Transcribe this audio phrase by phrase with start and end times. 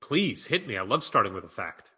[0.00, 0.76] Please hit me.
[0.76, 1.92] I love starting with a fact.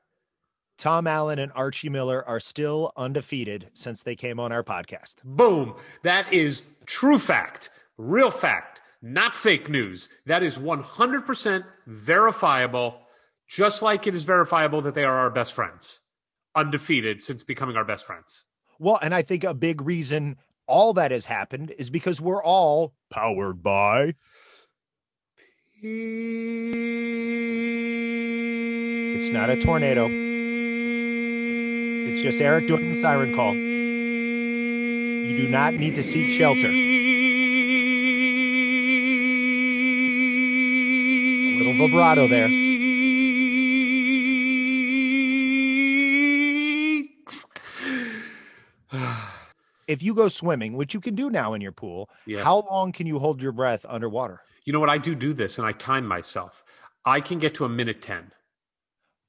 [0.79, 5.17] Tom Allen and Archie Miller are still undefeated since they came on our podcast.
[5.25, 5.75] Boom.
[6.05, 10.09] That is true fact, real fact, not fake news.
[10.27, 13.01] That is 100% verifiable,
[13.49, 15.99] just like it is verifiable that they are our best friends,
[16.55, 18.45] undefeated since becoming our best friends.
[18.79, 20.37] Well, and I think a big reason
[20.69, 24.15] all that has happened is because we're all powered by.
[25.81, 25.93] It's
[29.31, 30.09] not a tornado.
[32.11, 33.55] It's just Eric doing the siren call.
[33.55, 36.67] You do not need to seek shelter.
[36.67, 36.73] A
[41.59, 42.49] little vibrato there.
[49.89, 52.45] If you go swimming, which you can do now in your pool, Yeah.
[52.45, 54.41] how long can you hold your breath underwater?
[54.65, 54.91] You know what?
[54.91, 56.63] I do do this and I time myself.
[57.05, 58.33] I can get to a minute 10.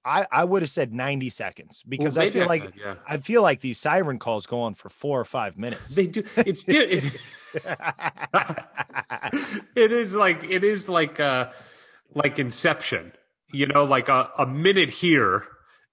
[0.06, 2.96] I, I would have said 90 seconds because I feel I like could, yeah.
[3.08, 5.96] I feel like these siren calls go on for four or five minutes.
[5.96, 6.24] They do.
[6.38, 7.04] It's it,
[9.76, 11.50] it is like it is like uh
[12.14, 13.14] like Inception.
[13.52, 15.44] You know, like a, a minute here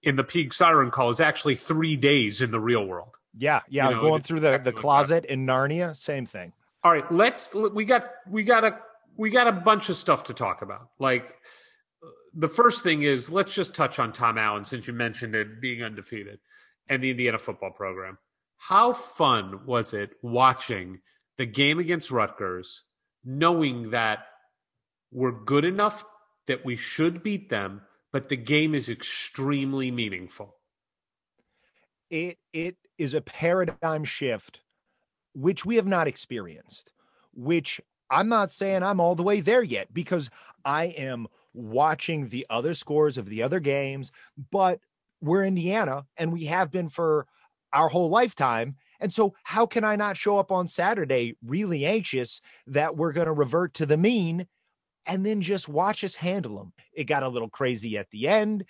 [0.02, 3.16] in the peak siren call is actually three days in the real world.
[3.36, 3.88] Yeah, yeah.
[3.88, 6.52] You know, going through the, the closet in Narnia, same thing.
[6.82, 8.78] All right, let's we got we got a
[9.16, 10.90] we got a bunch of stuff to talk about.
[10.98, 11.36] Like
[12.34, 15.82] the first thing is let's just touch on Tom Allen since you mentioned it being
[15.82, 16.38] undefeated
[16.88, 18.18] and the Indiana football program.
[18.56, 21.00] How fun was it watching
[21.36, 22.84] the game against Rutgers,
[23.24, 24.20] knowing that
[25.12, 26.04] we're good enough
[26.46, 27.82] that we should beat them,
[28.12, 30.56] but the game is extremely meaningful.
[32.10, 34.60] It it is a paradigm shift,
[35.34, 36.92] which we have not experienced.
[37.34, 37.80] Which
[38.10, 40.30] I'm not saying I'm all the way there yet because
[40.64, 44.12] I am watching the other scores of the other games,
[44.50, 44.80] but
[45.20, 47.26] we're Indiana and we have been for
[47.72, 48.76] our whole lifetime.
[49.00, 53.26] And so, how can I not show up on Saturday really anxious that we're going
[53.26, 54.46] to revert to the mean
[55.04, 56.72] and then just watch us handle them?
[56.92, 58.64] It got a little crazy at the end,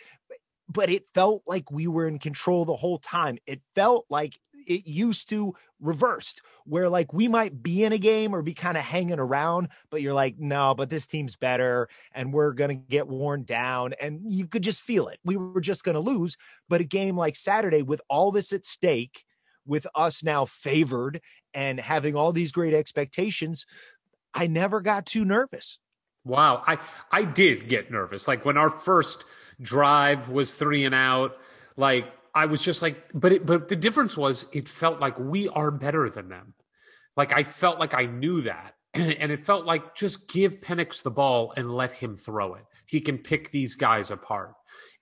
[0.69, 3.39] but it felt like we were in control the whole time.
[3.47, 8.35] It felt like it used to reversed, where like we might be in a game
[8.35, 12.33] or be kind of hanging around, but you're like, no, but this team's better and
[12.33, 13.95] we're going to get worn down.
[14.01, 15.21] And you could just feel it.
[15.25, 16.37] We were just going to lose.
[16.69, 19.25] But a game like Saturday, with all this at stake,
[19.67, 21.21] with us now favored
[21.55, 23.67] and having all these great expectations,
[24.35, 25.79] I never got too nervous.
[26.27, 26.79] Wow, I
[27.13, 28.27] I did get nervous.
[28.27, 29.25] Like when our first
[29.63, 31.37] drive was three and out,
[31.77, 35.49] like I was just like, but it, but the difference was it felt like we
[35.49, 36.55] are better than them.
[37.17, 41.13] Like I felt like I knew that, and it felt like just give Penix the
[41.13, 42.65] ball and let him throw it.
[42.87, 44.55] He can pick these guys apart,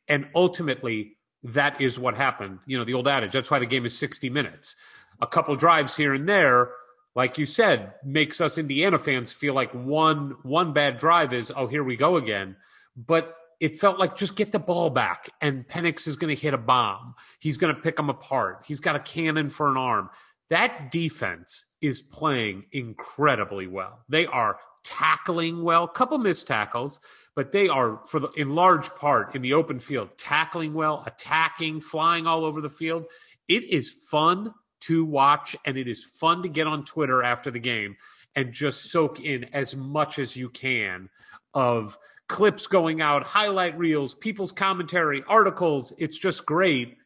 [0.06, 2.58] and ultimately that is what happened.
[2.66, 3.32] You know the old adage.
[3.32, 4.76] That's why the game is sixty minutes.
[5.22, 6.70] A couple drives here and there
[7.14, 11.66] like you said, makes us Indiana fans feel like one one bad drive is oh
[11.66, 12.56] here we go again.
[12.96, 16.54] But it felt like just get the ball back and Penix is going to hit
[16.54, 17.14] a bomb.
[17.38, 18.64] He's going to pick them apart.
[18.66, 20.10] He's got a cannon for an arm.
[20.50, 24.00] That defense is playing incredibly well.
[24.08, 27.00] They are tackling well, couple missed tackles,
[27.34, 31.80] but they are for the in large part in the open field tackling well, attacking,
[31.80, 33.06] flying all over the field.
[33.48, 34.52] It is fun
[34.86, 37.96] to watch and it is fun to get on Twitter after the game
[38.36, 41.08] and just soak in as much as you can
[41.54, 41.96] of
[42.28, 45.92] clips going out, highlight reels, people's commentary, articles.
[45.98, 46.96] It's just great.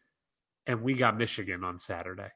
[0.66, 2.30] And we got Michigan on Saturday.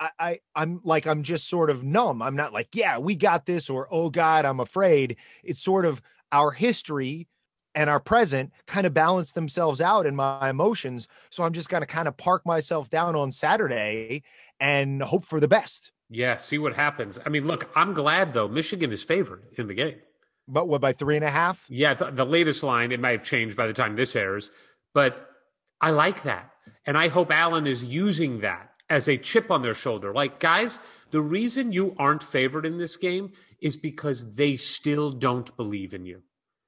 [0.00, 2.22] I, I, I'm like, I'm just sort of numb.
[2.22, 5.16] I'm not like, yeah, we got this, or oh God, I'm afraid.
[5.42, 6.02] It's sort of
[6.32, 7.28] our history
[7.74, 11.08] and our present kind of balance themselves out in my emotions.
[11.30, 14.22] So I'm just going to kind of park myself down on Saturday
[14.60, 15.90] and hope for the best.
[16.10, 17.18] Yeah, see what happens.
[17.24, 18.48] I mean, look, I'm glad though.
[18.48, 19.96] Michigan is favored in the game.
[20.46, 21.64] But what by three and a half?
[21.68, 24.50] Yeah, the, the latest line it might have changed by the time this airs,
[24.92, 25.28] but
[25.80, 26.50] I like that,
[26.86, 30.12] and I hope Allen is using that as a chip on their shoulder.
[30.12, 30.80] Like, guys,
[31.10, 36.04] the reason you aren't favored in this game is because they still don't believe in
[36.04, 36.22] you.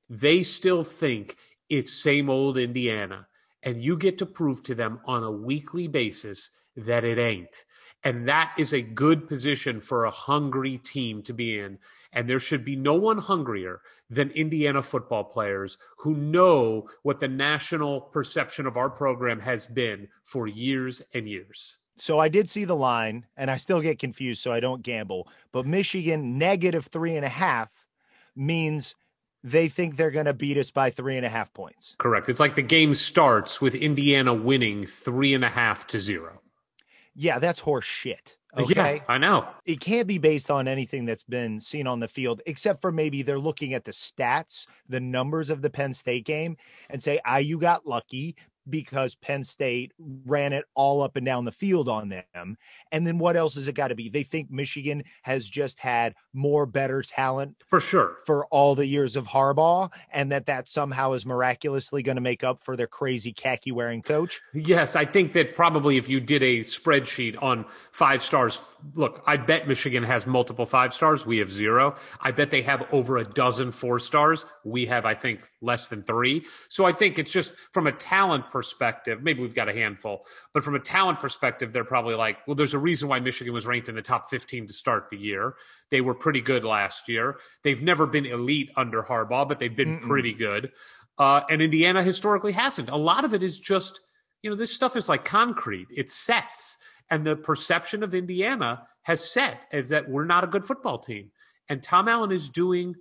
[0.09, 1.37] They still think
[1.69, 3.27] it's same old Indiana.
[3.63, 7.65] And you get to prove to them on a weekly basis that it ain't.
[8.05, 11.79] And that is a good position for a hungry team to be in.
[12.13, 17.29] And there should be no one hungrier than Indiana football players who know what the
[17.29, 22.65] national perception of our program has been for years and years so I did see
[22.65, 25.29] the line and I still get confused, so I don't gamble.
[25.53, 27.73] But Michigan negative three and a half
[28.35, 28.95] means
[29.47, 31.95] they think they're going to beat us by three and a half points.
[31.99, 32.29] Correct.
[32.29, 36.41] It's like the game starts with Indiana winning three and a half to zero.
[37.15, 38.37] Yeah, that's horse shit.
[38.59, 38.97] Okay.
[38.97, 39.47] Yeah, I know.
[39.65, 43.23] It can't be based on anything that's been seen on the field, except for maybe
[43.23, 46.57] they're looking at the stats, the numbers of the Penn State game,
[46.91, 48.35] and say, ah, you got lucky
[48.69, 52.57] because Penn State ran it all up and down the field on them.
[52.93, 54.09] And then what else has it got to be?
[54.09, 59.17] They think Michigan has just had more better talent for sure for all the years
[59.17, 63.33] of Harbaugh, and that that somehow is miraculously going to make up for their crazy
[63.33, 64.41] khaki wearing coach.
[64.55, 68.63] Yes, I think that probably if you did a spreadsheet on five stars,
[68.95, 71.25] look, I bet Michigan has multiple five stars.
[71.25, 71.97] We have zero.
[72.21, 74.47] I bet they have over a dozen four stars.
[74.65, 76.45] We have, I think, less than three.
[76.69, 80.25] So I think it's just from a talent perspective, maybe we've got a handful,
[80.55, 83.67] but from a talent perspective, they're probably like, well, there's a reason why Michigan was
[83.67, 85.57] ranked in the top 15 to start the year.
[85.91, 87.37] They were pretty good last year.
[87.63, 90.09] They've never been elite under Harbaugh, but they've been Mm-mm.
[90.09, 90.73] pretty good.
[91.19, 92.89] Uh, and Indiana historically hasn't.
[92.89, 94.01] A lot of it is just,
[94.41, 96.79] you know, this stuff is like concrete, it sets.
[97.11, 101.31] And the perception of Indiana has set is that we're not a good football team.
[101.69, 102.95] And Tom Allen is doing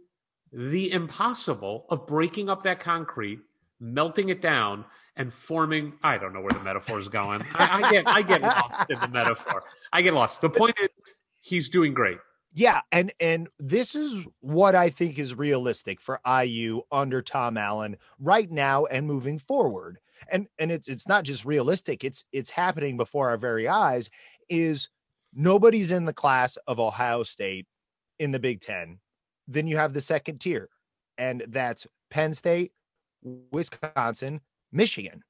[0.52, 3.40] the impossible of breaking up that concrete
[3.80, 4.86] melting it down
[5.18, 7.42] and forming i don't know where the metaphor is going.
[7.56, 9.64] I, I, get i get lost in the metaphor.
[9.92, 10.42] I get lost.
[10.42, 10.90] The point is
[11.42, 12.18] he's doing great.
[12.54, 17.98] Yeah and and this is what i think is realistic for iu under tom allen
[18.20, 20.00] right now and moving forward.
[20.32, 24.10] And and it's it's not just realistic it's it's happening before our very eyes
[24.50, 24.90] is
[25.34, 27.68] nobody's in the class of ohio state
[28.20, 29.00] in the big 10
[29.48, 30.70] then you have the second tier
[31.18, 32.72] and that's penn state
[33.52, 34.42] Wisconsin,
[34.72, 35.24] Michigan,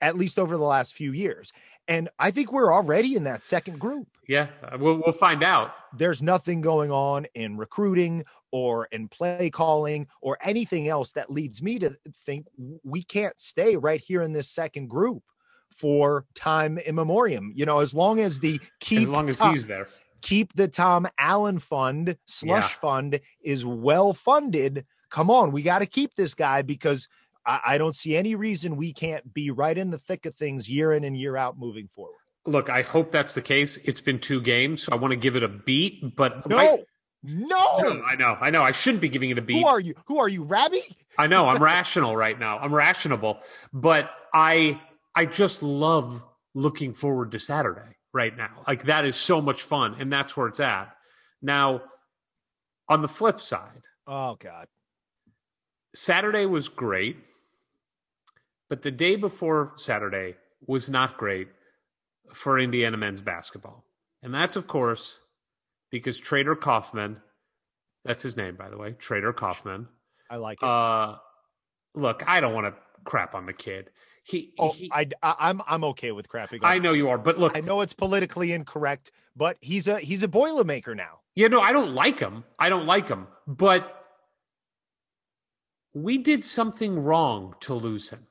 [0.00, 1.52] at least over the last few years.
[1.86, 4.08] And I think we're already in that second group.
[4.26, 4.48] Yeah,
[4.78, 5.74] we'll, we'll find out.
[5.96, 11.62] There's nothing going on in recruiting or in play calling or anything else that leads
[11.62, 12.46] me to think
[12.82, 15.22] we can't stay right here in this second group
[15.70, 17.52] for time immemorium.
[17.54, 19.88] You know, as long as the keep as long as he's there,
[20.22, 22.80] keep the Tom Allen fund slush yeah.
[22.80, 24.86] fund is well funded.
[25.10, 27.08] Come on, we got to keep this guy because
[27.46, 30.68] I, I don't see any reason we can't be right in the thick of things
[30.68, 32.16] year in and year out moving forward.
[32.46, 33.78] Look, I hope that's the case.
[33.78, 36.58] It's been two games, so I want to give it a beat, but no.
[36.58, 36.84] I,
[37.22, 37.78] no.
[37.78, 38.02] no.
[38.02, 38.62] I know, I know.
[38.62, 39.62] I shouldn't be giving it a beat.
[39.62, 39.94] Who are you?
[40.06, 40.80] Who are you, Rabbi?
[41.16, 41.48] I know.
[41.48, 42.58] I'm rational right now.
[42.58, 43.38] I'm rationable,
[43.72, 44.80] but I
[45.14, 46.22] I just love
[46.54, 48.62] looking forward to Saturday right now.
[48.66, 50.94] Like that is so much fun, and that's where it's at.
[51.40, 51.82] Now,
[52.88, 54.66] on the flip side, oh god,
[55.94, 57.16] Saturday was great.
[58.68, 61.48] But the day before Saturday was not great
[62.32, 63.84] for Indiana men's basketball.
[64.22, 65.20] And that's, of course,
[65.90, 67.20] because Trader Kaufman,
[68.04, 69.88] that's his name, by the way, Trader Kaufman.
[70.30, 70.66] I like it.
[70.66, 71.16] Uh,
[71.94, 73.90] look, I don't want to crap on the kid.
[74.24, 76.62] He, Oh, he I, I'm I'm okay with crapping.
[76.62, 79.98] on I know you are, but look, I know it's politically incorrect, but he's a
[80.00, 81.20] he's a boilermaker now.
[81.34, 82.44] Yeah, no, I don't like him.
[82.58, 84.02] I don't like him, but
[85.92, 88.26] we did something wrong to lose him.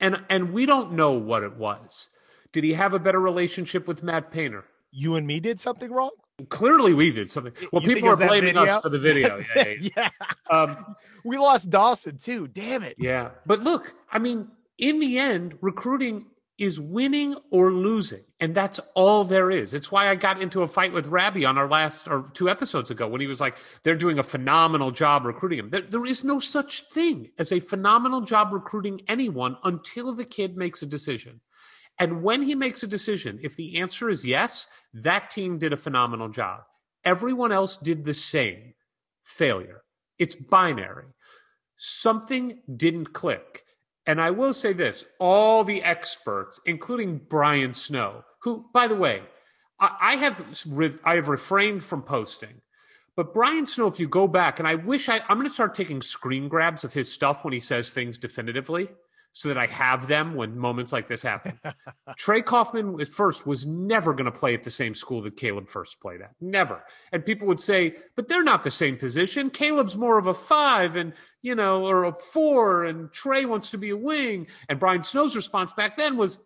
[0.00, 2.10] And and we don't know what it was.
[2.52, 4.64] Did he have a better relationship with Matt Painter?
[4.90, 6.10] You and me did something wrong.
[6.48, 7.52] Clearly we did something.
[7.72, 9.42] Well, You people are blaming us for the video.
[9.56, 9.74] Yeah.
[9.96, 10.08] yeah.
[10.50, 12.48] Um, We lost Dawson too.
[12.48, 12.96] Damn it.
[12.98, 13.30] Yeah.
[13.46, 14.48] But look, I mean,
[14.78, 16.26] in the end, recruiting
[16.58, 18.22] is winning or losing.
[18.38, 19.74] And that's all there is.
[19.74, 22.90] It's why I got into a fight with Rabbi on our last or two episodes
[22.90, 25.70] ago when he was like, they're doing a phenomenal job recruiting him.
[25.70, 30.56] There, there is no such thing as a phenomenal job recruiting anyone until the kid
[30.56, 31.40] makes a decision.
[31.98, 35.76] And when he makes a decision, if the answer is yes, that team did a
[35.76, 36.60] phenomenal job.
[37.04, 38.74] Everyone else did the same.
[39.24, 39.82] Failure.
[40.18, 41.06] It's binary.
[41.76, 43.62] Something didn't click.
[44.06, 49.22] And I will say this all the experts, including Brian Snow, who, by the way,
[49.80, 50.44] I, have
[51.04, 52.60] I have refrained from posting.
[53.16, 55.74] But Brian Snow, if you go back, and I wish I, I'm going to start
[55.74, 58.88] taking screen grabs of his stuff when he says things definitively
[59.34, 61.58] so that I have them when moments like this happen.
[62.16, 65.68] Trey Kaufman at first was never going to play at the same school that Caleb
[65.68, 66.30] Furst played at.
[66.40, 66.84] Never.
[67.10, 69.50] And people would say, but they're not the same position.
[69.50, 73.78] Caleb's more of a five and, you know, or a four, and Trey wants to
[73.78, 74.46] be a wing.
[74.68, 76.38] And Brian Snow's response back then was,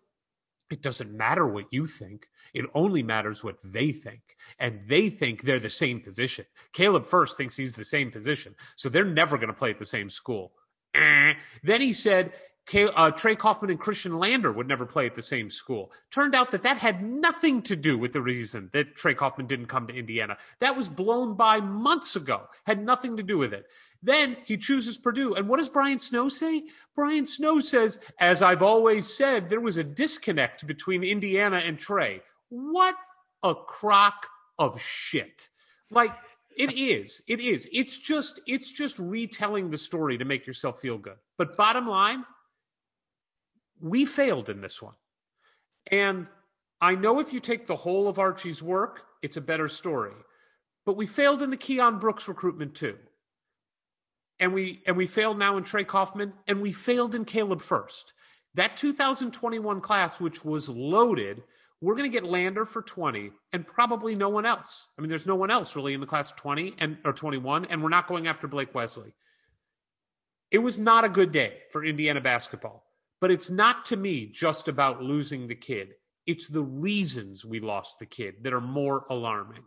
[0.71, 2.27] it doesn't matter what you think.
[2.55, 4.21] It only matters what they think.
[4.57, 6.45] And they think they're the same position.
[6.73, 8.55] Caleb Furst thinks he's the same position.
[8.75, 10.53] So they're never going to play at the same school.
[10.95, 11.33] Eh.
[11.63, 12.33] Then he said,
[12.69, 15.91] Ca- uh, Trey Kaufman and Khristian Lander would never play at the same school.
[16.11, 19.67] Turned out that that had nothing to do with the reason that Trey Kaufman didn't
[19.67, 20.37] come to Indiana.
[20.59, 22.43] That was blown by months ago.
[22.65, 23.67] Had nothing to do with it.
[24.03, 25.33] Then he chooses Purdue.
[25.33, 26.63] And what does Brian Snow say?
[26.95, 32.21] Brian Snow says, as I've always said, there was a disconnect between Indiana and Trey.
[32.49, 32.95] What
[33.43, 35.49] a crock of shit.
[35.89, 36.13] Like,
[36.55, 37.23] it is.
[37.27, 37.67] It is.
[37.71, 41.15] It's just it's just retelling the story to make yourself feel good.
[41.37, 42.25] But bottom line,
[43.81, 44.95] we failed in this one.
[45.91, 46.27] And
[46.81, 50.13] I know if you take the whole of Archie's work, it's a better story.
[50.85, 52.97] But we failed in the Keion Brooks recruitment too.
[54.39, 58.13] And we and we failed now in Trey Kaufman, and we failed in Caleb Furst.
[58.55, 61.43] That 2021 class, which was loaded,
[61.81, 64.87] we're going to get Lander for 20 and probably no one else.
[64.97, 67.65] I mean, there's no one else really in the class of 20 and or 21,
[67.65, 69.13] and we're not going after Blake Wesley.
[70.51, 72.88] It was not a good day for Indiana basketball.
[73.21, 75.93] But it's not to me just about losing the kid.
[76.25, 79.63] It's the reasons we lost the kid that are more alarming.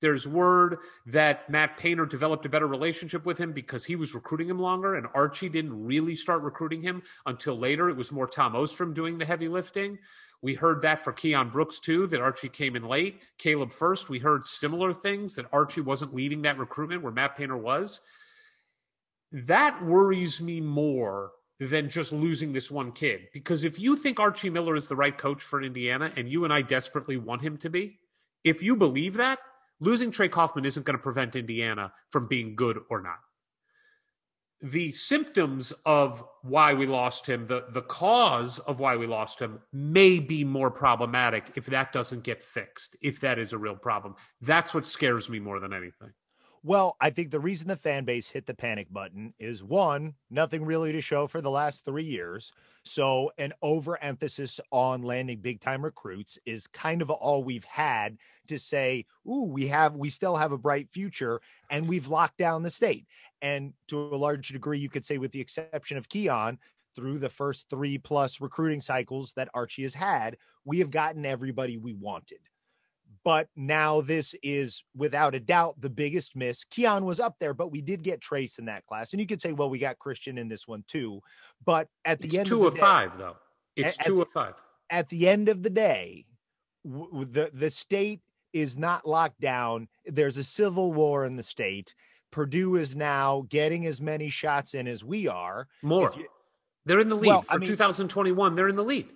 [0.00, 4.50] There's word that Matt Painter developed a better relationship with him because he was recruiting
[4.50, 7.88] him longer, and Archie didn't really start recruiting him until later.
[7.88, 9.98] It was more Tom Ostrom doing the heavy lifting.
[10.42, 13.22] We heard that for Keion Brooks too, that Archie came in late.
[13.38, 17.56] Caleb Furst, we heard similar things that Archie wasn't leading that recruitment where Matt Painter
[17.56, 18.02] was.
[19.32, 21.32] That worries me more
[21.64, 23.28] than just losing this one kid.
[23.32, 26.52] Because if you think Archie Miller is the right coach for Indiana and you and
[26.52, 27.98] I desperately want him to be,
[28.42, 29.38] if you believe that,
[29.80, 33.18] losing Trey Kaufman isn't going to prevent Indiana from being good or not.
[34.60, 39.60] The symptoms of why we lost him, the, the cause of why we lost him,
[39.72, 44.14] may be more problematic if that doesn't get fixed, if that is a real problem.
[44.40, 46.12] That's what scares me more than anything.
[46.66, 50.64] Well, I think the reason the fan base hit the panic button is one, nothing
[50.64, 52.52] really to show for the last three years.
[52.86, 58.16] So, an overemphasis on landing big time recruits is kind of all we've had
[58.48, 62.62] to say, ooh, we have, we still have a bright future and we've locked down
[62.62, 63.06] the state.
[63.42, 66.56] And to a large degree, you could say, with the exception of Keion,
[66.96, 71.76] through the first three plus recruiting cycles that Archie has had, we have gotten everybody
[71.76, 72.38] we wanted.
[73.22, 76.64] But now this is without a doubt the biggest miss.
[76.64, 79.12] Keion was up there, but we did get Trayce in that class.
[79.12, 81.20] And you could say, well, we got Khristian in this one too.
[81.64, 83.36] But at the It's end two of, of the day, five, though.
[83.76, 84.54] It's At- two at- of five.
[84.90, 86.26] at the end of the day,
[86.84, 88.20] w- the the state
[88.52, 89.88] is not locked down.
[90.06, 91.94] There's a civil war in the state.
[92.30, 95.68] Purdue is now getting as many shots in as we are.
[95.82, 96.12] More.
[96.16, 96.26] You-
[96.86, 98.54] they're in the lead Well, for I mean- 2021.
[98.56, 99.12] They're in the lead.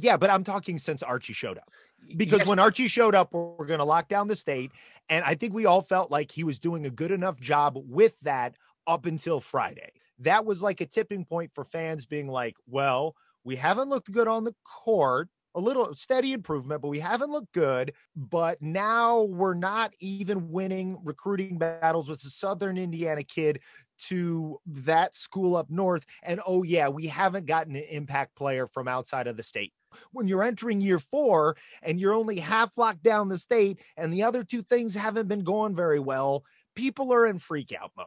[0.00, 1.70] Yeah, but I'm talking since Archie showed up.
[2.16, 4.70] Because Yes, when Archie showed up, we're, we're going to lock down the state.
[5.08, 8.18] And I think we all felt like he was doing a good enough job with
[8.20, 8.54] that
[8.86, 9.90] up until Friday.
[10.20, 14.28] That was like a tipping point for fans being like, well, we haven't looked good
[14.28, 17.92] on the court, a little steady improvement, but we haven't looked good.
[18.14, 23.58] But now we're not even winning recruiting battles with the Southern Indiana kid
[24.04, 26.06] to that school up north.
[26.22, 29.72] And oh, yeah, we haven't gotten an impact player from outside of the state.
[30.12, 34.22] When you're entering year four and you're only half locked down the state and the
[34.22, 38.06] other two things haven't been going very well, people are in freak out mode.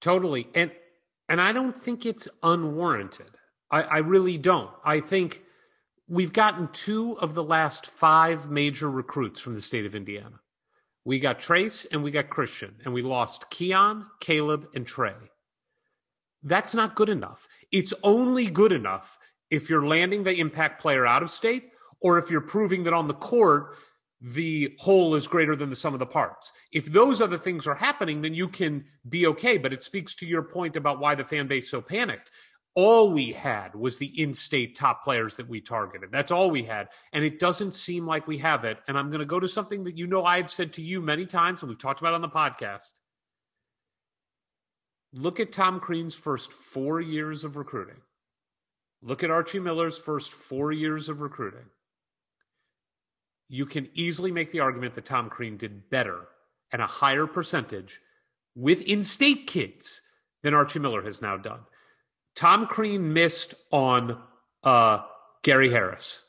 [0.00, 0.48] Totally.
[0.54, 0.70] And
[1.28, 3.30] and I don't think it's unwarranted.
[3.70, 4.70] I, I really don't.
[4.84, 5.42] I think
[6.06, 10.40] we've gotten two of the last five major recruits from the state of Indiana.
[11.04, 15.14] We got Trayce and we got Khristian, and we lost Keion, Caleb, and Trey.
[16.42, 17.48] That's not good enough.
[17.72, 19.18] It's only good enough
[19.50, 21.70] if you're landing the impact player out of state
[22.00, 23.76] or if you're proving that on the court
[24.20, 26.50] the whole is greater than the sum of the parts.
[26.72, 29.58] If those other things are happening, then you can be okay.
[29.58, 32.30] But it speaks to your point about why the fan base so panicked
[32.74, 36.10] all we had was the in-state top players that we targeted.
[36.10, 38.78] That's all we had, and it doesn't seem like we have it.
[38.88, 41.26] And I'm going to go to something that you know I've said to you many
[41.26, 42.94] times, and we've talked about on the podcast.
[45.12, 47.98] Look at Tom Crean's first four years of recruiting.
[49.06, 51.66] Look at Archie Miller's first four years of recruiting.
[53.48, 56.26] You can easily make the argument that Tom Crean did better
[56.72, 58.00] and a higher percentage
[58.54, 60.00] with in-state kids
[60.42, 61.60] than Archie Miller has now done.
[62.34, 64.18] Tom Crean missed on
[64.62, 65.00] uh,
[65.42, 66.24] Gary Harris.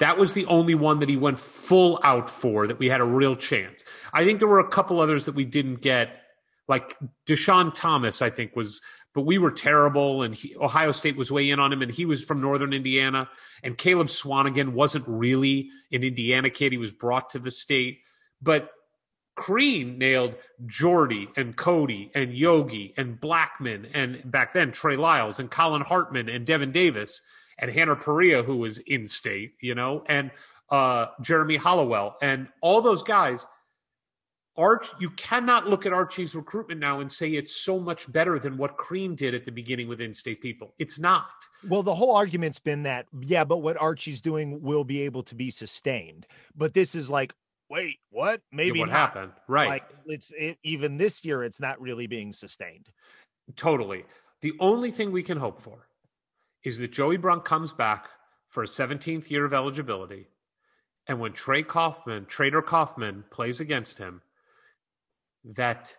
[0.00, 3.04] That was the only one that he went full out for that we had a
[3.04, 3.84] real chance.
[4.12, 6.22] I think there were a couple others that we didn't get,
[6.68, 6.96] like
[7.26, 8.80] Deshaun Thomas, I think was,
[9.14, 12.04] but we were terrible and he, Ohio State was way in on him and he
[12.04, 13.28] was from Northern Indiana.
[13.62, 16.72] And Caleb Swanigan wasn't really an Indiana kid.
[16.72, 18.00] He was brought to the state.
[18.42, 18.70] But
[19.36, 25.50] Crean nailed Jordy and Cody and Yogi and Blackmon and back then Trey Lyles and
[25.50, 27.22] Collin Hartman and Devin Davis
[27.58, 30.30] and Hanner Perea, who was in state, you know, and
[30.70, 33.46] uh, Jeremy Hollowell and all those guys.
[34.58, 38.56] Arch, you cannot look at Archie's recruitment now and say it's so much better than
[38.56, 40.72] what Crean did at the beginning with in-state people.
[40.78, 41.28] It's not.
[41.68, 45.34] Well, the whole argument's been that, yeah, but what Archie's doing will be able to
[45.34, 46.26] be sustained.
[46.56, 47.34] But this is like,
[47.68, 48.40] wait, what?
[48.50, 48.96] Maybe what not.
[48.96, 49.32] happened?
[49.46, 49.68] Right.
[49.68, 52.88] Like it's it, even this year, it's not really being sustained.
[53.56, 54.04] Totally.
[54.40, 55.88] The only thing we can hope for
[56.64, 58.08] is that Joey Brunk comes back
[58.48, 60.28] for a 17th year of eligibility.
[61.06, 64.22] And when Trey Kaufman, Trader Kaufman, plays against him,
[65.54, 65.96] that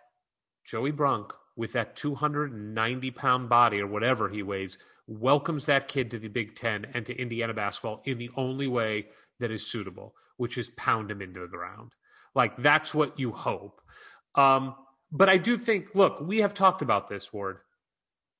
[0.64, 6.18] Joey Brunk, with that 290 pound body or whatever he weighs, welcomes that kid to
[6.18, 9.06] the Big Ten and to Indiana basketball in the only way
[9.40, 11.92] that is suitable, which is pound him into the ground.
[12.34, 13.80] Like that's what you hope.
[14.34, 14.74] Um,
[15.10, 17.58] but I do think, look, we have talked about this, Ward.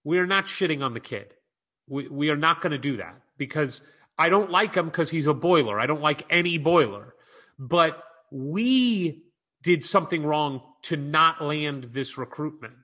[0.04, 1.34] We are not shitting on the kid.
[1.88, 3.82] We, we are not going to do that because
[4.18, 5.80] I don't like him because he's a boiler.
[5.80, 7.14] I don't like any boiler.
[7.58, 9.24] But we
[9.62, 12.74] did something wrong to not land this recruitment.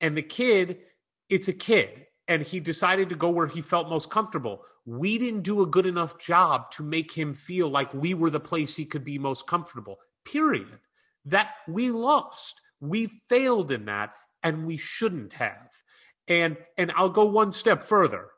[0.00, 0.78] And the kid,
[1.28, 4.62] it's a kid and he decided to go where he felt most comfortable.
[4.86, 8.38] We didn't do a good enough job to make him feel like we were the
[8.38, 9.98] place he could be most comfortable.
[10.24, 10.78] Period.
[11.24, 12.60] That we lost.
[12.80, 15.72] We failed in that and we shouldn't have.
[16.28, 18.28] And and I'll go one step further.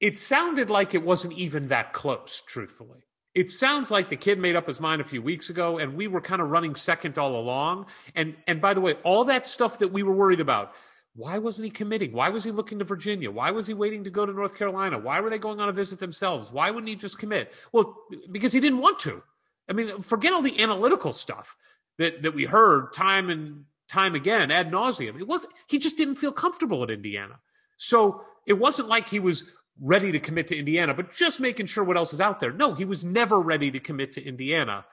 [0.00, 3.04] It sounded like it wasn't even that close, truthfully.
[3.36, 6.08] It sounds like the kid made up his mind a few weeks ago and we
[6.08, 7.84] were kind of running second all along.
[8.14, 10.72] And and by the way, all that stuff that we were worried about,
[11.14, 12.12] why wasn't he committing?
[12.12, 13.30] Why was he looking to Virginia?
[13.30, 14.98] Why was he waiting to go to North Carolina?
[14.98, 16.50] Why were they going on a visit themselves?
[16.50, 17.52] Why wouldn't he just commit?
[17.72, 17.94] Well,
[18.32, 19.22] because he didn't want to.
[19.68, 21.56] I mean, forget all the analytical stuff
[21.98, 25.20] that, that we heard time and time again ad nauseum.
[25.20, 27.38] It wasn't, he just didn't feel comfortable at Indiana.
[27.76, 29.44] So it wasn't like he was
[29.80, 32.52] ready to commit to Indiana, but just making sure what else is out there.
[32.52, 34.86] No, he was never ready to commit to Indiana.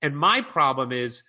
[0.00, 1.24] And my problem is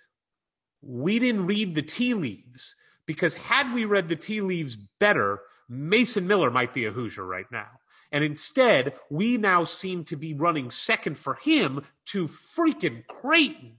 [0.82, 2.74] we didn't read the tea leaves
[3.06, 7.50] because had we read the tea leaves better, Mason Miller might be a Hoosier right
[7.50, 7.68] now.
[8.12, 13.78] And instead, we now seem to be running second for him to freaking Creighton,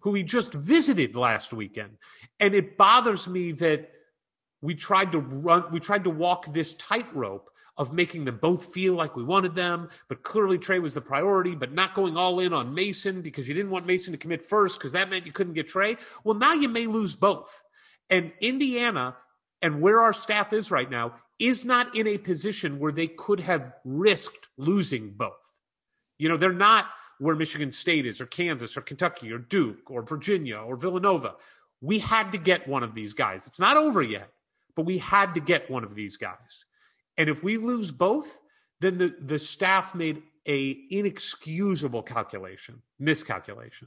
[0.00, 1.96] who he just visited last weekend.
[2.38, 3.90] And it bothers me that
[4.60, 8.94] we tried to run, we tried to walk this tightrope of making them both feel
[8.94, 12.52] like we wanted them, but clearly Trey was the priority, but not going all in
[12.52, 15.54] on Mason because you didn't want Mason to commit first because that meant you couldn't
[15.54, 15.96] get Trey.
[16.22, 17.62] Well, now you may lose both.
[18.10, 19.16] And Indiana
[19.62, 23.40] and where our staff is right now is not in a position where they could
[23.40, 25.32] have risked losing both.
[26.18, 26.86] You know, they're not
[27.18, 31.36] where Michigan State is, or Kansas, or Kentucky, or Duke, or Virginia, or Villanova.
[31.80, 33.46] We had to get one of these guys.
[33.46, 34.28] It's not over yet,
[34.74, 36.64] but we had to get one of these guys.
[37.22, 38.40] And if we lose both,
[38.80, 43.86] then the, the staff made a inexcusable calculation, miscalculation.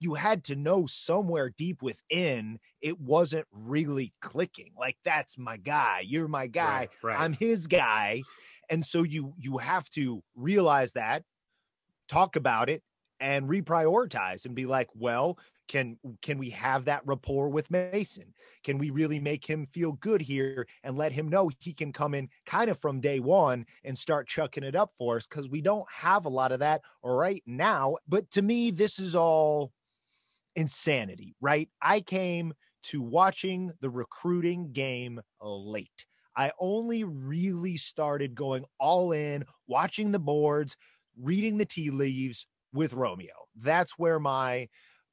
[0.00, 4.72] you had to know somewhere deep within it wasn't really clicking.
[4.78, 6.02] Like that's my guy.
[6.06, 6.88] You're my guy.
[7.02, 7.20] Right, right.
[7.20, 8.22] I'm his guy.
[8.70, 11.22] And so you you have to realize that,
[12.08, 12.82] talk about it,
[13.20, 15.38] and reprioritize and be like, well,
[15.70, 18.34] can can we have that rapport with Mason?
[18.64, 22.12] Can we really make him feel good here and let him know he can come
[22.12, 25.28] in kind of from day one and start chucking it up for us?
[25.28, 27.98] Because we don't have a lot of that right now.
[28.08, 29.70] But to me, this is all
[30.56, 31.68] insanity, right?
[31.80, 32.52] I came
[32.84, 36.04] to watching the recruiting game late.
[36.36, 40.76] I only really started going all in, watching the boards,
[41.16, 43.34] reading the tea leaves with Romeo.
[43.54, 44.68] That's where my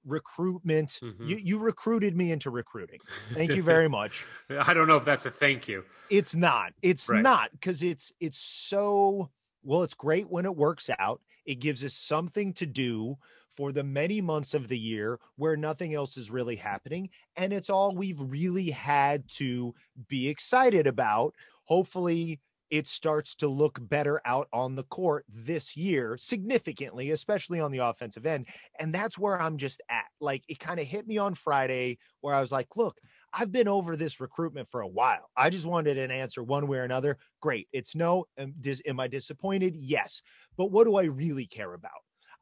[0.08, 1.28] recruitment Mhm.
[1.28, 3.00] you, you recruited me into recruiting.
[3.32, 4.24] Thank you very much.
[4.50, 5.84] I don't know if that's a thank you.
[6.10, 6.74] It's not.
[6.82, 7.22] It's Right.
[7.22, 9.30] not because it's it's so
[9.64, 11.22] well, it's great when it works out.
[11.46, 13.18] It gives us something to do
[13.50, 17.10] for the many months of the year where nothing else is really happening.
[17.36, 19.74] And it's all we've really had to
[20.08, 21.34] be excited about.
[21.66, 27.72] Hopefully, it starts to look better out on the court this year, significantly, especially on
[27.72, 28.48] the offensive end.
[28.80, 30.06] And that's where I'm just at.
[30.20, 33.00] Like, it kind of hit me on Friday where I was like, look,
[33.34, 35.30] I've been over this recruitment for a while.
[35.36, 37.18] I just wanted an answer one way or another.
[37.42, 37.68] Great.
[37.72, 38.26] It's no.
[38.38, 39.76] Am, dis, am I disappointed?
[39.76, 40.22] Yes.
[40.58, 41.92] But what do I really care about?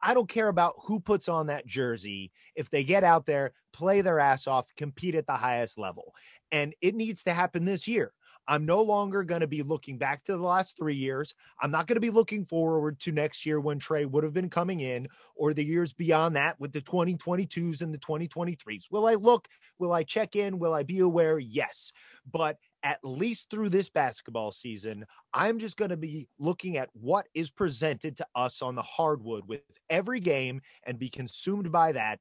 [0.01, 4.01] I don't care about who puts on that jersey if they get out there, play
[4.01, 6.13] their ass off, compete at the highest level.
[6.51, 8.13] And it needs to happen this year.
[8.47, 11.34] I'm no longer going to be looking back to the last three years.
[11.62, 14.49] I'm not going to be looking forward to next year when Trey would have been
[14.49, 18.86] coming in or the years beyond that with the 2022s and the 2023s.
[18.91, 19.47] Will I look?
[19.79, 20.60] Will I check in?
[20.60, 21.39] Will I be aware?
[21.39, 21.91] Yes.
[22.31, 27.27] But at least through this basketball season, I'm just going to be looking at what
[27.34, 32.19] is presented to us on the hardwood with every game and be consumed by that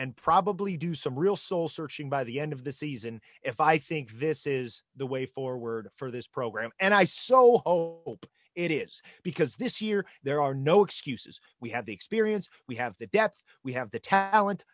[0.00, 3.76] and probably do some real soul searching by the end of the season if I
[3.76, 6.70] think this is the way forward for this program.
[6.80, 11.38] And I so hope it is because this year there are no excuses.
[11.60, 14.64] We have the experience, we have the depth, we have the talent.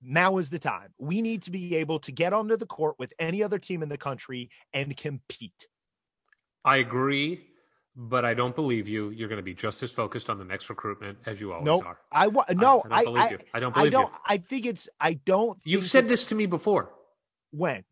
[0.00, 0.90] Now is the time.
[0.98, 3.88] We need to be able to get onto the court with any other team in
[3.88, 5.66] the country and compete.
[6.64, 7.44] I agree,
[7.96, 9.10] but I don't believe you.
[9.10, 11.80] You're going to be just as focused on the next recruitment as you always No,
[11.80, 11.98] are.
[12.12, 13.38] I wa- no, I, I, don't believe I, you.
[13.54, 14.10] I don't I don't.
[14.12, 14.18] you.
[14.26, 14.88] I think it's.
[15.00, 15.58] I don't.
[15.64, 16.90] You've said this to me before.
[17.50, 17.84] when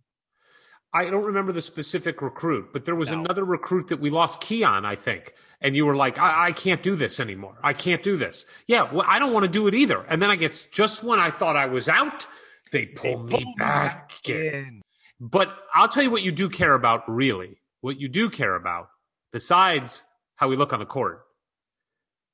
[0.97, 3.19] I don't remember the specific recruit, but there was No.
[3.19, 5.35] another recruit that we lost Keion, I think.
[5.61, 7.59] And you were like, I, I can't do this anymore.
[7.64, 8.47] I can't do this.
[8.69, 10.03] Yeah, well, I don't want to do it either.
[10.09, 12.29] And then I get just when I thought I was out,
[12.71, 14.37] they pull me pull me back in.
[14.55, 14.83] in.
[15.19, 17.57] But I'll tell you what you do care about, really.
[17.81, 18.88] What you do care about,
[19.35, 20.05] besides
[20.37, 21.25] how we look on the court,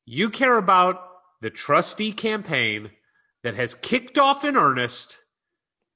[0.04, 1.00] you care about
[1.40, 2.90] the trustee campaign
[3.42, 5.22] that has kicked off in earnest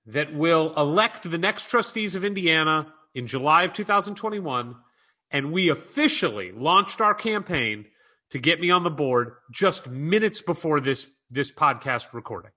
[0.06, 4.76] that will elect the next trustees of Indiana in July of 2021.
[5.30, 7.84] And we officially launched our campaign
[8.30, 12.52] to get me on the board just minutes before this, this podcast recording.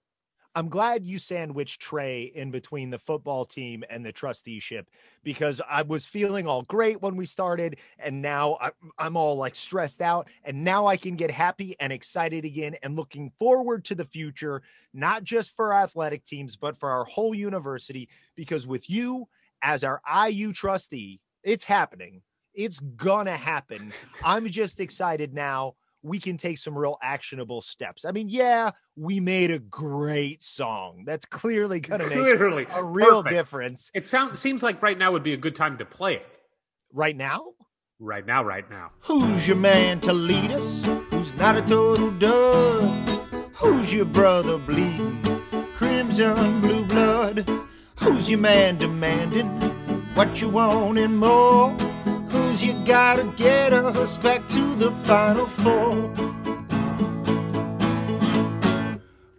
[0.58, 4.90] I'm glad you sandwiched Trey in between the football team and the trusteeship
[5.24, 8.58] because I was feeling all great when we started, and now
[8.98, 10.28] I'm all like stressed out.
[10.44, 14.64] And now I can get happy and excited again and looking forward to the future,
[14.96, 18.10] not just for athletic teams, but for our whole university.
[18.36, 19.28] Because with you
[19.62, 22.24] as our IU trustee, it's happening.
[22.56, 23.94] It's gonna happen.
[24.24, 25.76] I'm just excited now.
[26.08, 28.06] We can take some real actionable steps.
[28.06, 31.04] I mean, yeah, we made a great song.
[31.06, 33.36] That's clearly going to make Clearly, a real perfect.
[33.36, 36.26] difference It sounds seems like right now would be a good time to play it.
[36.94, 37.44] right now.
[38.00, 38.92] Right now, right now.
[39.02, 40.86] Who's your man to lead us?
[41.10, 43.10] Who's not a total dud?
[43.56, 45.20] Who's your brother bleeding?
[45.76, 47.48] Crimson blue blood.
[48.00, 49.48] Who's your man demanding
[50.14, 51.76] what you want and more?
[52.30, 56.12] Who's you gotta get us back to the final four?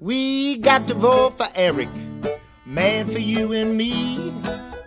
[0.00, 1.88] We got to vote for Eric,
[2.64, 4.32] man for you and me.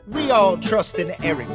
[0.08, 1.48] We all trust in Eric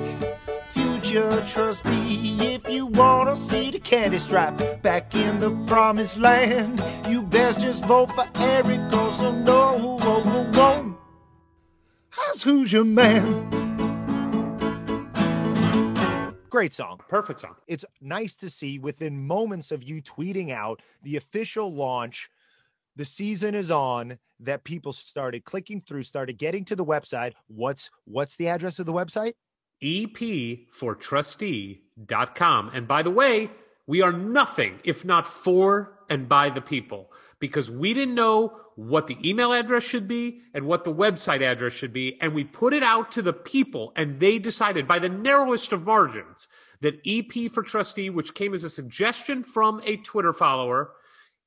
[1.06, 2.54] future trustee.
[2.54, 7.85] If you wanna see the candy stripe back in the promised land, you best just
[7.85, 10.96] vote for Eric, cause I know who won't.
[12.11, 13.86] How's who's your man?
[16.57, 17.01] Great song.
[17.07, 17.57] Perfect song.
[17.66, 22.31] It's nice to see within moments of you tweeting out the official launch.
[22.97, 27.35] The season is on that people started clicking through, started getting to the website.
[27.47, 29.35] What's what's the address of the website?
[29.83, 32.71] Epfortrustee.com.
[32.73, 33.51] And by the way,
[33.87, 39.07] We are nothing if not for and by the people because we didn't know what
[39.07, 42.20] the email address should be and what the website address should be.
[42.20, 45.85] And we put it out to the people and they decided by the narrowest of
[45.85, 46.49] margins
[46.81, 50.92] that EP for trustee, which came as a suggestion from a Twitter follower,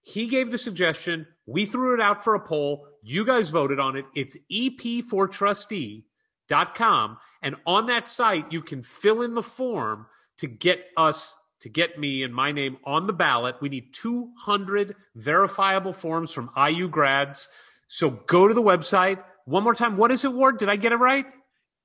[0.02, 1.28] he gave the suggestion.
[1.46, 2.88] We threw it out for a poll.
[3.04, 4.06] You guys voted on it.
[4.16, 7.18] It's EP for trustee.com.
[7.42, 12.00] And on that site, you can fill in the form to get us to get
[12.00, 13.56] me and my name on the ballot.
[13.62, 17.50] We need 200 verifiable forms from IU grads.
[17.88, 19.24] So go to the website.
[19.46, 19.98] One more time.
[19.98, 20.58] What is it, Ward?
[20.58, 21.26] Did I get it right?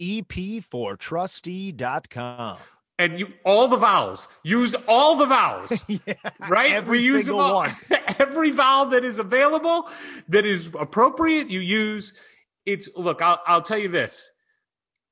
[0.01, 2.59] ep4trustee.com.
[2.97, 4.29] And you all the vowels.
[4.45, 5.85] Use all the vowels.
[5.89, 6.15] yeah,
[6.49, 6.71] right?
[6.73, 7.57] every we use single them all.
[7.57, 7.75] one.
[8.21, 9.89] every vowel that is available,
[10.29, 12.13] that is appropriate, you use.
[12.65, 14.31] It's look, I'll, I'll tell you this.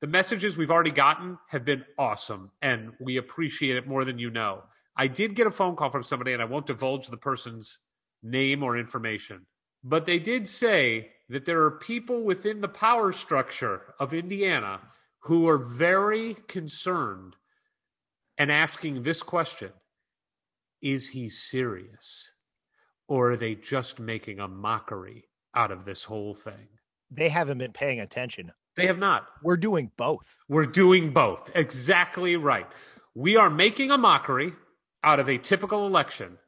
[0.03, 4.31] The messages we've already gotten have been awesome, and we appreciate it more than you
[4.31, 4.65] know.
[4.97, 7.79] I did get a phone call from somebody, and I won't divulge the person's
[8.21, 9.47] name or information,
[9.85, 14.81] but they did say that there are people within the power structure of Indiana
[15.21, 17.37] who are very concerned
[18.37, 19.71] and asking this question
[20.81, 22.35] Is he serious?
[23.07, 26.71] Or are they just making a mockery out of this whole thing?
[27.09, 28.53] They haven't been paying attention.
[28.77, 29.27] They have not.
[29.43, 30.37] We're doing both.
[30.49, 31.51] We're doing both.
[31.55, 32.67] Exactly right.
[33.15, 34.53] We are making a mockery
[35.05, 36.39] out of a typical election.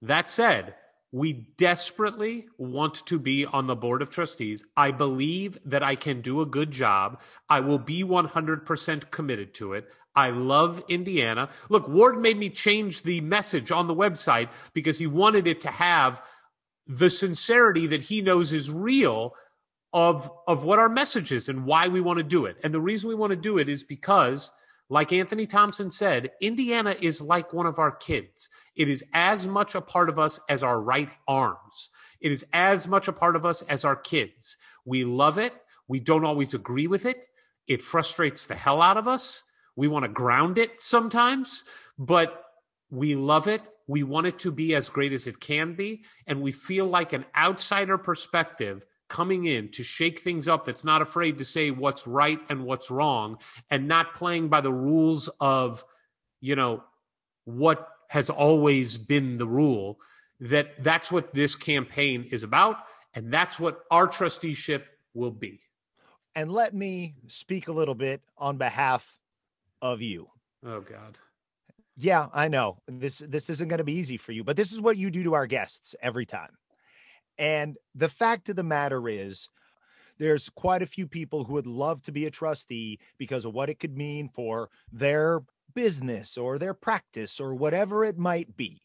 [0.00, 0.74] That said,
[1.10, 4.64] we desperately want to be on the board of trustees.
[4.76, 7.20] I believe that I can do a good job.
[7.48, 9.88] I will be 100% committed to it.
[10.14, 11.50] I love Indiana.
[11.68, 15.68] Look, Ward made me change the message on the website because he wanted it to
[15.68, 16.22] have
[16.86, 19.34] the sincerity that he knows is real
[19.92, 22.56] of of what our message is and why we want to do it.
[22.62, 24.50] And the reason we want to do it is because
[24.92, 28.50] like Anthony Thompson said, Indiana is like one of our kids.
[28.76, 31.88] It is as much a part of us as our right arms.
[32.20, 34.58] It is as much a part of us as our kids.
[34.84, 35.54] We love it.
[35.88, 37.26] We don't always agree with it.
[37.66, 39.44] It frustrates the hell out of us.
[39.76, 41.64] We want to ground it sometimes,
[41.98, 42.44] but
[42.90, 43.62] we love it.
[43.88, 46.04] We want it to be as great as it can be.
[46.26, 51.02] And we feel like an outsider perspective coming in to shake things up that's not
[51.02, 53.36] afraid to say what's right and what's wrong
[53.70, 55.84] and not playing by the rules of,
[56.40, 56.82] you know,
[57.44, 59.98] what has always been the rule
[60.40, 62.76] that that's what this campaign is about
[63.14, 65.60] and that's what our trusteeship will be
[66.34, 69.18] And let me speak a little bit on behalf
[69.82, 70.30] of you.
[70.64, 71.18] oh god
[71.96, 72.78] Yeah, I know.
[72.88, 75.22] This this isn't going to be easy for you, but this is what you do
[75.24, 76.52] to our guests every time.
[77.38, 79.48] And the fact of the matter is
[80.18, 83.70] there's quite a few people who would love to be a trustee because of what
[83.70, 85.42] it could mean for their
[85.74, 88.82] business or their practice or whatever it might be.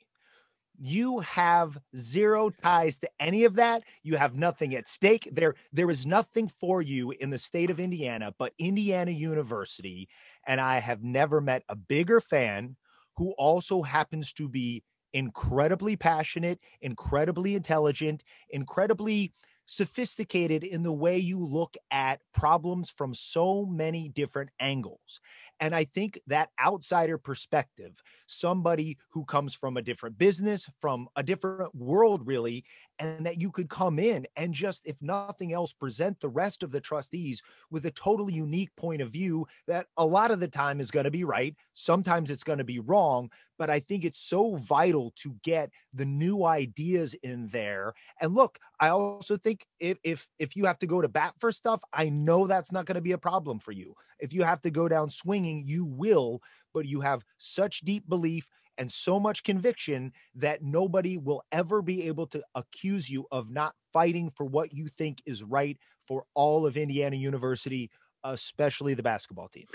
[0.79, 3.83] You have zero ties to any of that.
[4.03, 5.27] You have nothing at stake.
[5.31, 10.07] There, there is nothing for you in the state of Indiana but Indiana University.
[10.45, 12.75] And I have never met a bigger fan
[13.15, 14.83] who also happens to be
[15.17, 19.33] incredibly passionate, incredibly intelligent, incredibly
[19.65, 25.19] sophisticated in the way you look at problems from so many different angles.
[25.59, 31.23] And I think that outsider perspective, somebody who comes from a different business, from a
[31.23, 32.63] different world, really,
[32.99, 36.71] and that you could come in and just, if nothing else, present the rest of
[36.71, 40.79] the trustees with a totally unique point of view that a lot of the time
[40.79, 41.55] is going to be right.
[41.73, 46.05] Sometimes it's going to be wrong, but I think it's so vital to get the
[46.05, 47.93] new ideas in there.
[48.21, 51.51] And look, I also think if if if you have to go to bat for
[51.51, 53.95] stuff, I know that's not going to be a problem for you.
[54.19, 56.41] If you have to go down swinging, you will,
[56.73, 62.07] but you have such deep belief and so much conviction that nobody will ever be
[62.07, 66.65] able to accuse you of not fighting for what you think is right for all
[66.65, 67.89] of Indiana University,
[68.23, 69.65] especially the basketball team.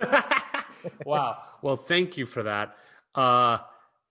[1.06, 2.76] wow well thank you for that
[3.14, 3.58] uh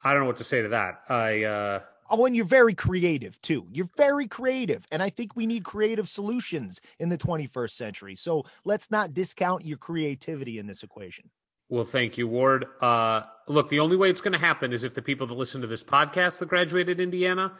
[0.04, 3.42] i don't know what to say to that i uh Oh, and you're very creative
[3.42, 3.66] too.
[3.72, 4.86] You're very creative.
[4.92, 8.16] And I think we need creative solutions in the 21st century.
[8.16, 11.32] So let's not discount your creativity in this equation.
[11.70, 12.66] Well, thank you, Ward.
[12.80, 15.62] Uh, look, the only way it's going to happen is if the people that listen
[15.62, 17.54] to this podcast that graduated Indiana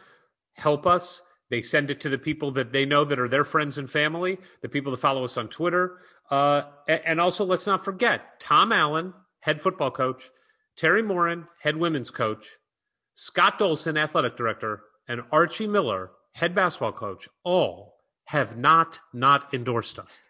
[0.56, 1.22] help us.
[1.48, 4.38] They send it to the people that they know that are their friends and family,
[4.62, 5.98] the people that follow us on Twitter.
[6.28, 10.30] Uh, and also, let's not forget Tom Allen, head football coach,
[10.76, 12.56] Teri Moren, head women's coach,
[13.14, 20.00] Scott Dolson, athletic director, and Archie Miller, head basketball coach, all have not not endorsed
[20.00, 20.20] us.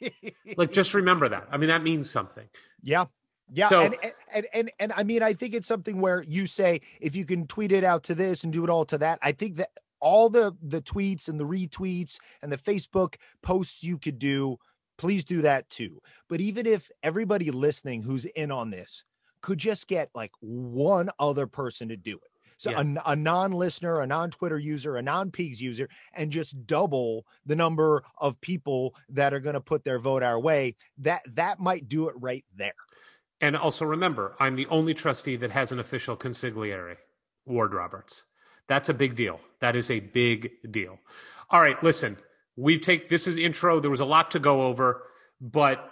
[0.56, 1.48] like, just remember that.
[1.52, 2.48] I mean, that means something.
[2.82, 3.06] Yeah.
[3.52, 3.96] Yeah, So- and,
[4.32, 7.46] and and and I mean, I think it's something where you say if you can
[7.46, 9.18] tweet it out to this and do it all to that.
[9.22, 13.98] I think that all the the tweets and the retweets and the Facebook posts you
[13.98, 14.56] could do,
[14.98, 16.00] please do that too.
[16.28, 19.04] But even if everybody listening who's in on this
[19.42, 22.30] could just get like one other person to do it.
[22.58, 22.82] So Yeah.
[23.04, 28.40] a a, non-listener, a non-Twitter user, a non-Pigs user, and just double the number of
[28.40, 30.76] people that are going to put their vote our way.
[30.98, 32.74] That that might do it right there.
[33.42, 36.96] And also remember, I'm the only trustee that has an official consigliere,
[37.44, 38.24] Ward Roberts.
[38.68, 39.40] That's a big deal.
[39.58, 41.00] That is a big deal.
[41.50, 42.16] All right, listen,
[42.56, 43.80] we've take this is intro.
[43.80, 45.02] There was a lot to go over,
[45.40, 45.90] but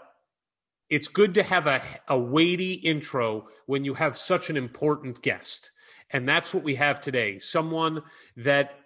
[0.89, 5.73] it's good to have a, a weighty intro when you have such an important guest.
[6.11, 7.41] And that's what we have today.
[7.41, 8.03] Someone
[8.37, 8.79] that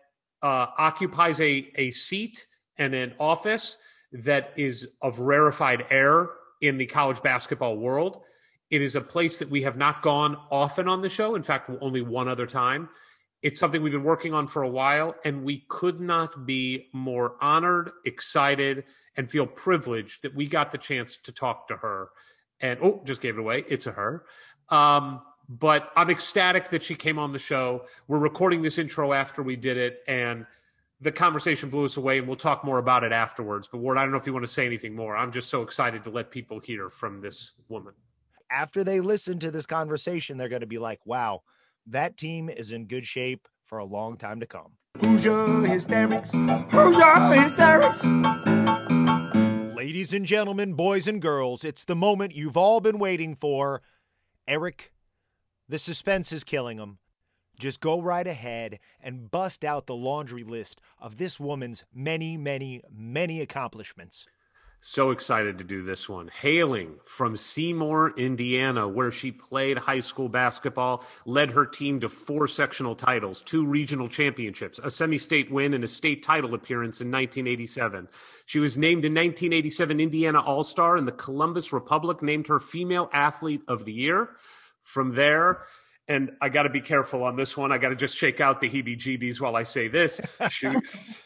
[0.42, 2.46] uh, occupies a, a seat
[2.78, 3.76] and an office
[4.12, 6.30] that is of rarefied air
[6.62, 8.22] in the college basketball world.
[8.70, 11.34] It is a place that we have not gone often on the show.
[11.34, 12.88] In fact, only one other time.
[13.42, 17.36] It's something we've been working on for a while, and we could not be more
[17.42, 18.84] honored, excited,
[19.16, 22.08] and feel privileged that we got the chance to talk to her.
[22.60, 23.64] And oh, just gave it away.
[23.68, 24.24] It's a her.
[24.70, 27.84] Um, but I'm ecstatic that she came on the show.
[28.08, 30.46] We're recording this intro after we did it, and
[31.02, 33.68] the conversation blew us away, and we'll talk more about it afterwards.
[33.68, 35.16] But Ward, I don't know if you want to say anything more.
[35.16, 37.92] I'm just so excited to let people hear from this woman.
[38.54, 41.42] After they listen to this conversation, they're going to be like, wow,
[41.86, 44.74] that team is in good shape for a long time to come.
[45.00, 46.32] Hoosier hysterics.
[46.34, 48.04] Hoosier hysterics.
[49.76, 53.82] Ladies and gentlemen, boys and girls, it's the moment you've all been waiting for.
[54.46, 54.92] Eric,
[55.68, 56.98] the suspense is killing him.
[57.58, 62.82] Just go right ahead and bust out the laundry list of this woman's many, many,
[62.88, 64.26] many accomplishments.
[64.86, 66.28] So excited to do this one.
[66.28, 72.46] Hailing from Seymour, Indiana, where she played high school basketball, led her team to four
[72.46, 77.10] sectional titles, two regional championships, a semi state win, and a state title appearance in
[77.10, 78.08] 1987.
[78.44, 83.08] She was named a 1987 Indiana All Star, and the Columbus Republic named her Female
[83.10, 84.36] Athlete of the Year.
[84.82, 85.62] From there,
[86.08, 87.72] and I got to be careful on this one.
[87.72, 90.20] I got to just shake out the heebie-jeebies while I say this.
[90.50, 90.68] She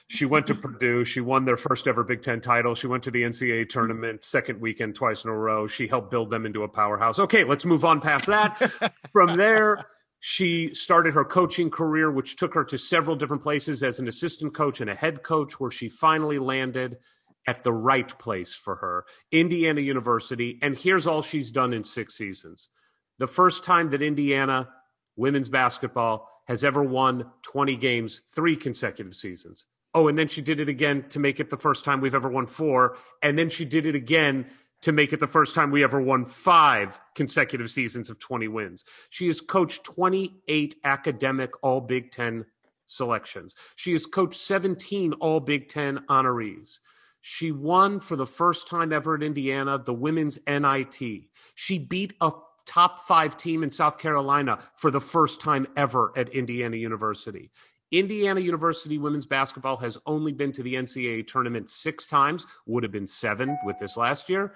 [0.09, 1.05] she went to Purdue.
[1.05, 2.75] She won their first ever Big Ten title.
[2.75, 5.67] She went to the NCAA tournament second weekend twice in a row.
[5.67, 7.19] She helped build them into a powerhouse.
[7.19, 8.93] Okay, let's move on past that.
[9.13, 9.85] From there,
[10.21, 14.55] she started her coaching career, which took her to several different places as an assistant
[14.55, 16.99] coach and a head coach, where she finally landed
[17.47, 20.59] at the right place for her, Indiana University.
[20.63, 22.69] And here's all she's done in six seasons
[23.19, 24.69] the first time that Indiana
[25.17, 29.67] women's basketball has ever won 20 games three consecutive seasons.
[29.95, 32.29] Oh, and then she did it again to make it the first time we've ever
[32.29, 32.97] won four.
[33.23, 34.47] And then she did it again
[34.83, 38.85] to make it the first time we ever won five consecutive seasons of 20 wins.
[39.11, 42.47] She has coached 28 academic All Big Ten
[42.87, 43.55] selections.
[43.77, 46.79] She has coached 17 All Big Ten honorees.
[47.21, 50.99] She won for the first time ever at Indiana the women's NIT.
[51.55, 52.31] She beat a
[52.69, 57.51] top five team in South Carolina for the first time ever at Indiana University.
[57.91, 62.93] Indiana University women's basketball has only been to the NCAA tournament six times, would have
[62.93, 64.53] been seven with this last year.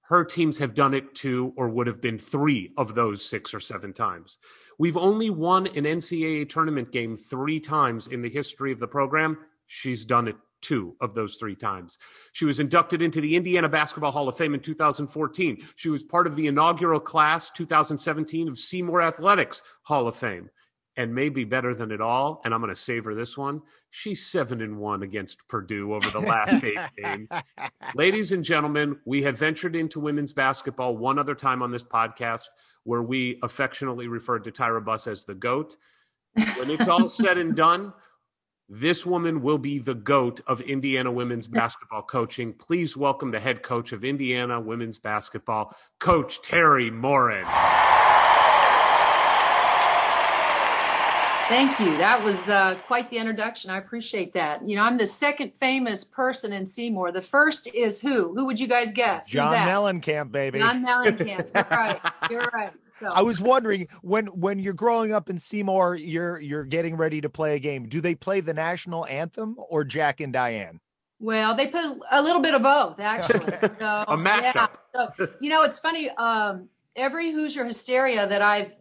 [0.00, 3.60] Her teams have done it two or would have been three of those six or
[3.60, 4.38] seven times.
[4.78, 9.38] We've only won an NCAA tournament game three times in the history of the program.
[9.66, 11.98] She's done it two of those three times.
[12.32, 15.62] She was inducted into the Indiana Basketball Hall of Fame in 2014.
[15.76, 20.50] She was part of the inaugural class 2017 of Seymour Athletics Hall of Fame.
[20.96, 23.62] And maybe better than it all, and I'm going to savor this one.
[23.90, 27.28] She's seven and one against Purdue over the last eight games.
[27.96, 32.44] Ladies and gentlemen, we have ventured into women's basketball one other time on this podcast
[32.84, 35.76] where we affectionately referred to Tyra Buss as the GOAT.
[36.34, 37.92] When it's all said and done,
[38.68, 42.52] this woman will be the GOAT of Indiana women's basketball coaching.
[42.52, 47.44] Please welcome the head coach of Indiana women's basketball, Coach Teri Moren.
[51.48, 51.96] Thank you.
[51.98, 53.70] That was uh, quite the introduction.
[53.70, 54.66] I appreciate that.
[54.66, 57.12] You know, I'm the second famous person in Seymour.
[57.12, 58.34] The first is who?
[58.34, 59.26] Who would you guys guess?
[59.26, 59.68] Who's John that?
[59.68, 60.58] Mellencamp, baby.
[60.60, 61.54] John Mellencamp.
[61.54, 62.00] You're right.
[62.30, 62.72] You're right.
[62.92, 67.20] So I was wondering when when you're growing up in Seymour, you're you're getting ready
[67.20, 67.88] to play a game.
[67.88, 70.80] Do they play the national anthem or Jack and Diane?
[71.20, 73.40] well, they put a little bit of both, actually.
[73.78, 74.70] So, A mashup.
[74.94, 75.06] Yeah.
[75.16, 76.10] So, you know, it's funny.
[76.10, 78.72] Um, every Hoosier Hysteria that I've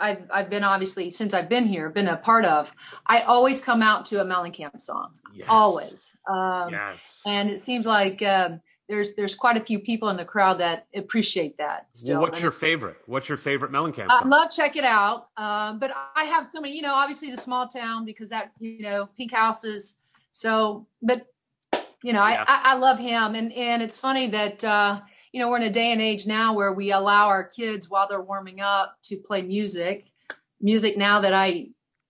[0.00, 2.72] I've I've been obviously since I've been here, been a part of.
[3.06, 5.12] I always come out to a Mellencamp song.
[5.34, 5.46] Yes.
[5.48, 6.16] Always.
[6.28, 7.22] Um, Yes.
[7.26, 10.86] And it seems like um, there's there's quite a few people in the crowd that
[10.94, 11.86] appreciate that.
[11.92, 12.16] Still.
[12.16, 12.96] Well, what's And your favorite?
[13.06, 14.30] What's your favorite Mellencamp I song?
[14.30, 15.28] love check it out.
[15.36, 18.82] Um, but I have so many, you know, obviously the small town because that, you
[18.82, 19.98] know, pink houses.
[20.32, 21.26] So, but
[22.02, 22.44] you know, Yeah.
[22.48, 23.34] I, I, I love him.
[23.34, 25.00] And, and it's funny that, uh,
[25.32, 28.06] you know, we're in a day and age now where we allow our kids while
[28.08, 30.06] they're warming up to play music,
[30.60, 31.68] music now that I,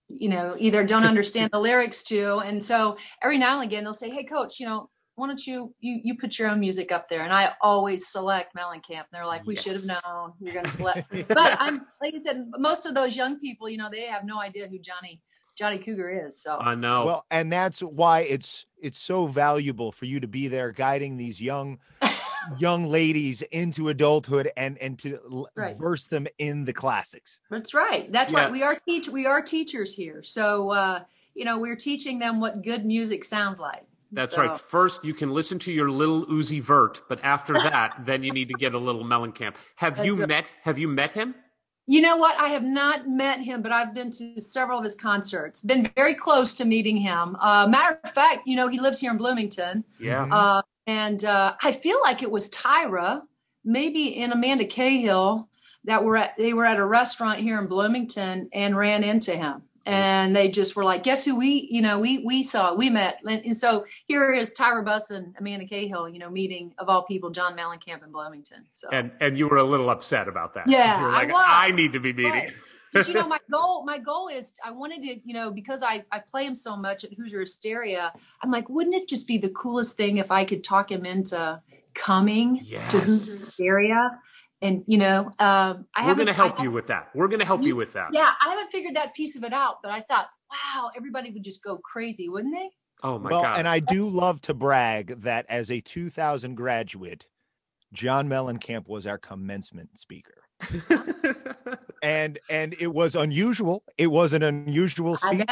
[0.09, 2.39] you know, either don't understand the lyrics to.
[2.39, 5.73] And so every now and again they'll say, Hey coach, you know, why don't you,
[5.79, 7.21] you, you put your own music up there?
[7.21, 8.89] And I always select Mellencamp.
[8.89, 12.19] And they're like, we should have known you're going to select but I'm like I
[12.19, 15.21] said, most of those young people, you know, they have no idea who Johnny
[15.55, 16.41] Johnny Cougar is.
[16.41, 17.05] So I know.
[17.05, 21.41] Well, and that's why it's it's so valuable for you to be there guiding these
[21.41, 21.79] young
[22.57, 25.77] young ladies into adulthood and and to Right.
[25.77, 27.39] verse them in the classics.
[27.49, 28.11] that's right.
[28.11, 28.39] That's Yeah.
[28.43, 28.51] right.
[28.51, 30.23] We are teach we are teachers here.
[30.23, 31.03] So uh,
[31.35, 33.83] you know, we're teaching them what good music sounds like.
[34.11, 34.59] That's So- right.
[34.59, 38.47] First, you can listen to your little Uzi Vert, but after that, then you need
[38.49, 39.55] to get a little Mellencamp.
[39.77, 40.27] Have you right.
[40.27, 40.45] met?
[40.61, 41.33] Have you met him?
[41.87, 42.39] You know what?
[42.39, 45.59] I have not met him, but I've been to several of his concerts.
[45.61, 47.35] Been very close to meeting him.
[47.41, 49.83] Uh, matter of fact, you know, he lives here in Bloomington.
[49.99, 50.27] Yeah.
[50.31, 53.21] Uh, and uh, I feel like it was Tyra,
[53.63, 55.47] maybe and Amanda Cahill
[55.85, 59.63] that were at they were at a restaurant here in Bloomington and ran into him.
[59.85, 63.19] And they just were like, guess who we, you know, we we saw, we met.
[63.25, 67.31] And so here is Tyra Buss and Amanda Cahill, you know, meeting of all people,
[67.31, 68.63] John Mellencamp in Bloomington.
[68.71, 70.69] So and and you were a little upset about that.
[70.69, 71.45] Yeah, you were I was.
[71.45, 72.31] I need to be meeting.
[72.31, 72.53] Right.
[72.93, 76.05] But you know, my goal, my goal is I wanted to, you know, because I,
[76.11, 79.49] I play him so much at Hoosier Hysteria, I'm like, wouldn't it just be the
[79.49, 81.61] coolest thing if I could talk him into
[81.93, 84.11] coming to Hoosier Hysteria?
[84.61, 87.09] And you know, um, I We're going to help I- you with that.
[87.13, 88.13] We're going to help you with that.
[88.13, 91.43] Yeah, I haven't figured that piece of it out, but I thought, wow, everybody would
[91.43, 92.69] just go crazy, wouldn't they?
[93.03, 93.59] Oh my well, god.
[93.59, 97.25] and I do love to brag that as a 2000 graduate,
[97.91, 100.43] John Mellencamp was our commencement speaker.
[102.03, 103.83] And and it was unusual.
[103.97, 105.45] It was an unusual speech.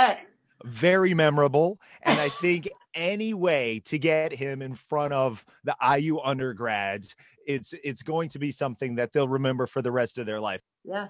[0.66, 1.80] very memorable.
[2.04, 7.16] And I think any way to get him in front of the IU undergrads,
[7.48, 10.62] it's it's going to be something that they'll remember for the rest of their life.
[10.84, 11.08] Yeah,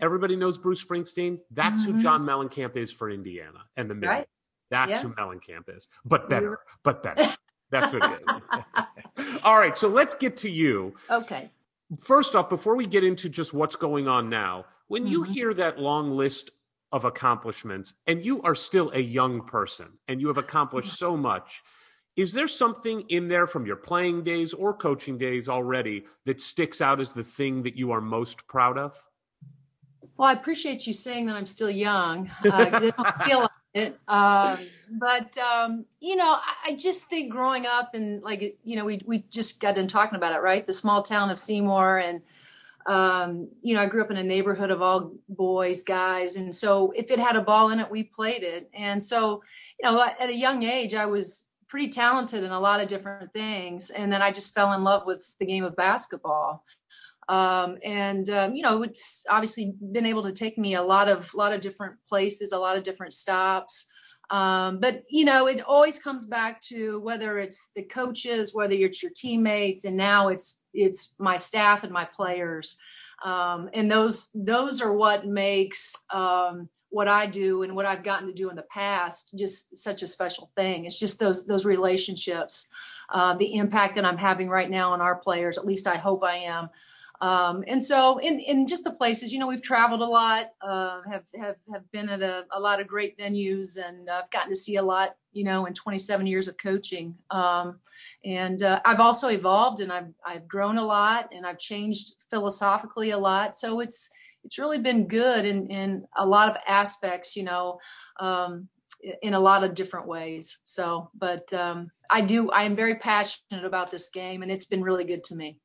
[0.00, 1.40] Everybody knows Bruce Springsteen.
[1.50, 2.00] That's who Mhm.
[2.00, 4.08] John Mellencamp is for Indiana and the Mid.
[4.08, 4.28] Right.
[4.70, 5.02] That's Yeah.
[5.02, 7.24] who Mellencamp is, but better, but better.
[7.70, 8.20] That's what it
[9.26, 9.40] is.
[9.44, 10.94] All right, so let's get to you.
[11.10, 11.50] okay.
[12.00, 15.32] First off, before we get into just what's going on now, when you Mhm.
[15.32, 16.50] hear that long list
[16.92, 21.62] of accomplishments and you are still a young person and you have accomplished so much,
[22.16, 26.80] is there something in there from your playing days or coaching days already that sticks
[26.80, 28.96] out as the thing that you are most proud of?
[30.16, 34.00] Well, I appreciate you saying that I'm still young because I don't feel like it.
[34.08, 34.58] Um,
[34.88, 39.02] but um, you know, I, I just think growing up and like you know, we
[39.04, 40.66] we just got done talking about it, right?
[40.66, 42.22] The small town of Seymour, and
[42.86, 46.92] um, you know, I grew up in a neighborhood of all boys, guys, and so
[46.96, 48.70] if it had a ball in it, we played it.
[48.74, 49.42] And so,
[49.80, 53.32] you know, at a young age, I was pretty talented in a lot of different
[53.32, 56.64] things, and then I just fell in love with the game of basketball
[57.28, 61.32] um, and um, you know it's obviously been able to take me a lot of
[61.34, 63.88] lot of different places a lot of different stops
[64.30, 69.02] um, but you know it always comes back to whether it's the coaches whether it's
[69.02, 72.76] your teammates and now it's it's my staff and my players
[73.24, 78.26] um, and those those are what makes um, what I do and what I've gotten
[78.26, 80.84] to do in the past just such a special thing.
[80.84, 82.68] It's just those those relationships,
[83.12, 85.58] uh, the impact that I'm having right now on our players.
[85.58, 86.68] At least I hope I am.
[87.20, 91.00] Um, and so in, in just the places, you know, we've traveled a lot, uh,
[91.10, 94.56] have, have, have been at a, a lot of great venues and I've gotten to
[94.56, 97.14] see a lot, you know, in 27 years of coaching.
[97.30, 97.80] Um,
[98.24, 103.10] and uh, I've also evolved and I've, I've grown a lot and I've changed philosophically
[103.10, 103.56] a lot.
[103.56, 104.10] So it's,
[104.44, 107.78] it's really been good in, in a lot of aspects, you know,
[108.20, 108.68] um,
[109.22, 110.58] in a lot of different ways.
[110.64, 114.82] So, but um, I do, I am very passionate about this game and it's been
[114.82, 115.58] really good to me.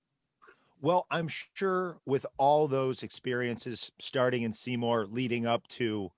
[0.82, 6.09] Well, I'm sure with all those experiences starting in Seymour leading up to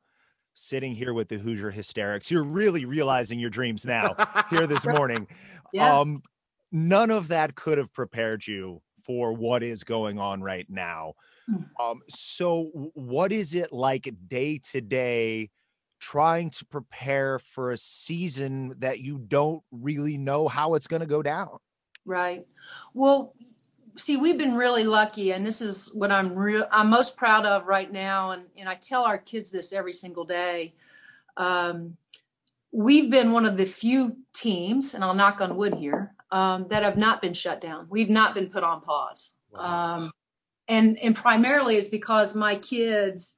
[0.54, 4.16] sitting here with the Hoosier Hysterics, you're really realizing your dreams now
[4.50, 5.28] here this morning.
[5.74, 6.00] Yeah.
[6.00, 6.24] Um,
[6.72, 11.14] none of that could have prepared you for what is going on right now.
[11.50, 11.66] Mm.
[11.78, 15.50] Um, so, what is it like day to day
[16.00, 21.06] trying to prepare for a season that you don't really know how it's going to
[21.06, 21.58] go down?
[22.06, 22.46] Right.
[22.94, 23.34] Well,
[23.98, 27.68] see, we've been really lucky, and this is what I'm real I'm most proud of
[27.68, 30.74] right now, and and I tell our kids this every single day.
[31.38, 31.98] Um,
[32.72, 36.84] we've been one of the few teams, and I'll knock on wood here, um, that
[36.84, 37.88] have not been shut down.
[37.90, 39.38] We've not been put on pause.
[39.52, 39.96] Wow.
[39.96, 40.12] Um,
[40.68, 43.38] and and primarily is because my kids,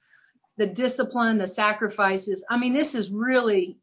[0.58, 2.46] the discipline, the sacrifices.
[2.50, 3.78] I mean, this is really,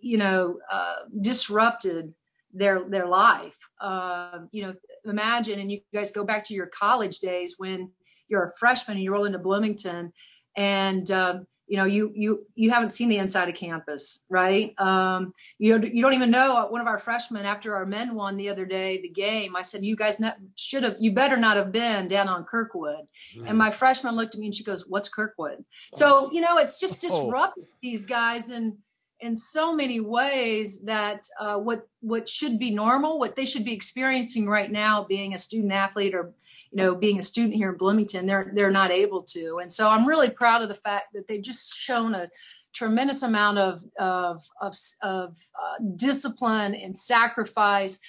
[0.00, 2.12] you know, uh, disrupted
[2.52, 3.56] their their life.
[3.80, 4.74] Uh, you know,
[5.04, 7.90] imagine, and you guys go back to your college days when
[8.28, 10.12] you're a freshman and you roll into Bloomington,
[10.56, 15.34] and um, you know you you you haven't seen the inside of campus right um
[15.58, 18.64] you you don't even know one of our freshmen after our men won the other
[18.64, 22.08] day the game i said you guys not, should have you better not have been
[22.08, 23.48] down on kirkwood Mm.
[23.50, 26.80] and my freshman looked at me and she goes what's kirkwood so you know it's
[26.80, 27.52] just Oh.
[27.82, 28.78] these guys in
[29.20, 33.72] in so many ways that uh, what what should be normal what they should be
[33.72, 36.32] experiencing right now being a student athlete or
[36.70, 39.58] you know, being a student here in Bloomington, they're they're not able to.
[39.60, 42.28] And so I'm really proud of the fact that they've just shown a
[42.74, 48.00] tremendous amount of of of, of uh, discipline and sacrifice.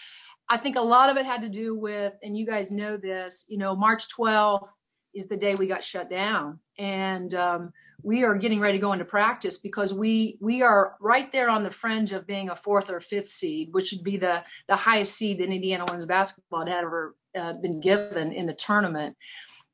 [0.50, 3.46] I think a lot of it had to do with, and you guys know this,
[3.50, 4.68] you know, March 12th
[5.14, 7.72] is the day we got shut down, and um,
[8.02, 11.64] we are getting ready to go into practice because we we are right there on
[11.64, 15.16] the fringe of being a fourth or fifth seed, which would be the the highest
[15.16, 19.16] seed that Indiana women's basketball had ever uh, been given in the tournament.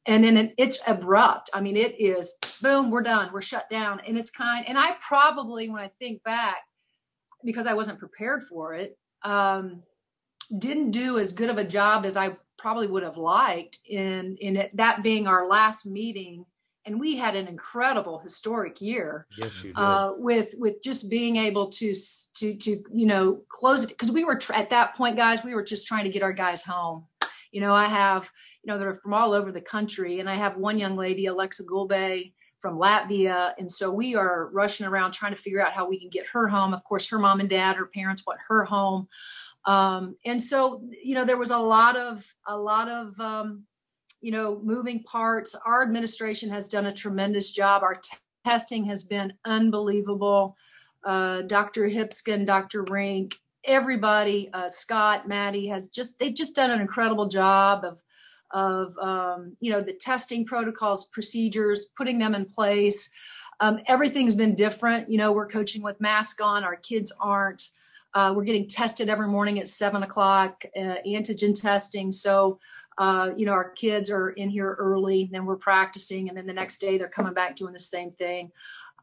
[0.07, 1.49] And then it, it's abrupt.
[1.53, 4.65] I mean, it is boom, we're done, we're shut down, and it's kind.
[4.67, 6.57] And I probably, when I think back,
[7.43, 9.81] because I wasn't prepared for it, um,
[10.59, 14.57] didn't do as good of a job as I probably would have liked in in
[14.57, 16.45] it, that being our last meeting.
[16.85, 19.77] And we had an incredible historic year Yes, you did.
[19.79, 21.93] uh, with with just being able to
[22.35, 25.43] to to you know close it because we were tr- at that point, guys.
[25.43, 27.07] We were just trying to get our guys home.
[27.51, 28.29] You know, I have
[28.63, 31.63] you know they're from all over the country, and I have one young lady, Alexa
[31.63, 35.99] Gulbe from Latvia, and so we are rushing around trying to figure out how we
[35.99, 36.73] can get her home.
[36.73, 39.07] Of course, her mom and dad, her parents want her home,
[39.65, 43.63] um, and so you know there was a lot of a lot of um,
[44.25, 45.55] you know moving parts.
[45.67, 47.83] Our administration has done a tremendous job.
[47.83, 50.57] Our t- testing has been unbelievable.
[51.03, 51.87] Uh, Dr.
[51.87, 52.81] Hipskind, Dr.
[52.85, 58.01] Rink, everybody, uh, Scott, Maddie has just they've just done an incredible job of
[58.49, 63.11] of um, you know the testing protocols, procedures, putting them in place.
[63.59, 65.07] Um, everything's been different.
[65.07, 66.63] You know, we're coaching with mask on.
[66.63, 67.69] Our kids aren't.
[68.15, 72.11] Uh, we're getting tested every morning at seven o'clock, uh, antigen testing.
[72.11, 72.59] So,
[72.97, 76.53] uh, you know, our kids are in here early, then we're practicing, and then the
[76.53, 78.51] next day they're coming back doing the same thing.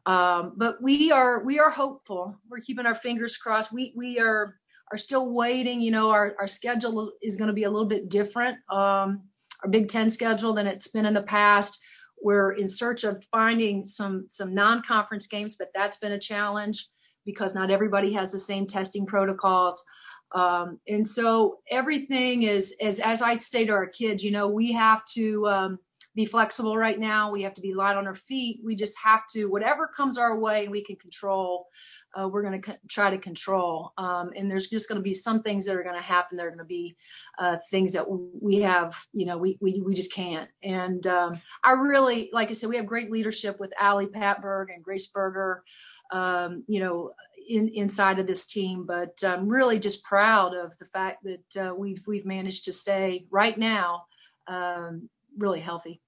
[0.05, 2.37] Um, but we are we are hopeful.
[2.49, 3.71] We're keeping our fingers crossed.
[3.71, 4.55] We we are
[4.91, 5.79] are still waiting.
[5.79, 8.57] You know, our our schedule is going to be a little bit different.
[8.69, 9.23] Um,
[9.63, 11.79] our Big Ten schedule than it's been in the past.
[12.21, 16.87] We're in search of finding some some non-conference games, but that's been a challenge
[17.25, 19.83] because not everybody has the same testing protocols.
[20.33, 25.05] Um, and so everything is, as I say to our kids, you know, we have
[25.13, 25.79] to um,
[26.15, 27.31] be flexible right now.
[27.31, 28.61] We have to be light on our feet.
[28.63, 31.67] We just have to, whatever comes our way and we can control,
[32.15, 33.93] uh, we're going to co- try to control.
[33.97, 36.37] Um, and there's just going to be some things that are going to happen.
[36.37, 36.95] There are going to be
[37.39, 40.49] uh, things that we have, you know, we, we, we just can't.
[40.63, 44.83] And um, I really, like I said, we have great leadership with Allie Patberg and
[44.83, 45.63] Grace Berger
[46.13, 47.11] um, you know,
[47.47, 48.85] in, inside of this team.
[48.85, 53.25] But I'm really just proud of the fact that uh, we've we've managed to stay
[53.29, 54.05] right now
[54.47, 56.01] um, really healthy.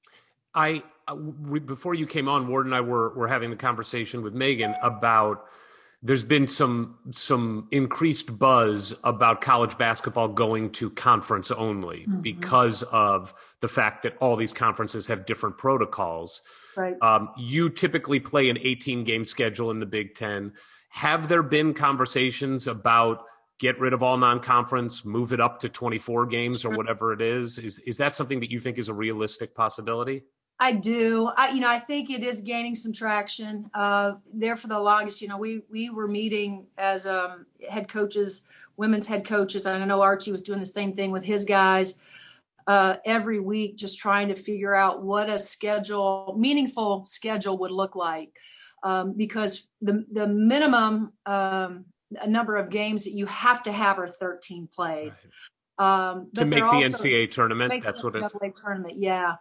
[0.53, 4.21] I uh, we, before you came on, Ward and I were were having the conversation
[4.21, 5.45] with Megan about
[6.01, 12.21] there's been some some increased buzz about college basketball going to conference only Mm-hmm.
[12.21, 16.43] because of the fact that all these conferences have different protocols.
[16.77, 16.95] Right.
[17.01, 20.53] Um, you typically play an 18 game schedule in the Big Ten.
[20.95, 23.25] Have there been conversations about
[23.59, 27.57] get rid of all non-conference, move it up to 24 games or whatever it is?
[27.57, 30.23] Is is that something that you think is a realistic possibility?
[30.57, 31.29] I do.
[31.35, 33.69] I, you know, I think it is gaining some traction.
[33.73, 38.47] Uh, there for the longest, you know, we we were meeting as um, head coaches,
[38.77, 39.65] women's head coaches.
[39.65, 41.99] I know Archie was doing the same thing with his guys
[42.67, 47.97] uh, every week, just trying to figure out what a schedule, meaningful schedule, would look
[47.97, 48.31] like.
[48.85, 51.85] Um, because the the minimum um,
[52.27, 55.13] number of games that you have to have are 13 played.
[55.77, 58.61] Um, to make the NCAA tournament, that's the what it's.
[58.61, 58.95] Tournament.
[58.97, 59.35] Yeah.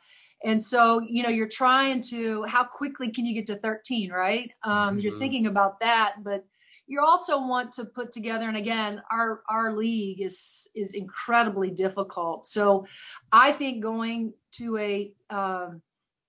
[0.45, 4.51] And so, you know, you're trying to, how quickly can you get to 13, right?
[4.62, 5.18] Um, You're Mhm.
[5.18, 6.45] thinking about that, but
[6.86, 12.45] you also want to put together, and again, our, our league is, is incredibly difficult.
[12.47, 12.86] So
[13.32, 15.80] I think going to a, um,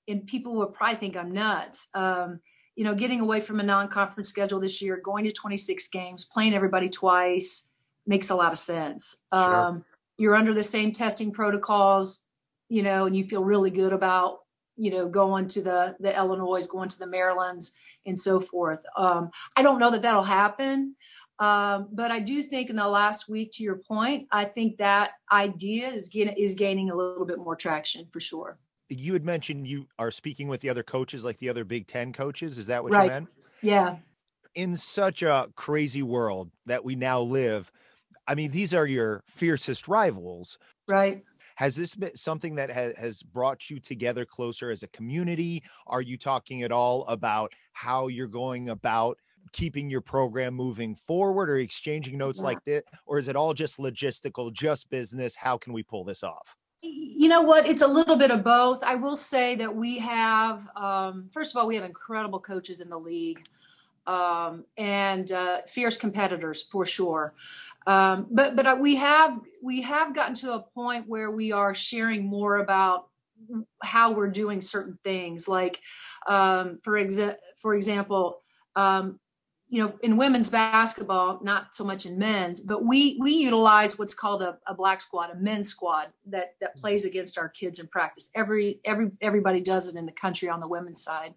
[0.08, 1.90] and people will probably think I'm nuts.
[1.94, 2.40] Um,
[2.76, 6.54] you know, getting away from a non-conference schedule this year, going to 26 games, playing
[6.54, 7.70] everybody twice
[8.06, 9.16] makes a lot of sense.
[9.34, 9.56] Sure.
[9.56, 9.86] Um,
[10.18, 12.22] you're under the same testing protocols,
[12.70, 14.40] you know, and you feel really good about,
[14.78, 18.84] you know, going to the the Illinois, going to the Marylands, and so forth.
[18.96, 20.96] Um, I don't know that that'll happen,
[21.40, 25.12] um, but I do think in the last week, to your point, I think that
[25.32, 28.58] idea is getting is gaining a little bit more traction for sure.
[28.90, 32.14] You had mentioned you are speaking with the other coaches, like the other Big Ten
[32.14, 32.58] coaches.
[32.58, 33.04] Is that what Right.
[33.06, 33.28] you meant?
[33.62, 33.98] Yeah.
[34.54, 37.70] in such a crazy world that we now live,
[38.26, 40.58] I mean, these are your fiercest rivals.
[40.88, 41.24] Right.
[41.56, 45.62] Has this been something that ha- has brought you together closer as a community?
[45.88, 49.20] Are you talking at all about how you're going about
[49.52, 52.46] keeping your program moving forward or exchanging notes Yeah.
[52.46, 52.86] like that?
[53.06, 55.36] Or is it all just logistical, just business?
[55.36, 56.56] How can we pull this off?
[56.86, 57.66] You know what?
[57.66, 58.84] It's a little bit of both.
[58.84, 62.90] I will say that we have um, first of all we have incredible coaches in
[62.90, 63.46] the league
[64.08, 67.34] um, and uh, fierce competitors for sure.
[67.88, 71.74] Um, but but uh, we have we have gotten to a point where we are
[71.74, 73.08] sharing more about
[73.84, 75.80] how we're doing certain things like
[76.28, 78.42] um, for exa- for example
[78.76, 79.20] um,
[79.76, 84.14] you know in women's basketball not so much in men's but we we utilize what's
[84.14, 87.88] called a, a black squad a men's squad that that plays against our kids in
[87.88, 88.30] practice.
[88.36, 91.34] Every every everybody does it in the country on the women's side.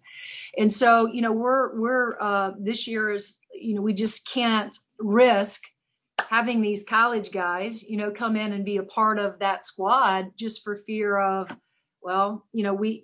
[0.57, 4.75] And so you know we're we're uh, this year is you know we just can't
[4.99, 5.63] risk
[6.29, 10.31] having these college guys you know come in and be a part of that squad
[10.35, 11.55] just for fear of
[12.01, 13.03] well you know we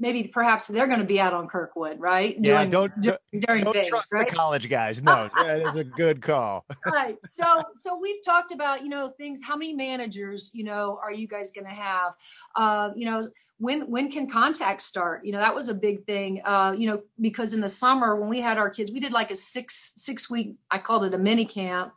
[0.00, 2.36] maybe perhaps they're going to be out on kirkwood right?
[2.40, 3.18] Yeah, Doing- don't-
[3.62, 4.28] Don't days, trust right?
[4.28, 5.02] the college guys.
[5.02, 6.64] No, that is a good call.
[6.90, 7.16] right.
[7.24, 11.28] So so we've talked about you know things how many managers you know are you
[11.28, 12.14] guys going to have?
[12.56, 13.28] Uh you know
[13.58, 15.24] when when can contact start?
[15.24, 18.28] You know that was a big thing uh you know because in the summer when
[18.30, 21.18] we had our kids we did like a six six week i called it a
[21.18, 21.92] mini camp.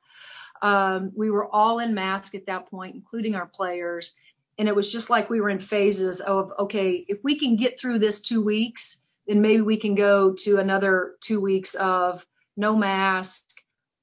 [0.62, 4.16] Um we were all in mask at that point including our players
[4.58, 7.80] and it was just like we were in phases of okay if we can get
[7.80, 12.26] through this two weeks then maybe we can go to another two weeks of
[12.58, 13.50] no mask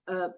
[0.09, 0.29] uh,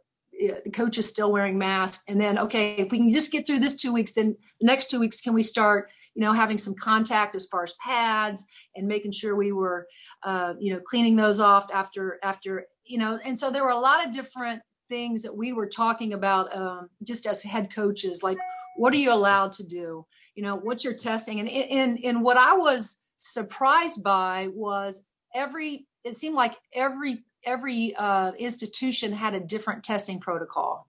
[0.65, 3.61] the coach is still wearing masks and then okay if we can just get through
[3.61, 6.75] this two weeks then the next two weeks can we start you know having some
[6.75, 8.45] contact as far as pads
[8.77, 9.87] and making sure we were
[10.23, 13.79] uh, you know cleaning those off after after you know and so there were a
[13.79, 18.37] lot of different things that we were talking about um, just as head coaches like
[18.77, 20.07] what are you allowed to do?
[20.35, 21.41] You know what's your testing?
[21.41, 27.95] And and and what i was surprised by was every it seemed like every every
[27.97, 30.87] uh, institution had a different testing protocol.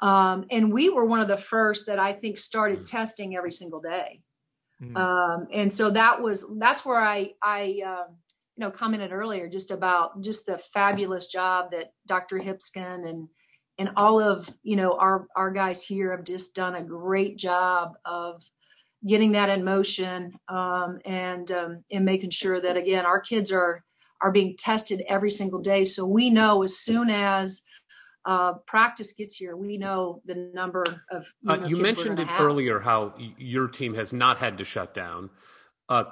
[0.00, 3.80] Um, and we were one of the first that i think started testing every single
[3.80, 4.20] day.
[4.82, 4.96] Mm.
[4.96, 8.16] um, and so that was that's where i i um,
[8.56, 13.28] you know commented earlier just about just the fabulous job that dr hipskind and
[13.78, 17.94] and all of you know our our guys here have just done a great job
[18.04, 18.42] of
[19.06, 23.82] getting that in motion um, and um, and making sure that again our kids are
[24.22, 27.64] are being tested every single day so we know as soon as
[28.26, 32.18] uh, practice gets here we know the number of Uh, know, you kids we're mentioned
[32.20, 32.40] it have.
[32.40, 35.28] earlier how y- your team has not had to shut down.
[35.90, 36.04] Uh,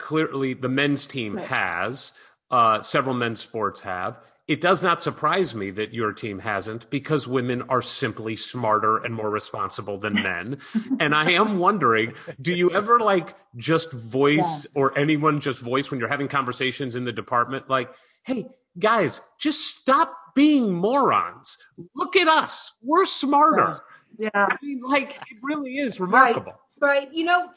[0.00, 1.46] clearly, the men's team Right.
[1.46, 2.12] has.
[2.50, 4.18] Uh, several men's sports have.
[4.48, 9.14] It does not surprise me that your team hasn't because women are simply smarter and
[9.14, 10.58] more responsible than men.
[10.98, 16.00] and I am wondering, do you ever like just voice or anyone just voice when
[16.00, 17.92] you're having conversations in the department like,
[18.24, 18.46] hey,
[18.76, 21.56] guys, just stop being morons.
[21.94, 22.72] Look at us.
[22.82, 23.74] We're smarter.
[24.18, 26.54] yeah I mean, like, it really is remarkable.
[26.80, 27.48] right you know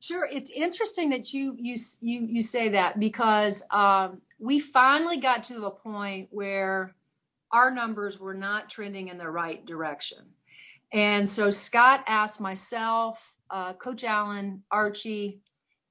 [0.00, 5.44] sure it's interesting that you you you you say that because um, we finally got
[5.44, 6.94] to a point where
[7.52, 10.18] our numbers were not trending in the right direction.
[10.92, 15.40] And so scott asked myself uh, coach allen archie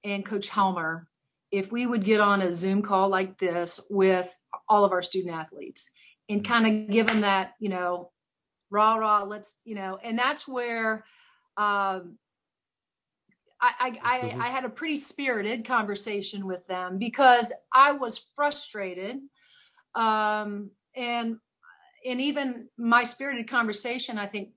[0.03, 1.07] and coach helmer
[1.51, 4.36] if we would get on a zoom call like this with
[4.68, 5.89] all of our student athletes
[6.30, 8.12] and kind of give them that you know
[8.70, 11.05] rah rah let's you know and that's where
[11.57, 12.18] um,
[13.62, 19.18] I, I, I, I had a pretty spirited conversation with them because I was frustrated.
[19.95, 21.38] Um, and,
[22.05, 24.49] and even my spirited conversation, I think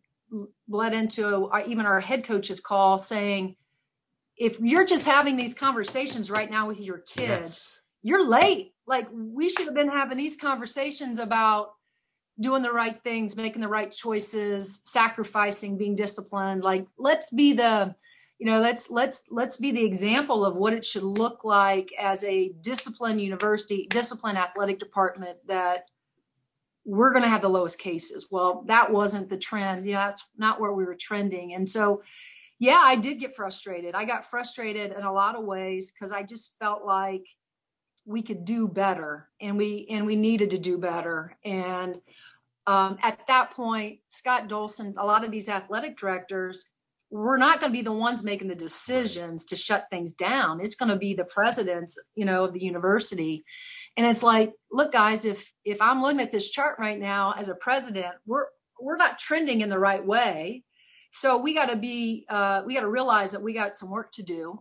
[0.68, 3.56] led into our, even our head coach's call saying,
[4.36, 7.80] if you're just having these conversations right now with your kids, Yes.
[8.02, 8.72] you're late.
[8.86, 11.74] Like we should have been having these conversations about
[12.40, 16.62] doing the right things, making the right choices, sacrificing, being disciplined.
[16.62, 17.94] Like let's be the,
[18.42, 22.24] you know, let's let's let's be the example of what it should look like as
[22.24, 25.88] a disciplined university, disciplined athletic department that
[26.84, 28.26] we're going to have the lowest cases.
[28.32, 29.86] Well, that wasn't the trend.
[29.86, 31.54] You know, that's not where we were trending.
[31.54, 32.02] And so,
[32.58, 33.94] yeah, I did get frustrated.
[33.94, 37.24] I got frustrated in a lot of ways because I just felt like
[38.06, 41.36] we could do better and we and we needed to do better.
[41.44, 42.00] And
[42.66, 46.72] um, at that point, Scott Dolson, a lot of these athletic directors,
[47.12, 50.60] we're not going to be the ones making the decisions to shut things down.
[50.60, 53.44] It's going to be the presidents, you know, of the university.
[53.96, 57.50] And it's like look guys if if i'm looking at this chart right now as
[57.50, 58.46] a president we're
[58.82, 60.64] we're not trending in the right way.
[61.10, 64.12] So we got to be uh, we got to realize that we got some work
[64.12, 64.60] to do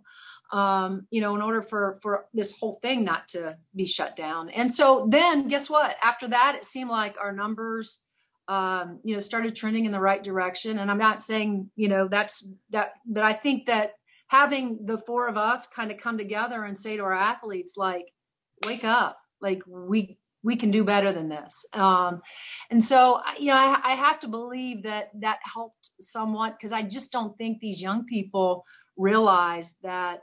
[0.52, 4.49] um, you know in order for for this whole thing not to be shut down.
[4.49, 5.95] And so then guess what?
[6.04, 8.04] After that it seemed like our numbers
[8.52, 10.80] um, you know started trending in the right direction.
[10.80, 13.93] And i'm not saying you know that's that but i think that
[14.28, 18.06] having the four of us kind of come together and say to our athletes like
[18.66, 19.18] wake up.
[19.41, 21.66] Like we we can do better than this.
[21.74, 22.22] Um,
[22.70, 26.82] and so you know I, I, have to believe that that helped somewhat because i
[26.82, 28.66] just don't think these young people
[28.97, 30.22] realize that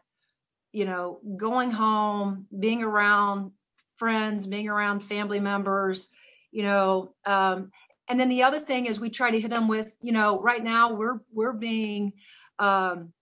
[0.73, 3.53] you know going home being around
[3.97, 6.09] friends being around family members
[6.51, 7.71] you know um,
[8.09, 10.63] and then the other thing is we try to hit them with you know right
[10.63, 12.13] now we're we're being
[12.59, 13.13] um,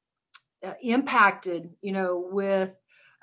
[0.65, 2.75] uh, impacted you know with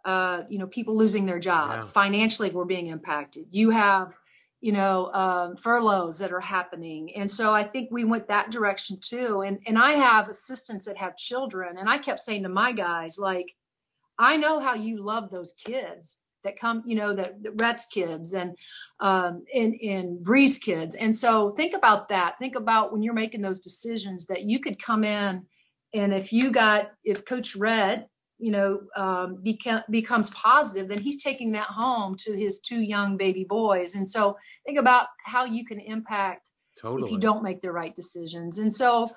[0.05, 1.87] uh, you know, people losing their jobs.
[1.87, 1.93] Yeah.
[1.93, 3.45] Financially, we're being impacted.
[3.51, 4.13] You have,
[4.59, 8.97] you know, um, furloughs that are happening, and so I think we went that direction
[9.01, 9.41] too.
[9.41, 13.17] And and I have assistants that have children, and I kept saying to my guys,
[13.17, 13.55] like,
[14.19, 18.33] I know how you love those kids that come, you know, that, that Rhet's kids
[18.33, 18.57] and
[18.99, 20.95] um, and and Bree's kids.
[20.95, 22.37] And so think about that.
[22.39, 25.45] Think about when you're making those decisions that you could come in,
[25.93, 28.07] and if you got if Coach Red
[28.39, 33.15] you know um, beca- becomes positive then he's taking that home to his two young
[33.15, 34.35] baby boys and so
[34.65, 37.03] think about how you can impact totally.
[37.03, 39.07] if you don't make the right decisions and so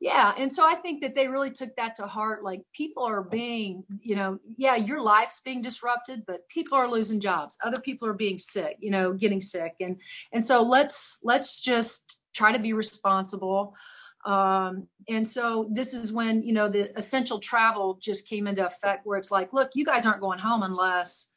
[0.00, 3.22] yeah and so i think that they really took that to heart like people are
[3.22, 8.06] being you know yeah your life's being disrupted but people are losing jobs other people
[8.06, 9.96] are being sick you know getting sick and
[10.32, 13.74] and so let's let's just try to be responsible
[14.26, 19.06] um, and so this is when, you know, the essential travel just came into effect
[19.06, 21.32] where it's like, look, you guys aren't going home unless,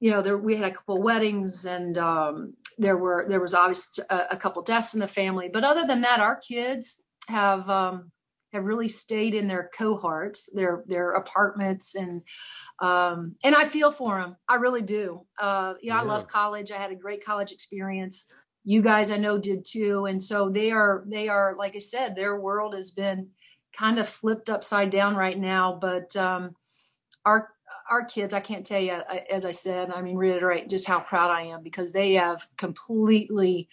[0.00, 4.04] you know, there, we had a couple weddings and um, there were, there was obviously
[4.10, 5.48] a, a, couple deaths in the family.
[5.48, 8.10] But other than that, our kids have, um,
[8.52, 12.22] have really stayed in their cohorts, their, their apartments and,
[12.80, 14.36] um, and I feel for them.
[14.48, 15.26] I really do.
[15.38, 16.00] Uh, you know, yeah.
[16.00, 16.72] I love college.
[16.72, 18.30] I had a great college experience
[18.68, 20.04] you guys I know did too.
[20.04, 23.30] And so they are they are like I said, their world has been
[23.72, 25.78] kind of flipped upside down right now.
[25.80, 26.54] But um,
[27.24, 27.48] our
[27.90, 28.92] our kids, I can't tell you,
[29.30, 33.70] as I said, I mean, reiterate just how proud I am because they have completely,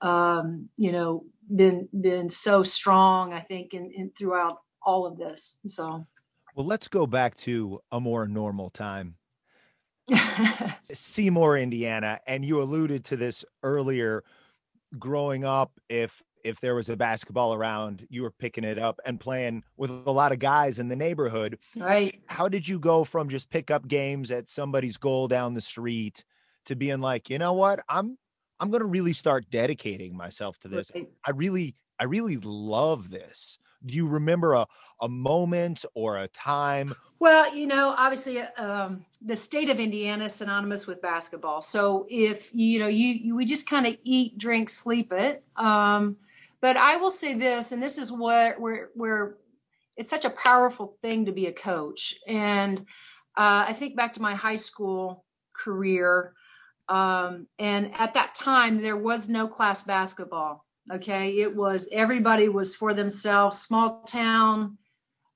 [0.00, 3.32] um, you know, been been so strong.
[3.32, 5.58] I think in, in throughout all of this.
[5.66, 6.06] So,
[6.54, 9.16] well, let's go back to a more normal time.
[10.84, 14.24] Seymour, Indiana, and you alluded to this earlier
[14.98, 19.20] growing up if if there was a basketball around you were picking it up and
[19.20, 23.28] playing with a lot of guys in the neighborhood right how did you go from
[23.28, 26.24] just pick up games at somebody's goal down the street
[26.64, 28.16] to being like you know what i'm
[28.60, 30.90] i'm going to really start dedicating myself to this.
[30.94, 31.08] Right.
[31.24, 33.58] i really i really love this.
[33.84, 34.66] Do you remember a,
[35.00, 36.94] a moment or a time?
[37.20, 41.62] Well you know obviously um, the state of indiana is synonymous with basketball.
[41.62, 45.44] So if you know you, you we just kind of eat drink sleep it.
[45.56, 46.16] Um,
[46.60, 49.36] but i will say this and this is what where where
[49.96, 52.16] it's such a powerful thing to be a coach.
[52.26, 52.80] And
[53.36, 56.34] uh, i think back to my high school career
[56.88, 62.74] um, and at that time there was no class basketball Okay, it was everybody was
[62.74, 64.78] for themselves, small town.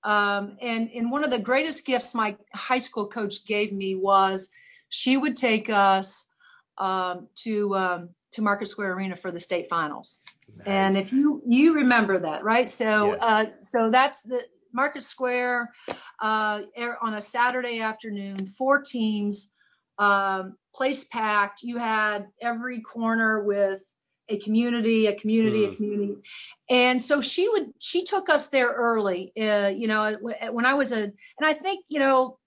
[0.03, 4.50] Um, and and one of the greatest gifts my high school coach gave me was
[4.88, 6.32] she would take us
[6.78, 10.20] um, to um, to Market Square Arena for the state finals.
[10.57, 10.66] Nice.
[10.66, 12.68] And if you you remember that, right?
[12.68, 13.22] So yes.
[13.22, 14.42] uh, so that's the
[14.72, 15.70] Market Square
[16.22, 16.62] uh,
[17.03, 18.46] on a Saturday afternoon.
[18.46, 19.55] Four teams,
[20.03, 21.62] um, place packed.
[21.62, 23.82] You had every corner with
[24.28, 25.72] a community, a community, mm.
[25.72, 26.14] a community.
[26.70, 30.16] And so she would, she took us there early, uh, you know,
[30.50, 32.38] when I was a, and I think, you know,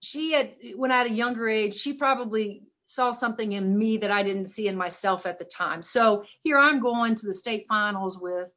[0.00, 4.10] she had, when I had a younger age, she probably saw something in me that
[4.10, 5.82] I didn't see in myself at the time.
[5.82, 8.50] So here I'm going to the state finals with,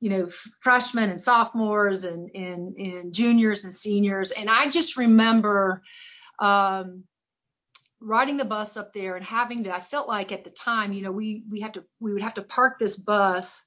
[0.00, 0.28] you know,
[0.60, 4.32] freshmen and sophomores and, and, and juniors and seniors.
[4.32, 5.82] And I just remember,
[6.40, 7.04] um,
[8.04, 11.02] riding the bus up there and having to i felt like at the time you
[11.02, 13.66] know we we had to we would have to park this bus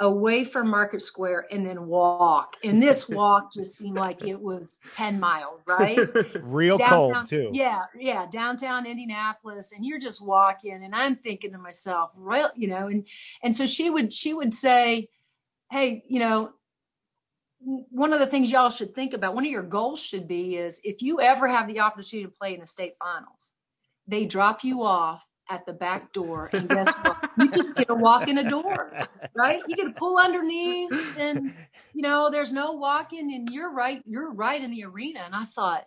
[0.00, 4.78] away from market square and then walk and this walk just seemed like it was
[4.92, 5.98] 10 miles right
[6.42, 7.50] Real Downtown- cold too.
[7.52, 12.68] yeah yeah downtown indianapolis and you're just walking and i'm thinking to myself right you
[12.68, 13.06] know and
[13.42, 15.08] and so she would she would say
[15.70, 16.52] hey you know
[17.64, 20.80] one of the things y'all should think about one of your goals should be is
[20.84, 23.52] if you ever have the opportunity to play in the state finals
[24.06, 27.30] they drop you off at the back door and guess what?
[27.38, 28.90] You just get to walk in a door
[29.34, 29.60] right?
[29.68, 31.54] You get to pull underneath and
[31.92, 35.20] you know there's no walking and you're right you're right in the arena.
[35.24, 35.86] And i thought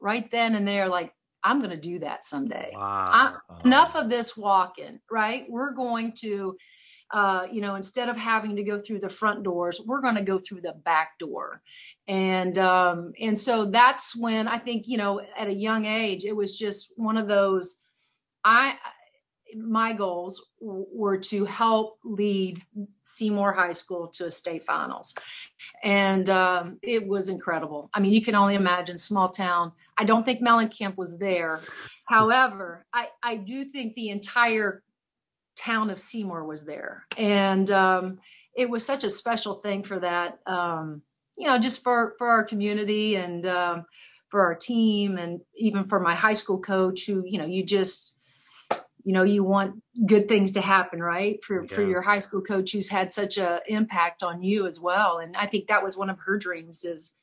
[0.00, 1.12] right then and there like
[1.42, 2.70] i'm going to do that someday.
[2.74, 3.38] Wow.
[3.64, 5.46] enough of this walking right?
[5.48, 6.56] We're going to
[7.14, 10.22] uh, you know instead of having to go through the front doors we're going to
[10.22, 11.62] go through the back door.
[12.08, 16.36] And um and so that's when i think you know at a young age it
[16.36, 17.82] was just one of those
[18.44, 18.76] i
[19.56, 22.60] my goals were to help lead
[23.04, 25.14] seymour high school to a state finals.
[25.82, 27.88] And um, it was incredible.
[27.94, 29.72] I mean you can only imagine small town.
[29.96, 31.60] I don't think mellencamp was there.
[32.06, 34.82] However i i do think the entire
[35.56, 37.06] town of seymour was there.
[37.16, 38.18] And um,
[38.56, 41.02] it was such a special thing for that um,
[41.36, 43.84] you know just for for our community and um,
[44.28, 48.16] for our team and even for my high school coach who you know you just
[49.02, 51.42] you know you want good things to happen right?
[51.44, 55.18] For for your high school coach who's had such a impact on you as well.
[55.18, 57.16] And i think that was one of her dreams is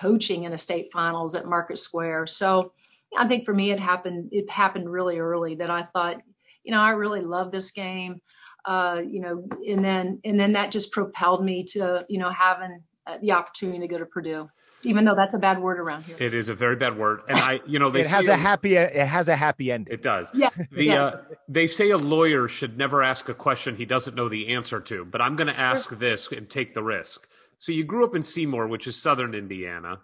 [0.00, 2.26] coaching in a state finals at market square.
[2.26, 2.72] So
[3.16, 6.20] i think for me it happened it happened really early that i thought
[6.66, 8.20] you know i really love this game
[8.66, 12.82] uh you know and then and then that just propelled me to you know having
[13.06, 14.48] uh, the opportunity to go to purdue
[14.82, 17.38] even though that's a bad word around here It is a very bad word, and
[17.38, 19.92] I, you know, they It has say a happy it has a happy ending.
[19.94, 20.30] It does.
[20.34, 21.14] yeah The yes.
[21.14, 24.80] uh, they say a lawyer should never ask a question he doesn't know the answer
[24.80, 27.26] to, but I'm going to ask this and take the risk.
[27.58, 30.00] So you grew up in Seymour, which is southern Indiana.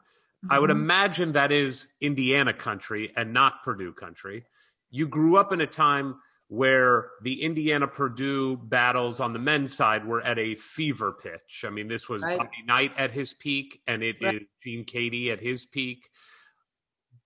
[0.51, 0.81] I would Mhm.
[0.83, 4.47] imagine that is Indiana country and not Purdue country.
[4.91, 6.17] You grew up in a time
[6.53, 11.65] where the Indiana Purdue battles on the men's side were at a fever pitch.
[11.67, 12.37] I mean, this was Right.
[12.37, 14.47] Bobby Knight at his peak, and it is Right.
[14.63, 16.11] Gene Keady at his peak.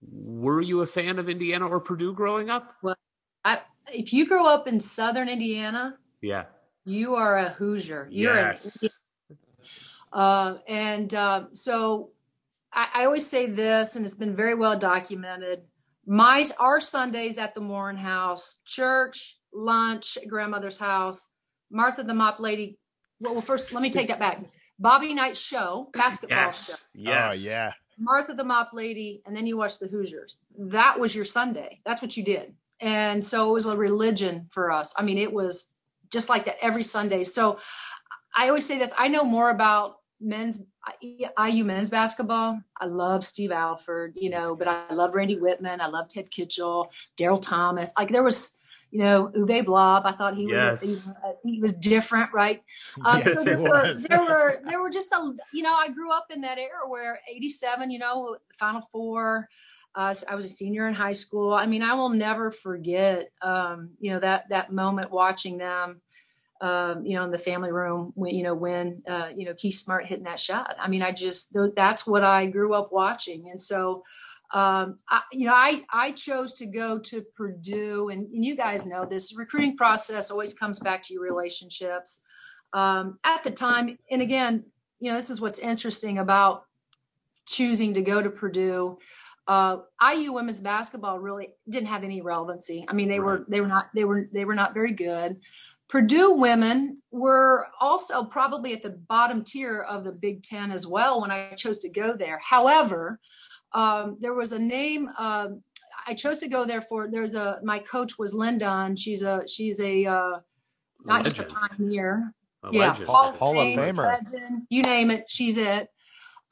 [0.00, 2.76] Were you a fan of Indiana or Purdue growing up?
[3.44, 3.62] I,
[3.92, 6.44] if you grow up in southern indiana Yeah.
[6.84, 8.82] you are a hoosier you're yes.
[8.84, 9.38] an
[10.12, 12.10] Uh, and uh, so
[12.72, 15.62] I, I always say this, and it's been very well documented.
[16.06, 21.30] My our Sundays at the Moren House, church, lunch, grandmother's house,
[21.70, 22.78] Martha the Mop Lady.
[23.20, 24.44] Well, well, first let me take that back.
[24.78, 26.44] Bobby Knight show, basketball show.
[26.44, 26.88] yes.
[26.94, 27.34] Yes.
[27.34, 27.72] Oh yeah.
[27.98, 30.36] Martha the Mop Lady, and then you watch the Hoosiers.
[30.58, 31.80] That was your Sunday.
[31.84, 32.54] That's what you did.
[32.80, 34.94] And so it was a religion for us.
[34.98, 35.72] I mean, it was
[36.10, 37.24] just like that every Sunday.
[37.24, 37.58] So
[38.36, 40.64] I always say this I know more about men's
[41.02, 42.60] IU men's basketball.
[42.80, 45.80] I love Steve Alford, you know, but I love Randy Wittman.
[45.80, 46.88] I love Ted Kitchel,
[47.18, 47.92] Daryl Thomas.
[47.98, 48.60] Like there was,
[48.90, 50.06] you know, Uwe Blab.
[50.06, 50.80] I thought he was, he, Yes.
[50.82, 52.62] was a- he was different, right?
[53.04, 56.10] Um, Yes, so there were, there were there were just a you know I grew
[56.12, 59.48] up in that era where '87 you know the Final Four.
[59.94, 61.54] Uh, I was a senior in high school.
[61.54, 66.00] I mean, I will never forget um, you know that that moment watching them.
[66.60, 69.74] Um, you know, in the family room when you know when uh, you know Keith
[69.74, 70.74] Smart hitting that shot.
[70.80, 74.04] I mean, I just that's what I grew up watching, and so
[74.52, 78.86] um, I, you know, I I chose to go to Purdue, and, and you guys
[78.86, 82.22] know this recruiting process always comes back to your relationships.
[82.72, 84.64] Um, at the time, and again,
[85.00, 86.64] you know, this is what's interesting about
[87.46, 88.98] choosing to go to Purdue.
[89.48, 89.78] Uh,
[90.12, 92.84] IU women's basketball really didn't have any relevancy.
[92.88, 95.40] I mean, they were they were not they were they were not very good.
[95.88, 101.20] Purdue women were also probably at the bottom tier of the Big Ten as well
[101.20, 102.40] when I chose to go there.
[102.42, 103.20] However,
[103.72, 105.62] um, there was a name um,
[106.06, 107.08] I chose to go there for.
[107.08, 108.94] There's a my coach was Lin Dunn.
[108.96, 110.38] She's a she's a uh,
[111.04, 112.32] not just a pioneer.
[112.62, 113.08] A yeah, legend.
[113.08, 114.04] Hall, Hall of Famer.
[114.04, 115.88] legend, you name it, she's it.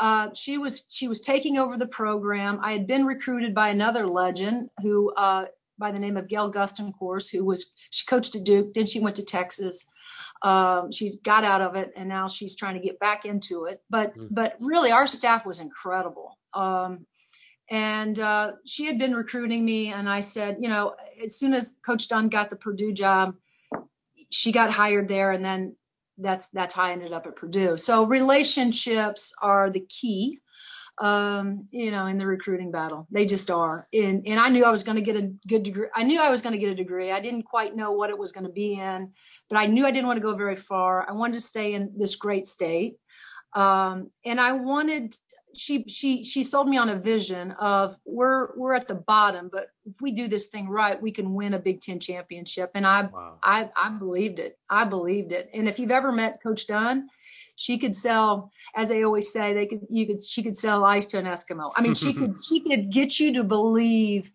[0.01, 2.59] Uh, she was she was taking over the program.
[2.63, 5.47] I had been recruited by another legend who, uh,
[5.85, 9.17] by the name of Gail Goestenkors, who was she coached at Duke, then she went
[9.17, 9.87] to Texas.
[10.41, 13.83] Um, she's got out of it, and now she's trying to get back into it.
[13.91, 14.29] But Mm.
[14.31, 16.39] but really, our staff was incredible.
[16.55, 17.05] Um,
[17.71, 21.77] and uh, she had been recruiting me, and I said, you know, as soon as
[21.85, 23.35] Coach Dunn got the Purdue job,
[24.31, 25.77] she got hired there, and then
[26.17, 27.77] that's that's how I ended up at Purdue.
[27.77, 30.39] So relationships are the key.
[30.99, 33.07] Um, you know, in the recruiting battle.
[33.11, 33.89] They just are.
[33.93, 35.89] And and I knew I was going to get a good degree.
[35.95, 37.11] I knew I was going to get a degree.
[37.11, 39.13] I didn't quite know what it was going to be in,
[39.49, 41.09] but I knew I didn't want to go very far.
[41.09, 42.97] I wanted to stay in this great state.
[43.55, 45.15] Um, and I wanted
[45.57, 49.69] she she she sold me on a vision of we're we're at the bottom, but
[49.85, 52.71] if we do this thing right, we can win a Big Ten championship.
[52.75, 53.39] And I wow.
[53.43, 54.59] I I believed it.
[54.69, 55.51] I believed it.
[55.55, 57.09] And if you've ever met Coach Dunn,
[57.57, 61.07] she could sell, as they always say, they could you could she could sell ice
[61.07, 61.73] to an Eskimo.
[61.77, 64.31] I mean, she could she could get you to believe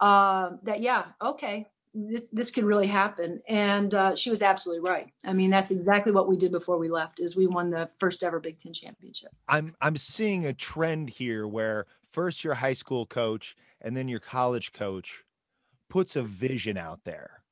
[0.00, 3.42] uh, that yeah, okay, this this could really happen.
[3.48, 5.12] And uh, she was absolutely right.
[5.24, 7.20] I mean, that's exactly what we did before we left.
[7.20, 9.30] Is we won the first ever Big Ten championship.
[9.48, 14.20] I'm I'm seeing a trend here where first your high school coach and then your
[14.20, 15.24] college coach
[15.90, 17.42] puts a vision out there.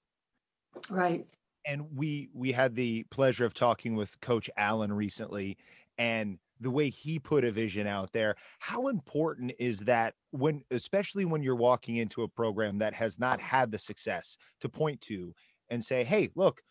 [0.91, 1.27] Right
[1.67, 5.57] and we we had the pleasure of talking with coach allen recently
[5.99, 11.25] and the way he put a vision out there how important is that when especially
[11.25, 15.35] when you're walking into a program that has not had the success to point to
[15.69, 16.63] and say hey look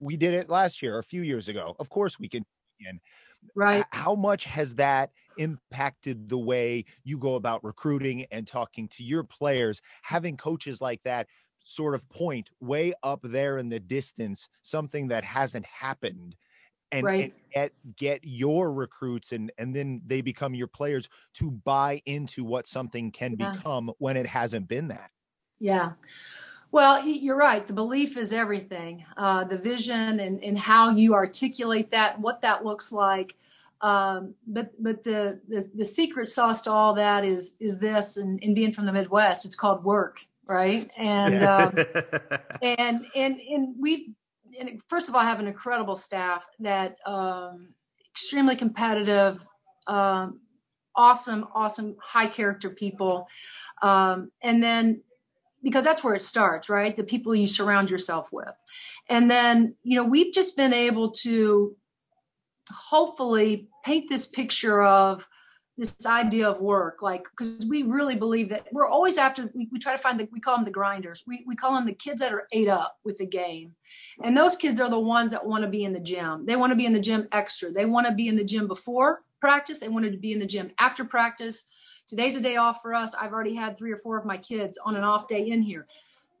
[0.00, 1.76] we did it last year or a few years ago.
[1.78, 2.44] Of course we can
[2.80, 3.00] again.
[3.54, 3.84] Right.
[3.90, 9.22] how much has that impacted the way you go about recruiting and talking to your
[9.22, 11.28] players having coaches like that
[11.66, 16.36] sort of point way up there in the distance something that hasn't happened
[16.92, 17.22] and, right.
[17.24, 22.44] and, get get your recruits and and then they become your players to buy into
[22.44, 23.50] what something can yeah.
[23.50, 25.10] become when it hasn't been that
[25.58, 25.92] yeah
[26.70, 31.90] well you're right the belief is everything uh, the vision and, and how you articulate
[31.90, 33.34] that what that looks like
[33.80, 38.42] um, but but the, the the secret sauce to all that is is this and,
[38.42, 40.90] and being from the midwest it's called work right?
[40.96, 41.74] And um,
[42.62, 44.14] and and and we
[44.58, 47.74] and first of all I have an incredible staff that um,
[48.14, 49.40] extremely competitive,
[49.86, 50.40] um,
[50.94, 53.28] awesome, awesome, high character people,
[53.82, 55.02] um, and then
[55.62, 56.96] because that's where it starts, right?
[56.96, 58.54] The people you surround yourself with,
[59.08, 61.76] and then you know we've just been able to
[62.70, 65.26] hopefully paint this picture of
[65.78, 69.78] this idea of work like because we really believe that we're always after we, we
[69.78, 71.24] try to find the we call them the grinders.
[71.26, 73.74] We, we call them the kids that are ate up with the game.
[74.22, 76.46] And those kids are the ones that want to be in the gym.
[76.46, 77.70] They want to be in the gym extra.
[77.70, 79.78] They want to be in the gym before practice.
[79.78, 81.64] They wanted to be in the gym after practice.
[82.06, 83.14] Today's a day off for us.
[83.14, 85.86] I've already had three or four of my kids on an off day in here.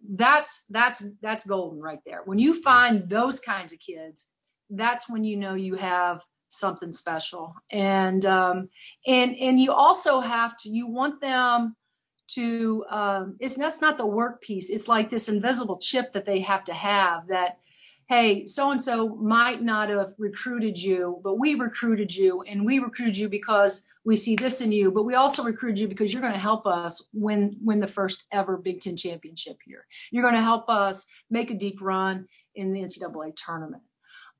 [0.08, 2.22] That's that's that's golden right there.
[2.24, 4.26] When you find those kinds of kids
[4.70, 6.20] that's when you know you have
[6.56, 7.54] something special.
[7.70, 8.68] And um,
[9.06, 11.76] and and you also have to you want them
[12.28, 14.70] to um, it's that's not the work piece.
[14.70, 17.58] It's like this invisible chip that they have to have that
[18.08, 22.78] hey so and so might not have recruited you but we recruited you and we
[22.78, 26.22] recruited you because we see this in you but we also recruited you because you're
[26.22, 30.34] going to help us win win the first ever big ten championship here you're going
[30.34, 33.82] to help us make a deep run in the ncaa tournament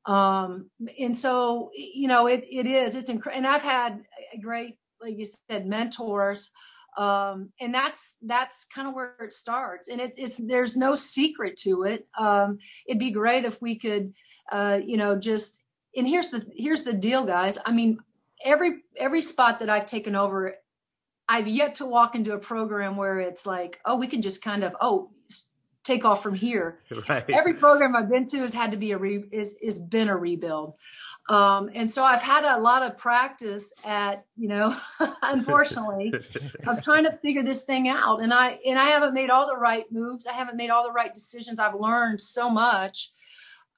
[0.07, 4.03] um, and so you know it it is it's incredible and i've had
[4.33, 6.53] a great like you said mentors
[6.97, 9.89] um, and that's that's kind of where it starts.
[9.89, 12.07] And it, it's there's no secret to it.
[12.19, 12.57] Um,
[12.89, 14.15] it'd be great if we could
[14.51, 17.59] uh, you know just and here's the here's the deal guys.
[17.67, 17.99] I mean
[18.45, 20.55] every every spot that i've taken over
[21.29, 24.65] i've yet to walk into a program where it's like oh we can just kind
[24.65, 25.11] of oh
[25.87, 26.81] take off from here.
[27.09, 27.25] Right.
[27.31, 30.17] Every program I've been to has had to be a re is is been a
[30.17, 30.75] rebuild.
[31.29, 34.77] Um, and so I've had a lot of practice at, you know,
[35.23, 36.13] unfortunately,
[36.67, 38.23] of trying to figure this thing out.
[38.23, 40.27] And I and I haven't made all the right moves.
[40.27, 41.61] I haven't made all the right decisions.
[41.61, 43.13] I've learned so much.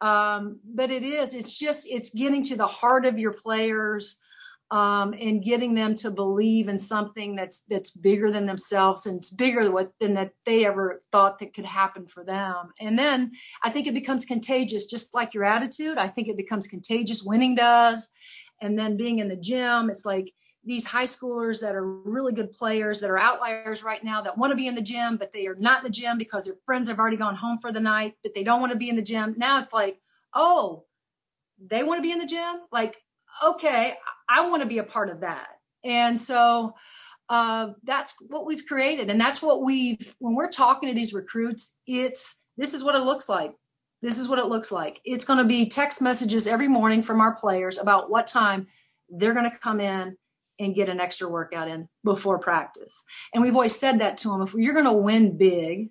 [0.01, 4.23] Um, but it is, it's just it's getting to the heart of your players
[4.71, 9.31] um, and getting them to believe in something that's that's bigger than themselves and it's
[9.31, 12.71] bigger than, what, than that they ever thought that could happen for them.
[12.79, 15.97] And then I think it becomes contagious, just like your attitude.
[15.97, 17.25] I think it becomes contagious.
[17.25, 18.11] Winning does,
[18.61, 20.33] and then being in the gym, it's like
[20.64, 24.51] these high schoolers that are really good players that are outliers right now that want
[24.51, 26.89] to be in the gym, but they are not in the gym because their friends
[26.89, 29.03] have already gone home for the night, but they don't want to be in the
[29.03, 29.35] gym.
[29.39, 29.99] Now it's like,
[30.35, 30.85] oh,
[31.59, 32.57] they want to be in the gym.
[32.71, 33.01] Like,
[33.43, 33.95] okay,
[34.29, 35.49] I want to be a part of that.
[35.85, 36.74] And so
[37.29, 39.11] uh, that's what we've created.
[39.11, 43.03] And that's what we've, when we're talking to these recruits, it's this is what it
[43.03, 43.55] looks like.
[44.01, 45.01] This is what it looks like.
[45.05, 48.68] It's going to be text messages every morning from our players about what time
[49.09, 50.16] they're going to come in
[50.61, 53.05] and get an extra workout in before practice.
[53.33, 54.43] And we've always said that to them.
[54.43, 55.91] If you're going to win big,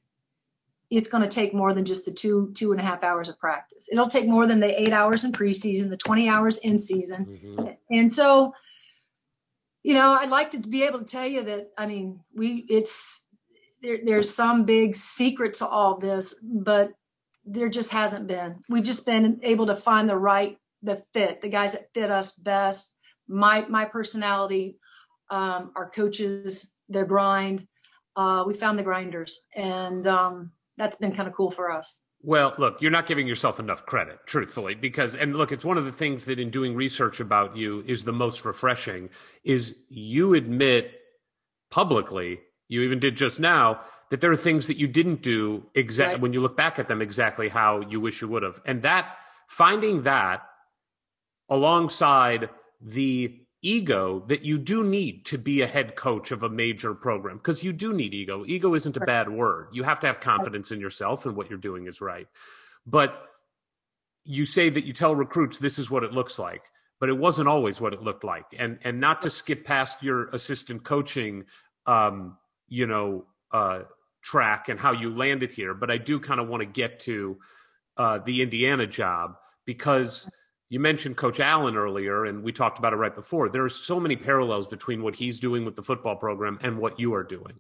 [0.90, 3.38] it's going to take more than just the two two and a half hours of
[3.40, 7.26] practice it'll take more than the eight hours in preseason the 20 hours in season
[7.26, 7.68] mm-hmm.
[7.92, 8.54] and so
[9.88, 11.70] you know, I'd like to be able to tell you that.
[11.78, 13.26] I mean, we it's
[13.82, 16.92] there, there's some big secret to all this, but
[17.46, 18.58] there just hasn't been.
[18.68, 22.34] We've just been able to find the right, the fit, the guys that fit us
[22.34, 22.98] best.
[23.30, 24.78] My my personality,
[25.30, 27.66] um, our coaches, their grind.
[28.14, 32.00] Uh, we found the grinders, and um, that's been kind of cool for us.
[32.22, 35.86] Well, look, you're not giving yourself enough credit, truthfully, because and look, it's one of
[35.86, 39.10] the things that in doing research about you is the most refreshing
[39.44, 40.92] is you admit
[41.70, 46.16] publicly, you even did just now, that there are things that you didn't do exactly
[46.16, 46.22] right.
[46.22, 48.60] when you look back at them exactly how you wish you would have.
[48.66, 49.18] And that
[49.48, 50.42] finding that
[51.50, 52.50] alongside
[52.82, 57.38] the ego that you do need to be a head coach of a major program
[57.38, 58.44] because you do need ego.
[58.46, 59.70] Ego isn't a bad word.
[59.72, 62.28] You have to have confidence in yourself and what you're doing is right.
[62.86, 63.26] But
[64.24, 66.64] you say that you tell recruits this is what it looks like,
[67.00, 68.46] but it wasn't always what it looked like.
[68.58, 71.46] And and not to skip past your assistant coaching
[71.88, 72.38] um,
[72.68, 73.84] you know, uh,
[74.22, 77.38] track and how you landed here, but I do kind of want to get to
[77.96, 80.30] uh, the Indiana job because
[80.70, 83.50] you mentioned Coach Allen earlier, and we talked about it right before.
[83.50, 87.00] There are so many parallels between what he's doing with the football program and what
[87.00, 87.60] you are doing.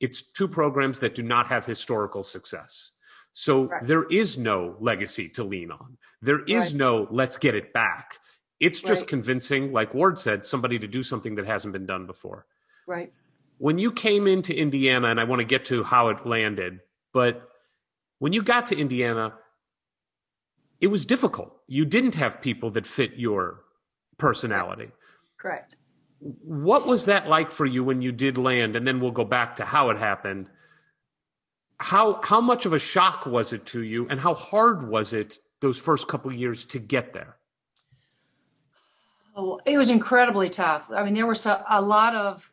[0.00, 2.92] It's two programs that do not have historical success.
[3.32, 3.82] So right.
[3.84, 5.98] there is no legacy to lean on.
[6.20, 6.74] There is right.
[6.74, 8.18] no let's get it back.
[8.58, 9.08] It's just right.
[9.08, 12.46] convincing, like Ward said, somebody to do something that hasn't been done before.
[12.88, 13.12] Right.
[13.58, 16.80] When you came into Indiana, and I want to get to how it landed,
[17.12, 17.48] but
[18.18, 19.34] when you got to Indiana,
[20.80, 21.57] it was difficult.
[21.68, 23.60] You didn't have people that fit your
[24.16, 24.90] personality.
[25.36, 25.76] Correct.
[26.18, 28.74] What was that like for you when you did land?
[28.74, 30.50] And then we'll go back to how it happened.
[31.78, 35.38] How how much of a shock was it to you, and how hard was it
[35.60, 37.36] those first couple years to get there?
[39.36, 40.90] Oh, it was incredibly tough.
[40.90, 42.50] I mean, there were so, a lot of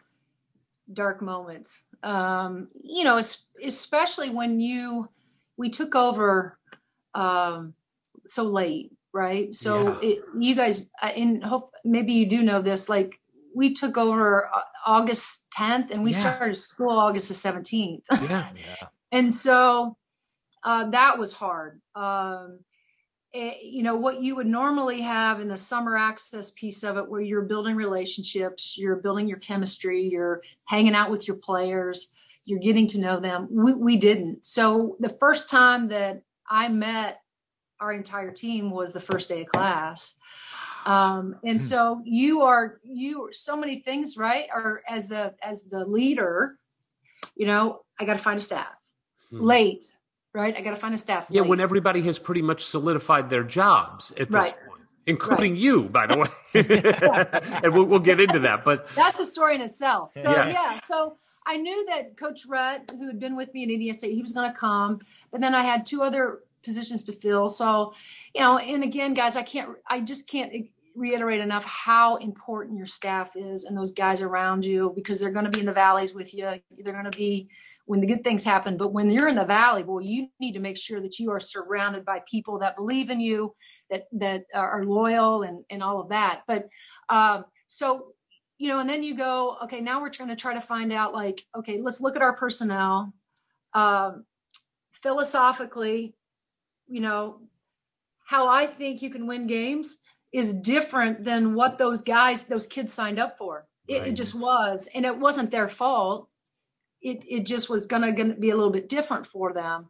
[0.94, 1.86] dark moments.
[2.04, 5.10] Um, you know, especially when you
[5.58, 6.60] we took over
[7.16, 7.74] um,
[8.28, 9.56] so late, right?
[9.56, 10.10] So yeah.
[10.10, 12.90] it, you guys, in hope maybe you do know this.
[12.90, 13.18] Like
[13.56, 16.36] we took over uh, August 10th, and we yeah.
[16.36, 18.02] started school August the 17th.
[18.12, 18.88] Yeah, yeah.
[19.12, 19.96] and so
[20.64, 21.80] uh, that was hard.
[21.96, 22.60] Um,
[23.32, 26.98] it, eh, you know what you would normally have in the summer access piece of
[26.98, 32.14] it, where you're building relationships, you're building your chemistry, you're hanging out with your players,
[32.44, 33.48] you're getting to know them.
[33.50, 34.46] We, we didn't.
[34.46, 37.22] So the first time that I met
[37.80, 40.18] our entire team was the first day of class.
[40.86, 41.66] Um, and hmm.
[41.66, 44.46] so you are you so many things, right?
[44.54, 46.58] Or as the as the leader,
[47.36, 48.68] you know, I got to find a staff
[49.30, 49.40] hmm.
[49.40, 49.86] late,
[50.34, 50.56] right?
[50.56, 51.28] I got to find a staff.
[51.30, 51.50] Yeah, late.
[51.50, 54.44] when everybody has pretty much solidified their jobs at right.
[54.44, 55.62] this point, including right.
[55.62, 56.28] you, by the way.
[57.64, 58.66] and we'll, we'll get into that's that.
[58.66, 60.14] But that's a story in itself.
[60.14, 61.18] So yeah, yeah so.
[61.48, 64.32] I knew that Coach Rhet, who had been with me in Indiana State, he was
[64.32, 65.02] going to come.
[65.32, 67.48] But then I had two other positions to fill.
[67.48, 67.94] So,
[68.34, 70.52] you know, and again, guys, I can't, I just can't
[70.96, 75.46] reiterate enough how important your staff is and those guys around you because they're going
[75.46, 76.50] to be in the valleys with you.
[76.80, 77.50] They're going to be
[77.86, 78.78] when the good things happen.
[78.78, 81.40] But when you're in the valley, well, you need to make sure that you are
[81.40, 83.56] surrounded by people that believe in you,
[83.90, 86.42] that that are loyal, and and all of that.
[86.48, 86.68] But
[87.10, 88.14] um, so
[88.58, 91.14] you know, and then you go, okay, now we're trying to try to find out,
[91.14, 93.14] like, okay, let's look at our personnel.
[93.74, 94.26] Um,
[95.04, 96.16] philosophically,
[96.88, 97.42] you know,
[98.26, 100.00] how I think you can win games
[100.34, 103.68] is different than what those guys, those kids signed up for.
[103.88, 104.08] It, right.
[104.10, 106.28] it just was, and it wasn't their fault.
[107.02, 109.90] It, it just was gonna, gonna be a little bit different for them.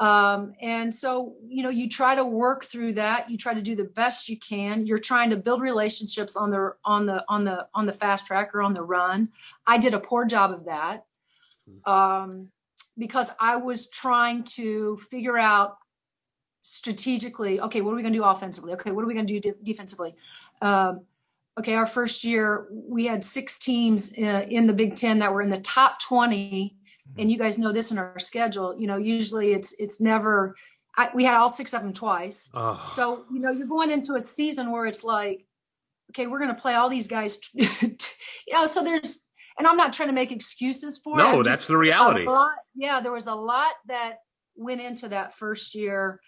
[0.00, 3.30] Um, and so, you know, you try to work through that.
[3.30, 4.86] You try to do the best you can.
[4.86, 8.54] You're trying to build relationships on the on the on the on the fast track
[8.54, 9.30] or on the run.
[9.66, 11.04] I did a poor job of that
[11.68, 11.92] hmm.
[11.92, 12.48] um,
[12.96, 15.78] because I was trying to figure out
[16.60, 18.72] strategically okay what are we going to do offensively?
[18.72, 20.14] Okay what are we going to do de- defensively?
[20.60, 21.06] Um,
[21.58, 25.42] okay our first year we had six teams uh, in the big 10 that were
[25.42, 26.76] in the top 20
[27.10, 27.20] mm-hmm.
[27.20, 30.54] and you guys know this in our schedule you know usually it's it's never
[30.96, 32.48] I, we had all six of them twice.
[32.54, 32.84] Oh.
[32.92, 35.44] so you know you're going into a season where it's like
[36.10, 37.96] okay we're going to play all these guys you
[38.52, 39.20] know so there's
[39.58, 42.24] and i'm not trying to make excuses for no it that's the reality.
[42.24, 44.18] lot, yeah there was a lot that
[44.56, 46.20] went into that first year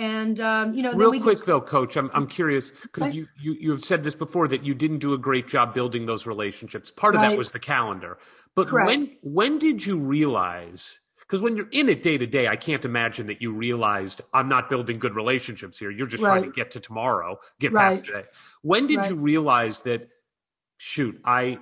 [0.00, 1.46] and um, you know, real quick get...
[1.46, 4.74] though, Coach, I'm I'm curious because you, you you have said this before that you
[4.74, 6.90] didn't do a great job building those relationships.
[6.90, 7.28] Part of right.
[7.28, 8.16] that was the calendar,
[8.56, 8.88] but Correct.
[8.88, 11.00] when when did you realize?
[11.20, 14.48] Because when you're in it day to day, I can't imagine that you realized I'm
[14.48, 15.90] not building good relationships here.
[15.90, 16.38] You're just right.
[16.38, 17.92] trying to get to tomorrow, get right.
[17.92, 18.24] past today.
[18.62, 20.08] When did you realize that?
[20.78, 21.58] Shoot, I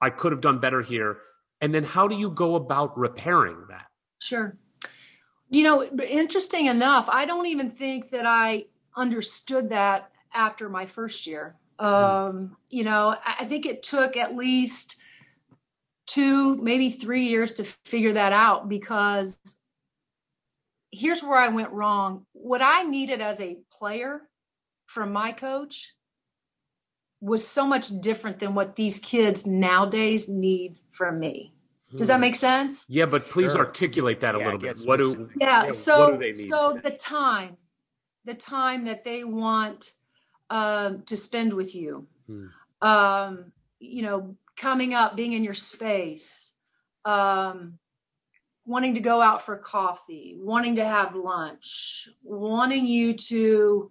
[0.00, 1.18] I could have done better here.
[1.60, 3.86] And then how do you go about repairing that?
[4.20, 4.56] Sure.
[5.52, 8.64] You know, interesting enough, I don't even think that I
[8.96, 11.56] understood that after my first year.
[11.78, 14.96] Um, you know, I think it took at least
[16.06, 19.38] two, maybe three years to figure that out because
[20.90, 22.24] here's where I went wrong.
[22.32, 24.22] What I needed as a player
[24.86, 25.92] from my coach
[27.20, 31.51] was so much different than what these kids nowadays need from me.
[31.96, 32.86] Does that make sense?
[32.88, 33.60] Yeah, but please sure.
[33.60, 34.80] articulate that a yeah, little bit.
[34.84, 37.56] What do yeah, yeah so do so the time,
[38.24, 39.92] the time that they want
[40.50, 42.46] um, to spend with you, hmm.
[42.80, 46.54] um, you know, coming up, being in your space,
[47.04, 47.78] um,
[48.64, 53.90] wanting to go out for coffee, wanting to have lunch, wanting you to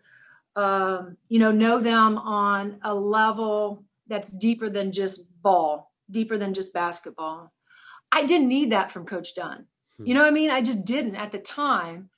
[0.56, 6.54] um, you know, know them on a level that's deeper than just ball, deeper than
[6.54, 7.54] just basketball.
[8.12, 9.66] I didn't need that from Coach Dunn.
[9.98, 10.06] Hmm.
[10.06, 10.52] You know what I mean?
[10.52, 12.10] I just didn't at the time.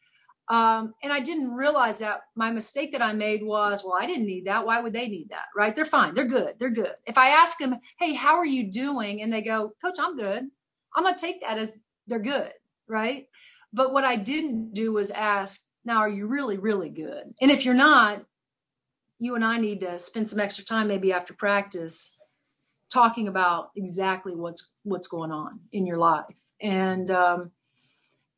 [0.49, 4.26] Um, and I didn't realize that my mistake that I made was, well, I didn't
[4.26, 4.65] need that.
[4.65, 5.45] Why would they need that?
[5.56, 5.74] Right?
[5.74, 6.14] They're fine.
[6.14, 6.56] They're good.
[6.60, 6.94] They're good.
[7.06, 9.22] If I ask them, hey, how are you doing?
[9.22, 10.44] And they go, Coach, I'm good.
[10.95, 11.74] I'm going to take that as
[12.07, 12.52] they're good.
[12.90, 13.28] Right.
[13.72, 17.34] But what I didn't do was ask, now, are you really, really good?
[17.41, 18.24] And if you're not,
[19.20, 22.15] you and I need to spend some extra time, maybe after practice,
[22.91, 26.26] talking about exactly what's what's going on in your life.
[26.61, 27.51] And um,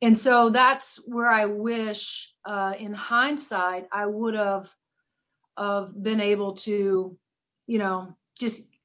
[0.01, 4.73] and so that's where I wish, uh, in hindsight, I would have
[5.57, 7.17] of been able to,
[7.65, 8.75] you know, just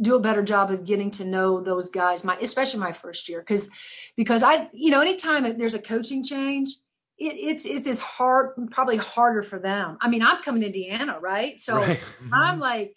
[0.00, 3.40] do a better job of getting to know those guys my especially my first year
[3.40, 3.70] because
[4.16, 6.70] because i you know anytime there's a coaching change
[7.16, 11.16] it, it's it's as hard probably harder for them i mean i'm coming to indiana
[11.20, 12.00] right so right.
[12.32, 12.96] i'm like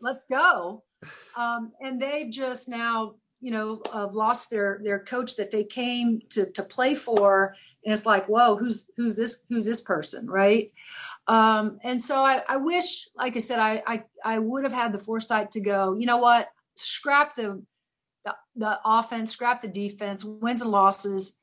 [0.00, 0.82] let's go.
[1.36, 6.20] Um, and they've just now you know uh, lost their their coach that they came
[6.30, 7.54] to to play for.
[7.84, 10.28] And it's like whoa who's who's this who's this person?
[10.28, 10.72] Right?
[11.26, 14.92] Um, and so I, I wish like i said I, I i would have had
[14.92, 16.48] the foresight to go you know what?
[16.76, 17.62] Scrap the
[18.24, 21.38] the, the offense scrap the defense wins and losses.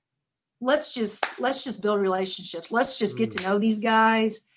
[0.62, 2.72] Let's just let's just build relationships.
[2.72, 3.44] Let's just get to mm.
[3.44, 4.48] know these guys.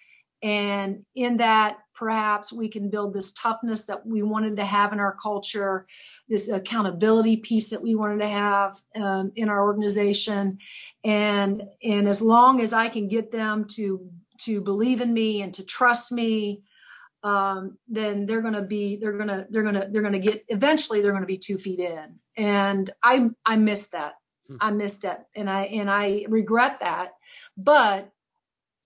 [0.43, 4.99] And in that perhaps we can build this toughness that we wanted to have in
[4.99, 5.87] our culture
[6.29, 10.59] this accountability piece that we wanted to have um, in our organization
[11.05, 15.53] and and as long as i can get them to to believe in me and
[15.53, 16.63] to trust me
[17.23, 20.27] um, then they're going to be they're going to they're going to they're going to
[20.31, 24.15] get eventually they're going to be two feet in and i i miss that
[24.51, 24.57] Hmm.
[24.61, 27.13] I missed it and I and I regret that.
[27.57, 28.11] But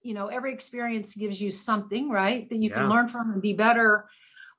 [0.04, 2.48] you know, every experience gives you something, right?
[2.48, 2.76] That you yeah.
[2.76, 4.06] can learn from and be better.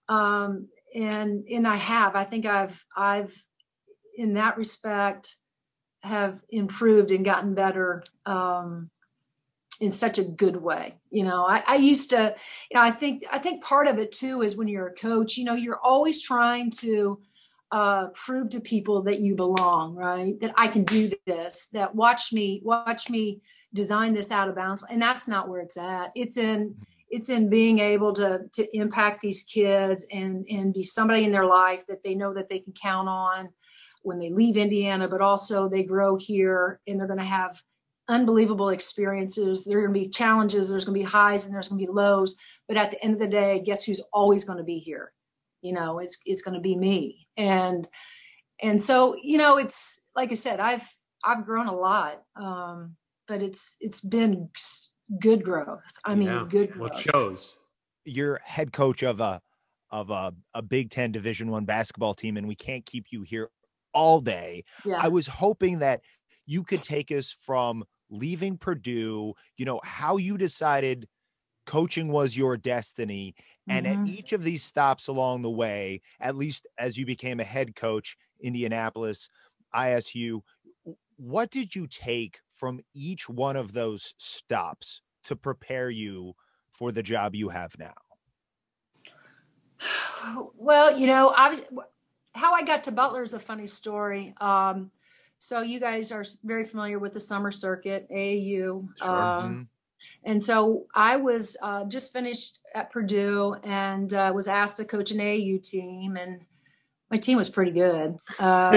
[0.10, 2.16] Um, and and I have.
[2.16, 3.34] I think I've I've
[4.18, 5.36] in that respect
[6.04, 8.90] have improved and gotten better um,
[9.80, 10.96] in such a good way.
[11.10, 12.36] You know, I, I used to,
[12.72, 15.38] you know, I think I think part of it too is when you're a coach,
[15.38, 17.20] you know, you're always trying to
[17.72, 20.40] uh, prove to people that you belong, right?
[20.40, 21.68] That I can do this.
[21.74, 23.42] That watch me, watch me
[23.76, 26.12] design this out of bounds, and that's not where it's at.
[26.16, 26.76] It's in
[27.10, 31.46] it's in being able to to impact these kids and and be somebody in their
[31.46, 33.50] life that they know that they can count on
[34.02, 37.62] when they leave Indiana, but also they grow here and they're going to have
[38.08, 39.66] unbelievable experiences.
[39.66, 41.88] There are going to be challenges, there's going to be highs, and there's going to
[41.88, 42.36] be lows.
[42.68, 45.12] But at the end of the day, guess who's always going to be here?
[45.62, 47.88] You know, it's it's going to be me and
[48.62, 50.88] and so you know it's like i said i've
[51.24, 52.96] i've grown a lot um
[53.28, 54.50] but it's it's been
[55.20, 56.46] good growth i mean yeah.
[56.50, 56.92] good growth.
[56.92, 57.60] Well, shows
[58.04, 59.42] you're head coach of a
[59.92, 63.50] of a, a big 10 division one basketball team and we can't keep you here
[63.94, 65.00] all day yeah.
[65.02, 66.02] i was hoping that
[66.46, 71.08] you could take us from leaving purdue you know how you decided
[71.66, 73.36] coaching was your destiny.
[73.68, 74.04] And mm-hmm.
[74.04, 77.76] at each of these stops along the way, at least as you became a head
[77.76, 79.30] coach, Indianapolis,
[79.76, 80.42] ISU,
[81.18, 86.34] what did you take from each one of those stops to prepare you
[86.72, 87.94] for the job you have now?
[90.58, 91.62] Well, you know, I was
[92.34, 94.34] how I got to Butler is a funny story.
[94.42, 94.90] Um,
[95.38, 98.88] so you guys are very familiar with the summer circuit, AAU.
[98.98, 99.10] Sure.
[99.10, 99.62] Um, mm-hmm.
[100.24, 105.12] And so I was uh, just finished at Purdue and uh, was asked to coach
[105.12, 106.42] an AAU team, and
[107.12, 108.20] my team was pretty good.
[108.38, 108.74] Um,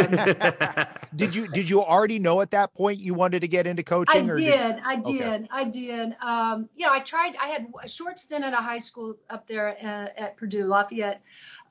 [1.17, 4.31] did you did you already know at that point you wanted to get into coaching?
[4.31, 5.49] I did, did, I did, okay.
[5.51, 6.17] I did.
[6.23, 7.35] Um, you know, I tried.
[7.43, 11.21] I had a short stint at a high school up there uh, at Purdue Lafayette,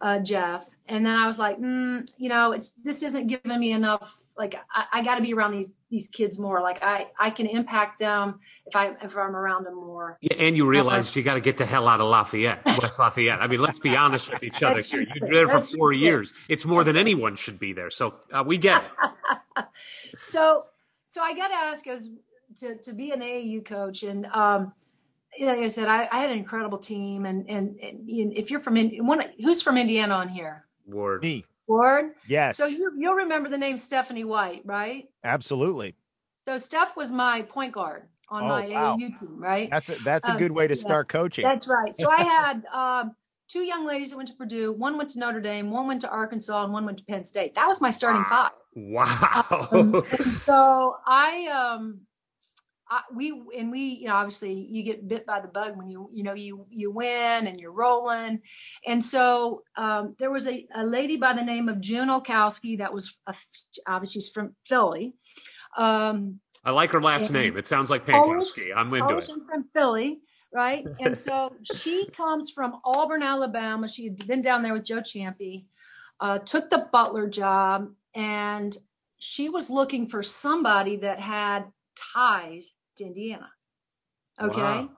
[0.02, 0.68] uh, Jeff.
[0.88, 4.27] And then I was like, mm, you know, it's this isn't giving me enough.
[4.38, 6.62] Like I, I got to be around these these kids more.
[6.62, 10.18] Like I I can impact them if I if I'm around them more.
[10.22, 13.42] Yeah, and you realized you got to get the hell out of Lafayette, West Lafayette.
[13.42, 15.06] I mean, let's be honest with each other here.
[15.06, 15.14] true.
[15.16, 16.00] You're there for four true.
[16.00, 16.34] years.
[16.48, 17.90] It's more than anyone should be there.
[17.90, 19.66] So uh, we get it.
[20.18, 20.66] so
[21.08, 22.10] so I got to ask as
[22.58, 24.74] to to be an AAU coach and um
[25.40, 28.78] like I said I, I had an incredible team and and, and if you're from
[28.78, 31.22] in, one who's from Indiana on here Ward.
[31.22, 31.46] Me.
[31.68, 32.58] Ward Yes.
[32.58, 35.96] so you you'll remember the name Stephanie White right absolutely.
[36.48, 38.98] so Steph was my point guard on Oh, my wow.
[38.98, 40.82] AAU team right That's a that's a Um, good way to yeah.
[40.82, 41.44] start coaching.
[41.46, 41.96] That's right.
[41.96, 43.16] So I had um,
[43.50, 44.74] two young ladies that went to Purdue.
[44.74, 45.72] One went to Notre Dame.
[45.72, 47.56] One went to Arkansas, and one went to Penn State.
[47.56, 48.52] That was my starting five.
[48.76, 49.68] Wow.
[49.72, 52.02] Um, so I, um,
[52.90, 56.10] I, we and we, you know, obviously you get bit by the bug when you,
[56.14, 58.42] you know, you you win and you're rolling.
[58.86, 62.94] And so um, there was a, a lady by the name of June Olkowski that
[62.94, 63.36] was a,
[63.88, 65.14] obviously she's from Philly.
[65.78, 67.58] Um, I like her last name.
[67.58, 68.72] It sounds like Pankowski.
[68.76, 69.40] I'm into always it.
[69.50, 70.20] from Philly,
[70.54, 70.86] right?
[71.00, 73.88] And so she comes from Auburn, Alabama.
[73.88, 75.66] She had been down there with Joe Ciampi,
[76.20, 78.76] uh, took the butler job, and
[79.20, 81.66] she was looking for somebody that had
[82.14, 83.50] ties to Indiana.
[84.42, 84.62] Okay.
[84.62, 84.90] Wow.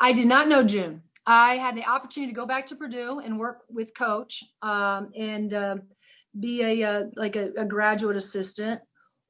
[0.00, 1.02] I did not know June.
[1.26, 5.54] I had the opportunity to go back to Purdue and work with Coach um, and
[5.54, 5.76] uh,
[6.38, 8.80] be a uh, like a, a graduate assistant,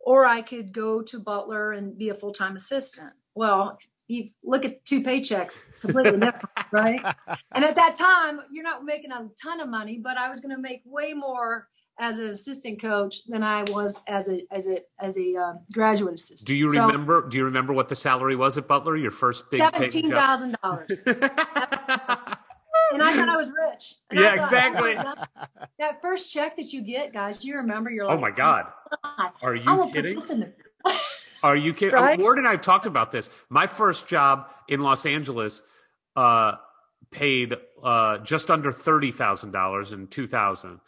[0.01, 3.13] or I could go to Butler and be a full time assistant.
[3.35, 3.79] Well,
[4.09, 7.01] you look at two paychecks, completely different, right?
[7.55, 10.55] And at that time, you're not making a ton of money, but I was going
[10.55, 11.69] to make way more
[11.99, 16.15] as an assistant coach than I was as a as a as a uh, graduate
[16.15, 16.47] assistant.
[16.47, 17.29] Do you So, remember?
[17.29, 18.97] Do you remember what the salary was at Butler?
[18.97, 20.19] Your first big paying seventeen job?
[20.19, 21.03] thousand dollars?
[21.07, 23.95] and I thought I was rich.
[24.11, 24.91] And Yeah, thought, exactly.
[24.97, 25.29] "Oh, that,
[25.79, 27.91] that first check that you get, guys, you remember?
[27.91, 28.67] You're like, oh my God.
[29.19, 30.19] God, Are you kidding?
[30.19, 30.53] this.
[31.43, 31.95] Are you kidding?
[31.95, 32.19] Right?
[32.19, 33.29] Ward and I have talked about this.
[33.51, 35.63] My first job in Los Angeles
[36.17, 36.53] uh,
[37.11, 40.81] paid uh, just under thirty thousand dollars in two thousand,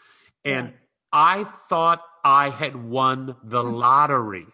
[0.45, 0.73] and Yeah.
[1.12, 4.47] I thought I had won the lottery.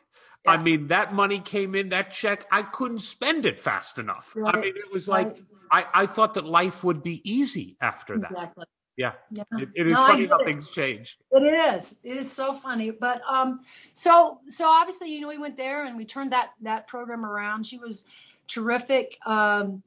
[0.46, 4.34] I mean, that money came in, that check, I couldn't spend it fast enough.
[4.44, 5.42] I mean, it was like, Right.
[5.70, 8.30] I, I thought that life would be easy after that.
[8.32, 8.64] Exactly.
[8.96, 9.12] Yeah.
[9.30, 9.44] Yeah.
[9.52, 10.44] It, it is No, funny how it.
[10.44, 11.16] things change.
[11.30, 11.96] It is.
[12.02, 12.90] It is so funny.
[12.90, 13.60] But um,
[13.94, 17.64] so so obviously, you know, we went there and we turned that that program around.
[17.64, 18.06] She was
[18.48, 19.16] terrific.
[19.24, 19.82] Um,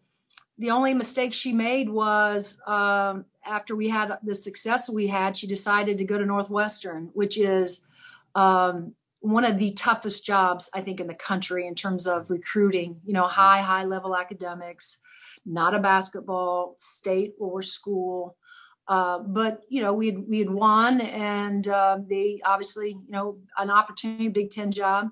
[0.58, 5.48] the only mistake she made was um, after we had the success we had, she
[5.48, 7.86] decided to go to Northwestern, which is
[8.36, 13.00] um, one of the toughest jobs I think in the country in terms of recruiting.
[13.06, 15.00] You know, high high level academics,
[15.46, 18.38] not a basketball state or school.
[18.88, 23.38] Uh, but you know we had we had won, and uh, they obviously you know
[23.58, 25.10] an opportunity, Big Ten job.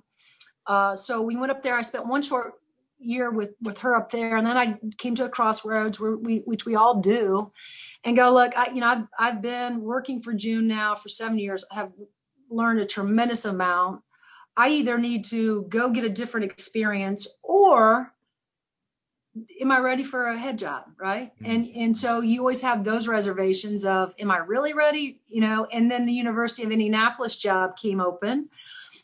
[0.67, 1.75] Uh, so we went up there.
[1.75, 2.53] I spent one short
[3.03, 6.39] year with with her up there, and then I came to a crossroads where we
[6.45, 7.51] which we all do,
[8.03, 8.57] and go look.
[8.57, 11.65] I you know I've I've been working for June now for seven years.
[11.71, 11.91] I have
[12.49, 14.01] learned a tremendous amount.
[14.55, 18.13] I either need to go get a different experience or
[19.59, 20.85] am I ready for a head job?
[20.97, 21.33] Right.
[21.35, 21.51] Mm-hmm.
[21.51, 25.19] And and so you always have those reservations of am I really ready?
[25.27, 28.49] You know, and then the University of Indianapolis job came open,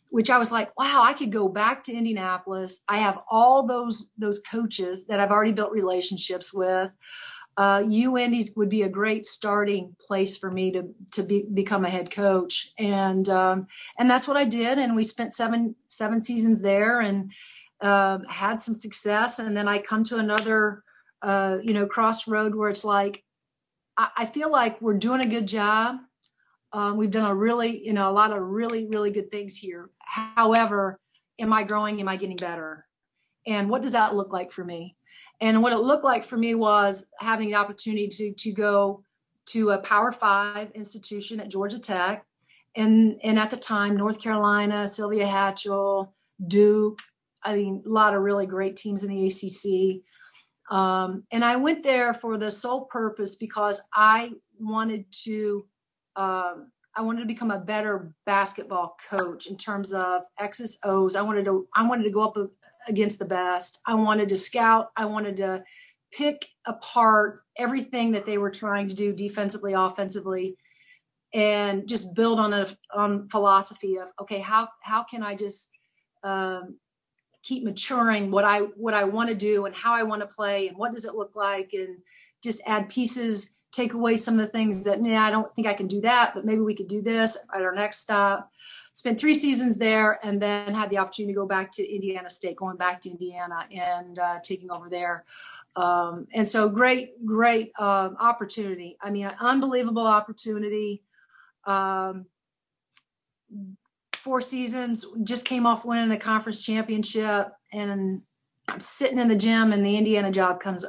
[0.10, 2.82] which I was like, wow, I could go back to Indianapolis.
[2.88, 6.92] I have all those those coaches that I've already built relationships with.
[7.58, 11.90] Uh, UIndy's would be a great starting place for me to to be, become a
[11.90, 13.68] head coach, and um,
[13.98, 14.78] and that's what I did.
[14.78, 17.32] And we spent seven seven seasons there, and
[17.82, 19.40] um, had some success.
[19.40, 20.84] And then I come to another,
[21.22, 23.24] uh, you know, crossroad where it's like,
[23.98, 25.98] I, I feel like we're doing a good job.
[26.72, 29.90] Um, we've done a really, you know, a lot of really, really good things here.
[30.00, 31.00] However,
[31.40, 32.00] am I growing?
[32.00, 32.86] Am I getting better?
[33.48, 34.96] And what does that look like for me?
[35.42, 39.04] And what it looked like for me was having the opportunity to to go
[39.48, 42.26] to a Power Five institution at Georgia Tech,
[42.76, 46.14] and and at the time North Carolina, Sylvia Hatchell,
[46.46, 47.00] Duke.
[47.44, 50.04] I mean, a lot of really great teams in the ACC.
[50.70, 55.66] Um, and I went there for the sole purpose because I wanted to,
[56.16, 61.16] um, I wanted to become a better basketball coach in terms of X's O's.
[61.16, 62.36] I wanted to, I wanted to go up
[62.88, 63.80] against the best.
[63.86, 64.90] I wanted to scout.
[64.98, 65.64] I wanted to
[66.12, 70.58] pick apart everything that they were trying to do defensively, offensively,
[71.34, 75.72] and just build on a on philosophy of okay, how how can I just
[76.24, 76.78] um,
[77.44, 80.68] keep maturing what I what I want to do and how I want to play
[80.68, 81.98] and what does it look like and
[82.44, 85.74] just add pieces take away some of the things that, yeah, I don't think I
[85.74, 88.52] can do that, but maybe we could do this at our next stop.
[88.94, 92.56] Spent three seasons there and then had the opportunity to go back to Indiana State,
[92.56, 95.26] going back to Indiana and uh, taking over there.
[95.76, 98.98] Um, and so great, great uh, opportunity.
[99.02, 101.04] I mean, an unbelievable opportunity.
[101.66, 102.26] Um,
[104.16, 108.22] four seasons, just came off winning a conference championship, and
[108.68, 110.84] I'm sitting in the gym, and the Indiana job comes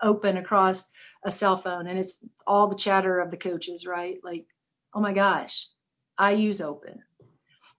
[0.00, 0.90] open across
[1.24, 4.18] a cell phone, and it's all the chatter of the coaches, right?
[4.22, 4.46] Like,
[4.94, 5.68] oh my gosh,
[6.20, 7.02] IU's open.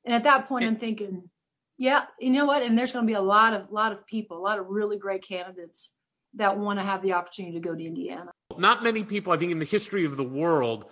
[0.06, 1.30] And at that point, I'm thinking,
[1.78, 2.64] yeah, you know what?
[2.64, 4.98] And there's going to be a lot of lot of people, a lot of really
[4.98, 5.96] great candidates
[6.36, 8.32] that want to have the opportunity to go to Indiana.
[8.58, 10.86] Not many people, I think, in the history of the world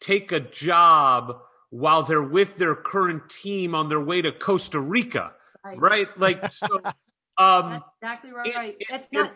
[0.00, 1.36] take a job
[1.70, 5.32] while they're with their current team on their way to Costa Rica,
[5.64, 5.80] right?
[5.80, 6.18] right?
[6.18, 6.66] Like, so,
[7.38, 8.76] um, That's exactly right.
[8.78, 9.34] It, That's it, not.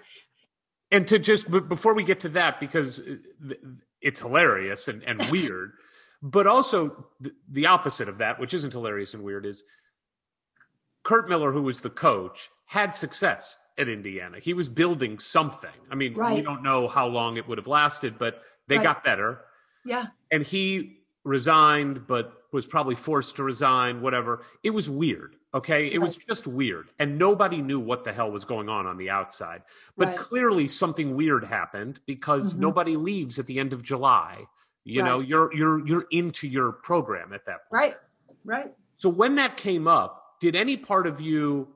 [0.90, 3.54] And to just before we get to that, because uh,
[4.00, 5.72] it's hilarious and, and weird,
[6.22, 9.64] but also the, the opposite of that, which isn't hilarious and weird, is
[11.02, 14.38] Curt Miller, who was the coach, had success at Indiana.
[14.40, 15.70] He was building something.
[15.90, 16.36] I mean, right.
[16.36, 18.84] we don't know how long it would have lasted, but they right.
[18.84, 19.40] got better.
[19.84, 20.06] Yeah.
[20.30, 24.42] And he resigned, but was probably forced to resign, whatever.
[24.62, 25.36] It was weird.
[25.54, 25.86] Okay.
[25.86, 26.00] It right.
[26.00, 26.90] was just weird.
[26.98, 29.62] And nobody knew what the hell was going on on the outside.
[29.96, 32.62] But clearly something weird happened because mm-hmm.
[32.62, 34.44] nobody leaves at the end of July.
[34.84, 37.82] You know, you're you're you're into your program at that point.
[37.82, 37.96] Right.
[38.44, 38.72] Right.
[38.96, 41.68] So when that came up, did any part of you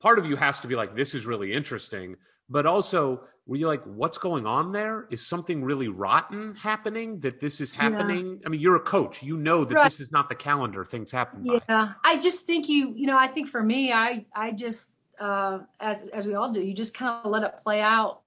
[0.00, 2.16] part of you has to be like, this is really interesting.
[2.48, 5.06] But also, were you like, what's going on there?
[5.10, 8.26] Is something really rotten happening that this is happening?
[8.26, 8.46] Yeah.
[8.46, 9.22] I mean, you're a coach.
[9.22, 9.84] You know that right.
[9.84, 11.44] this is not the calendar things happen.
[11.44, 11.58] Yeah.
[11.66, 11.90] By.
[12.04, 16.08] I just think you, you know, I think for me, I, I just, uh, as,
[16.08, 18.20] as we all do, you just kind of let it play out.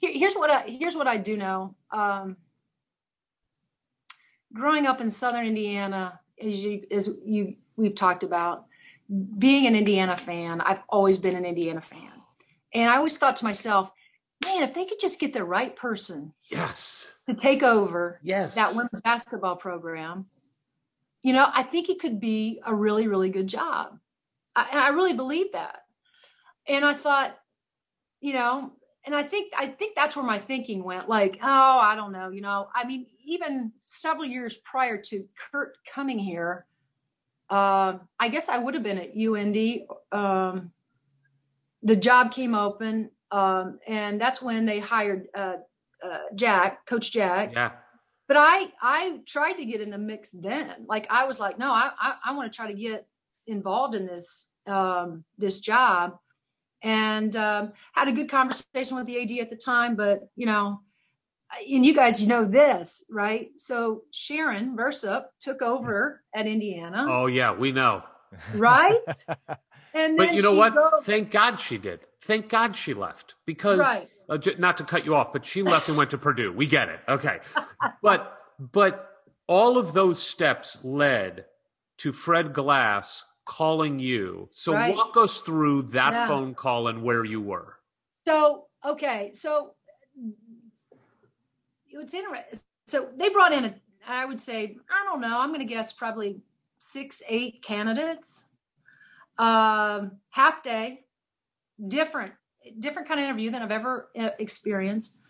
[0.00, 1.74] Here, here's what I, here's what I do know.
[1.90, 2.36] Um,
[4.52, 8.66] growing up in Southern Indiana, as you, as you, we've talked about,
[9.38, 12.13] being an Indiana fan, I've always been an Indiana fan.
[12.74, 13.90] And I always thought to myself,
[14.44, 18.74] man, if they could just get the right person yes to take over yes that
[18.74, 20.26] women's basketball program,
[21.22, 23.98] you know, I think it could be a really, really good job.
[24.54, 25.82] I, and I really believe that.
[26.68, 27.38] And I thought,
[28.20, 28.72] you know,
[29.06, 31.08] and I think I think that's where my thinking went.
[31.08, 32.68] Like, oh, I don't know, you know.
[32.74, 36.66] I mean, even several years prior to Curt coming here,
[37.50, 39.86] uh, I guess I would have been at UIndy.
[40.10, 40.72] Um,
[41.84, 45.56] the job came open, um, and that's when they hired uh,
[46.02, 47.52] uh, Jack, Coach Jack.
[47.52, 47.72] Yeah.
[48.26, 50.86] But I I tried to get in the mix then.
[50.88, 53.06] Like I was like, no, I I, I want to try to get
[53.46, 56.18] involved in this um, this job,
[56.82, 59.94] and um, had a good conversation with the AD at the time.
[59.94, 60.80] But you know,
[61.70, 63.50] and you guys you know this, right?
[63.58, 67.04] So Sharon Versyp took over at Indiana.
[67.06, 68.04] Oh yeah, we know.
[68.54, 69.24] Right?
[69.94, 70.74] And but you know what?
[70.74, 72.00] Goes, Thank God she did.
[72.22, 74.08] Thank God she left because right.
[74.28, 76.52] uh, not to cut you off, but she left and went to Purdue.
[76.52, 77.00] We get it.
[77.08, 77.38] Okay.
[78.02, 79.10] but but
[79.46, 81.44] all of those steps led
[81.98, 84.48] to Fred Glass calling you.
[84.50, 84.94] So right.
[84.94, 86.26] walk us through that yeah.
[86.26, 87.76] phone call and where you were.
[88.26, 89.30] So, okay.
[89.32, 89.74] So
[91.90, 92.60] it's interesting.
[92.86, 93.74] So they brought in a,
[94.06, 96.40] I would say, I don't know, I'm going to guess probably
[96.78, 98.48] six, eight candidates.
[99.38, 101.04] Um, half day,
[101.88, 102.32] different,
[102.78, 105.20] different kind of interview than I've ever uh, experienced.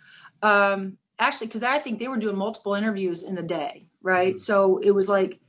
[0.42, 4.34] Um, actually, because I think they were doing multiple interviews in a day, right?
[4.34, 4.38] Mm-hmm.
[4.38, 5.40] So it was like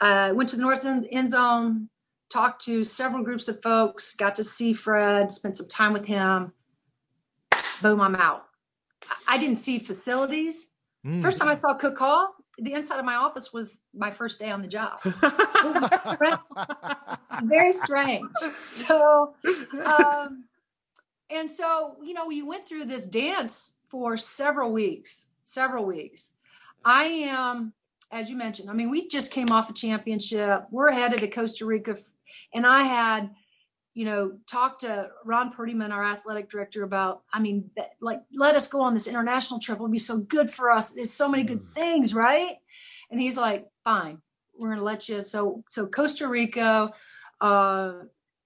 [0.00, 1.88] I uh, went to the North end, end Zone,
[2.28, 6.52] talked to several groups of folks, got to see Fred, spent some time with him.
[7.82, 8.46] Boom, I'm out.
[9.28, 10.74] I didn't see facilities.
[11.06, 11.22] Mm.
[11.22, 14.50] First time I saw Cook Hall, the inside of my office was my first day
[14.50, 15.00] on the job.
[17.44, 18.26] Very strange.
[18.70, 19.34] So,
[19.84, 20.44] um,
[21.30, 26.32] and so, you know, you went through this dance for several weeks, several weeks.
[26.84, 27.72] I am,
[28.10, 30.66] as you mentioned, I mean, we just came off a championship.
[30.70, 31.96] We're headed to Costa Rica.
[32.54, 33.30] And I had
[33.94, 37.70] you know, talk to Ron Prettyman, our athletic director, about, I mean,
[38.00, 39.76] like, let us go on this international trip.
[39.76, 40.92] It'll be so good for us.
[40.92, 41.74] There's so many good mm.
[41.74, 42.56] things, right?
[43.10, 44.18] And he's like, fine,
[44.58, 45.20] we're going to let you.
[45.20, 46.90] So, so Costa Rica,
[47.40, 47.92] uh,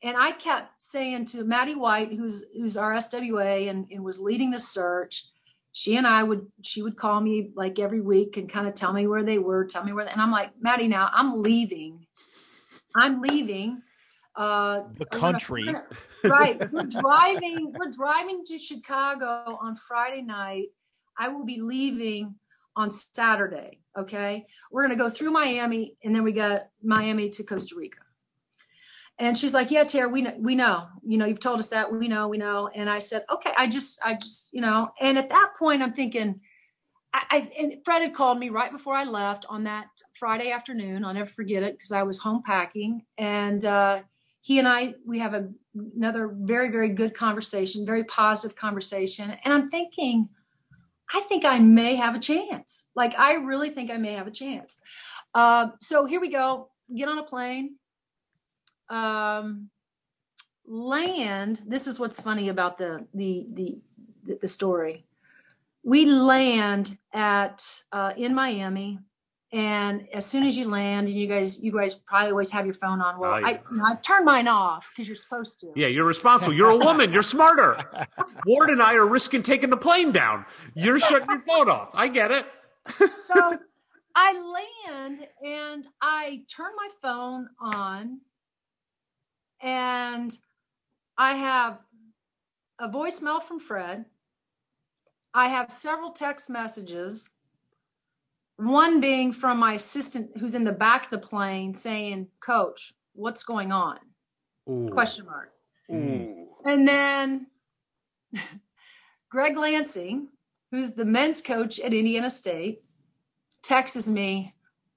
[0.03, 4.51] and I kept saying to Maddie White, who's who's our SWA and, and was leading
[4.51, 5.27] the search,
[5.73, 8.93] she and I would she would call me like every week and kind of tell
[8.93, 12.07] me where they were, tell me where, they, and I'm like, Maddie, now I'm leaving.
[12.95, 13.83] I'm leaving
[14.37, 15.65] uh, the country.
[16.25, 16.71] right.
[16.73, 17.73] We're driving.
[17.77, 20.69] We're driving to Chicago on Friday night.
[21.19, 22.35] I will be leaving
[22.77, 23.81] on Saturday.
[23.97, 24.47] Okay.
[24.71, 27.99] We're going to go through Miami and then we got Miami to Costa Rica.
[29.19, 31.91] And she's like, yeah, Teri, we know, we know, you know, you've told us that
[31.91, 32.69] we know, we know.
[32.69, 35.95] And I said, okay, I just, I just, you know, and at that point I'm
[35.95, 36.41] thinking,
[37.15, 39.87] I, I and Fred had called me right before I left on that
[40.19, 41.03] Friday afternoon.
[41.03, 44.03] I'll never forget it because I was home packing and, uh,
[44.47, 45.49] he and I, we have a,
[45.97, 49.37] another very, very good conversation, very positive conversation.
[49.45, 50.29] And I'm thinking,
[51.13, 52.87] I think I may have a chance.
[52.95, 54.77] Like, I really think I may have a chance.
[55.35, 56.71] Uh, so here we go.
[56.97, 57.75] Get on a plane.
[58.89, 59.69] Um,
[60.65, 61.63] land.
[61.67, 63.79] This is what's funny about the the the
[64.41, 65.07] the story.
[65.83, 69.01] We land at uh, in Miami,
[69.53, 72.75] and as soon as you land, and you guys you guys probably always have your
[72.75, 73.19] phone on.
[73.19, 73.47] Well, Oh, yeah.
[73.47, 75.73] I you know, I turn mine off because you're supposed to.
[75.77, 76.53] Yeah, you're responsible.
[76.55, 77.13] You're a woman.
[77.13, 77.79] You're smarter.
[78.47, 80.45] Ward and I are risking taking the plane down.
[80.75, 81.91] You're shutting your phone off.
[81.95, 82.47] I get it.
[82.99, 83.59] so
[84.17, 84.33] I
[84.97, 88.21] land and I turn my phone on
[89.61, 90.37] and
[91.19, 91.79] I have
[92.79, 94.07] a voicemail from Fred.
[95.35, 97.31] I have several text messages,
[98.57, 103.43] one being from my assistant who's in the back of the plane saying, Coach, what's
[103.43, 103.99] going on?
[104.69, 104.89] Ooh.
[104.91, 105.53] Question mark.
[105.93, 106.49] Ooh.
[106.65, 107.47] And then
[109.31, 110.29] Greg Lansing,
[110.71, 112.83] who's the men's coach at Indiana State,
[113.63, 114.55] texts me,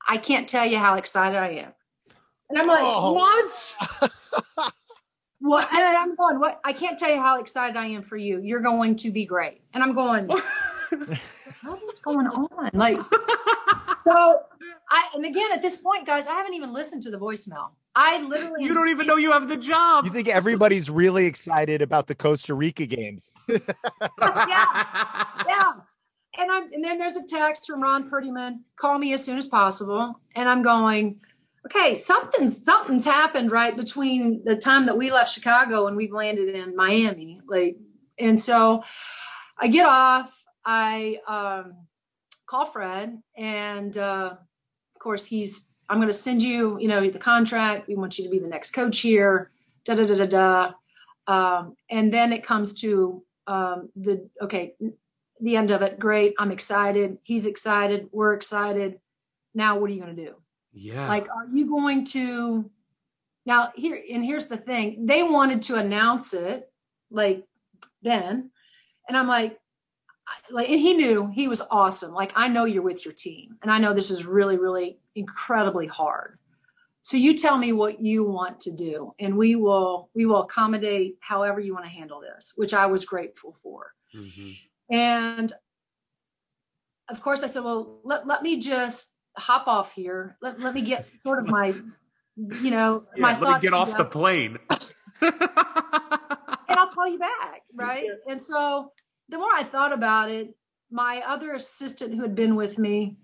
[0.07, 1.73] I can't tell you how excited I am.
[2.49, 3.13] And I'm like, Oh.
[3.13, 4.11] What?
[5.39, 5.71] what?
[5.71, 6.59] And I'm going, what?
[6.63, 8.39] I can't tell you how excited I am for you.
[8.41, 9.61] You're going to be great.
[9.73, 10.29] And I'm going,
[11.63, 12.69] what is going on?
[12.73, 12.97] Like,
[14.05, 14.41] so
[14.89, 17.69] I, and again, at this point, guys, I haven't even listened to the voicemail.
[17.95, 20.05] I literally, You don't even know you have the job.
[20.05, 23.33] You think everybody's really excited about the Costa Rica games?
[23.49, 23.57] yeah,
[25.47, 25.71] yeah.
[26.37, 29.47] And I'm and then there's a text from Ron Prettyman, call me as soon as
[29.47, 30.19] possible.
[30.35, 31.19] And I'm going,
[31.65, 36.55] okay, something something's happened right between the time that we left Chicago and we've landed
[36.55, 37.41] in Miami.
[37.47, 37.77] Like,
[38.17, 38.83] and so
[39.59, 40.31] I get off,
[40.65, 41.75] I um
[42.45, 47.87] call Fred, and uh of course he's I'm gonna send you, you know, the contract.
[47.87, 49.51] We want you to be the next coach here,
[49.85, 50.73] da da da da da.
[51.27, 54.75] Um, and then it comes to um, the okay
[55.41, 55.99] the end of it.
[55.99, 56.35] Great.
[56.37, 57.17] I'm excited.
[57.23, 58.09] He's excited.
[58.11, 58.99] We're excited.
[59.53, 60.35] Now what are you going to do?
[60.71, 61.07] Yeah.
[61.07, 62.69] like are you going to
[63.45, 65.07] now here and here's the thing.
[65.07, 66.71] They wanted to announce it
[67.09, 67.43] like
[68.03, 68.51] then.
[69.07, 69.59] And i'm like
[70.51, 73.71] like and he knew he was awesome like i know you're with your team and
[73.71, 76.37] i know this is really really incredibly hard
[77.01, 81.17] so you tell me what you want to do and we will we will accommodate
[81.21, 84.57] however you want to handle this which i was grateful for Mhm.
[84.89, 85.53] and
[87.09, 90.37] of course, I said, well, let, let me just hop off here.
[90.41, 91.73] Let, let me get sort of my,
[92.37, 94.57] you know, Yeah, my let me thoughts get off the plane.
[95.21, 95.33] and
[96.69, 97.63] I'll call you back.
[97.73, 98.05] Right.
[98.27, 98.91] And so
[99.29, 100.55] the more I thought about it,
[100.91, 103.17] my other assistant who had been with me,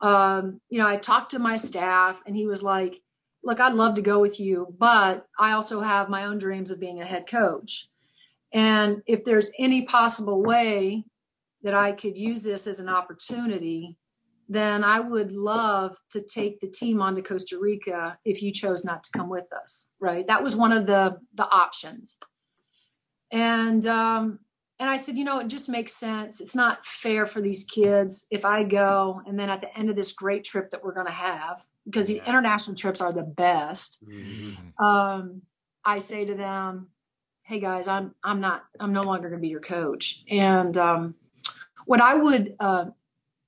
[0.00, 3.00] um, you know, I talked to my staff and he was like,
[3.42, 6.80] look, I'd love to go with you, but I also have my own dreams of
[6.80, 7.88] being a head coach.
[8.52, 11.04] And if there's any possible way
[11.62, 13.96] that I could use this as an opportunity,
[14.48, 18.84] then I would love to take the team on to Costa Rica if you chose
[18.84, 19.90] not to come with us.
[19.98, 20.26] Right.
[20.26, 22.18] That was one of the the options.
[23.32, 24.40] And um
[24.80, 26.40] and I said, you know, it just makes sense.
[26.40, 29.96] It's not fair for these kids if I go and then at the end of
[29.96, 34.00] this great trip that we're going to have, because the international trips are the best
[34.02, 34.82] Mhm.
[34.82, 35.42] um,
[35.84, 36.88] I say to them,
[37.42, 41.14] "Hey guys, I'm I'm not I'm no longer going to be your coach." And um,
[41.86, 42.86] what I would uh,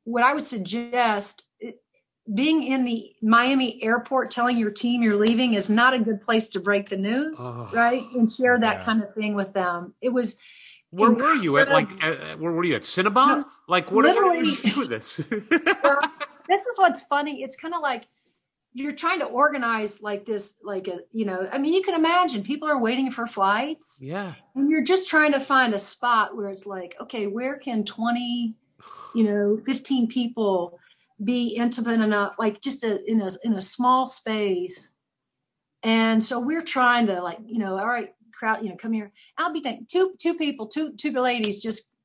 [0.04, 1.50] what I would suggest,
[2.32, 6.48] being in the Miami airport, telling your team you're leaving is not a good place
[6.50, 7.70] to break the news, Oh.
[7.72, 8.02] right?
[8.14, 8.84] And share that Yeah.
[8.84, 9.94] kind of thing with them.
[10.00, 10.38] It was
[10.90, 11.68] Where were you at?
[11.68, 12.24] Like, Incredible.
[12.32, 12.82] uh, where were you at?
[12.82, 13.44] Cinnabon?
[13.68, 15.16] Like, what, what are you doing this?
[16.48, 17.42] this is what's funny.
[17.42, 18.06] It's kind of like
[18.72, 21.48] you're trying to organize like this, like a you know.
[21.52, 23.98] I mean, you can imagine people are waiting for flights.
[24.02, 24.34] yeah.
[24.54, 28.54] and you're just trying to find a spot where it's like okay where can 20
[29.14, 30.78] you know 15 people
[31.24, 34.94] be intimate enough like just a, in a in a small space
[35.82, 39.12] and so we're trying to like you know all right crowd you know come here
[39.38, 41.96] i'll be thinking two two people two two ladies just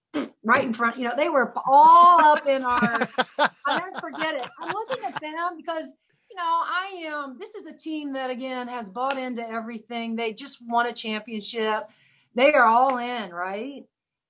[0.44, 3.08] right in front you know they were all up in our
[3.72, 4.50] I'll never forget it.
[4.60, 5.94] I'm looking at them because,
[6.30, 10.16] you know, I am, this is a team that, again, has bought into everything.
[10.16, 11.90] They just won a championship.
[12.36, 13.84] They are all in, right?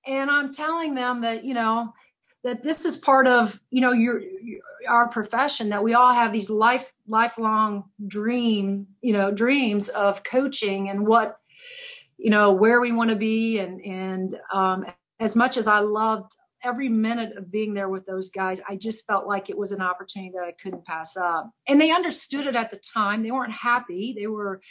[0.06, 1.94] And I'm telling them that, you know,
[2.44, 6.34] that this is part of you know your, your our profession that we all have
[6.34, 11.38] these life lifelong dream you know dreams of coaching and what
[12.22, 14.86] you know where we want to be and and um,
[15.20, 19.06] as much as I loved every minute of being there with those guys, I just
[19.06, 21.52] felt like it was an opportunity that I couldn't pass up.
[21.68, 23.24] And they understood it at the time.
[23.24, 24.16] They weren't happy.
[24.18, 24.62] They were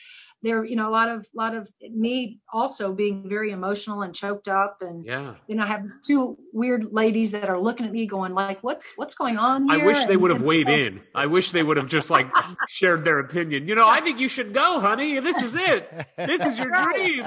[0.42, 4.48] there, you know, a lot of lot of me also being very emotional and choked
[4.48, 4.78] up.
[4.80, 8.06] And yeah, you know, I have these two weird ladies that are looking at me
[8.06, 9.82] going like, What's what's going on here?
[9.82, 11.00] I wish they would have weighed so- in.
[11.14, 12.30] I wish they would have just like
[12.68, 13.68] shared their opinion.
[13.68, 15.18] You know, I think you should go, honey.
[15.20, 15.90] This is it.
[16.16, 17.26] This is your dream.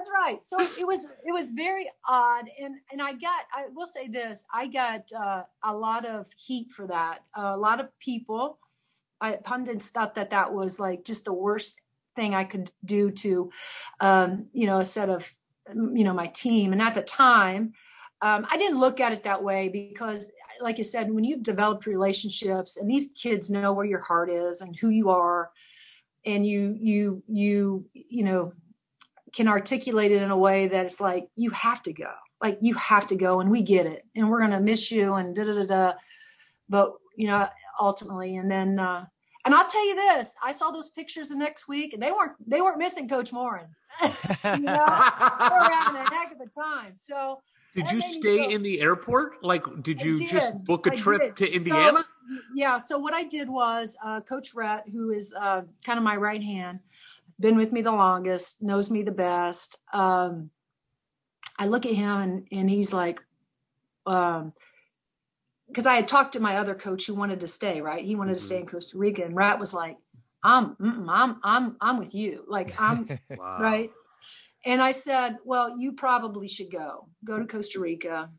[0.00, 0.42] That's right.
[0.42, 4.46] So it was it was very odd, and and I got I will say this
[4.52, 7.18] I got uh, a lot of heat for that.
[7.34, 8.58] a lot of people,
[9.20, 11.82] I, pundits thought that that was like just the worst
[12.16, 13.50] thing I could do to,
[14.00, 15.30] um, you know, a set of
[15.68, 16.72] you know my team.
[16.72, 17.74] And at the time,
[18.22, 20.32] um, I didn't look at it that way because,
[20.62, 24.62] like you said, when you've developed relationships and these kids know where your heart is
[24.62, 25.50] and who you are,
[26.24, 28.54] and you you you you know
[29.32, 32.10] can articulate it in a way that it's like you have to go
[32.42, 35.14] like you have to go and we get it and we're going to miss you
[35.14, 35.92] and da da da da
[36.68, 37.48] but you know
[37.80, 39.04] ultimately and then uh
[39.44, 42.32] and i'll tell you this i saw those pictures the next week and they weren't
[42.46, 43.66] they weren't missing coach Moren
[44.02, 47.40] you know they were having a heck of a time so
[47.74, 49.44] Did you stay feel- in the airport?
[49.44, 51.36] Like, did you just book a I trip did.
[51.36, 52.04] to So, Indiana?
[52.54, 52.78] yeah.
[52.78, 56.42] So what I did was uh, Coach Rhet, who is uh, kind of my right
[56.42, 56.80] hand,
[57.40, 59.78] been with me the longest, knows me the best.
[59.92, 60.50] Um,
[61.58, 63.20] I look at him and and he's like,
[64.06, 64.52] um,
[65.68, 67.80] because I had talked to my other coach who wanted to stay.
[67.80, 69.96] Right, he wanted to stay in Costa Rica, and Rhet was like,
[70.44, 70.76] "I'm,
[71.08, 72.44] I'm, I'm, I'm with you.
[72.46, 73.58] Like I'm wow.
[73.60, 73.90] right?
[74.64, 78.30] And I said, well, you probably should go, go to Costa Rica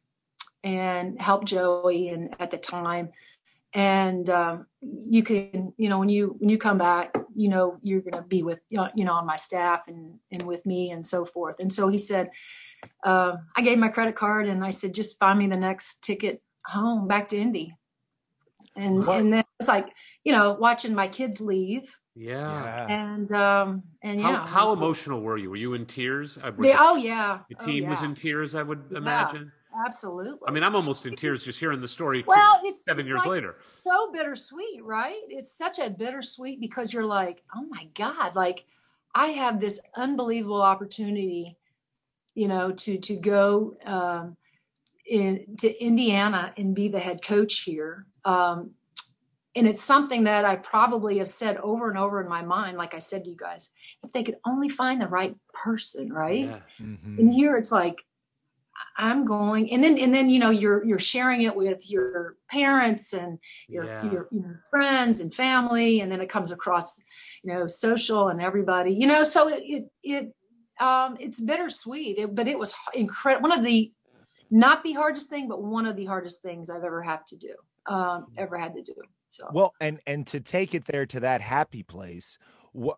[0.64, 2.10] and help Joey.
[2.10, 3.10] And at the time,
[3.74, 8.02] and um, you can, you know, when you when you come back, you know, you're
[8.02, 11.26] going to be with, you know, on my staff and and with me and so
[11.26, 11.56] forth.
[11.60, 12.32] And so he said,
[13.04, 16.42] uh, I gave my credit card and I said, just find me the next ticket
[16.66, 17.76] home back to Indy.
[18.76, 19.20] And What?
[19.20, 19.88] and then it's like,
[20.24, 22.88] you know, watching my kids leave Yeah.
[22.90, 25.50] and um and How, yeah how emotional were you?
[25.50, 26.38] Were you in tears?
[26.38, 29.32] I would They- oh yeah the Oh, team was in tears, I would Yeah.
[29.74, 29.86] Imagine.
[29.88, 32.24] absolutely I mean, I'm almost in tears just hearing the story.
[32.28, 33.54] well too, it's seven it's years like later.
[33.86, 38.66] so bittersweet right it's such a bittersweet because you're like oh my god like
[39.16, 41.58] i have this unbelievable opportunity
[42.36, 44.36] you know to to go um
[45.06, 48.72] in to indiana and be the head coach here um
[49.54, 52.94] and it's something that I probably have said over and over in my mind, like
[52.94, 56.46] I said to you guys, if they could only find the right person, right?
[56.46, 56.60] Yeah.
[56.82, 57.20] Mhm.
[57.20, 58.06] and here it's like
[59.02, 63.14] i'm going and then and then you know you're you're sharing it with your parents
[63.14, 64.12] and your Yeah.
[64.12, 67.02] your, your friends and family and then it comes across
[67.44, 70.34] you know social and everybody you know so it it, it
[70.80, 73.92] um it's bittersweet it, but it was incredible one of the
[74.50, 77.56] not the hardest thing but one of the hardest things i've ever had to do
[77.88, 78.96] um ever had to do
[79.28, 82.38] so Well, and and to take it there to that happy place,
[82.74, 82.98] what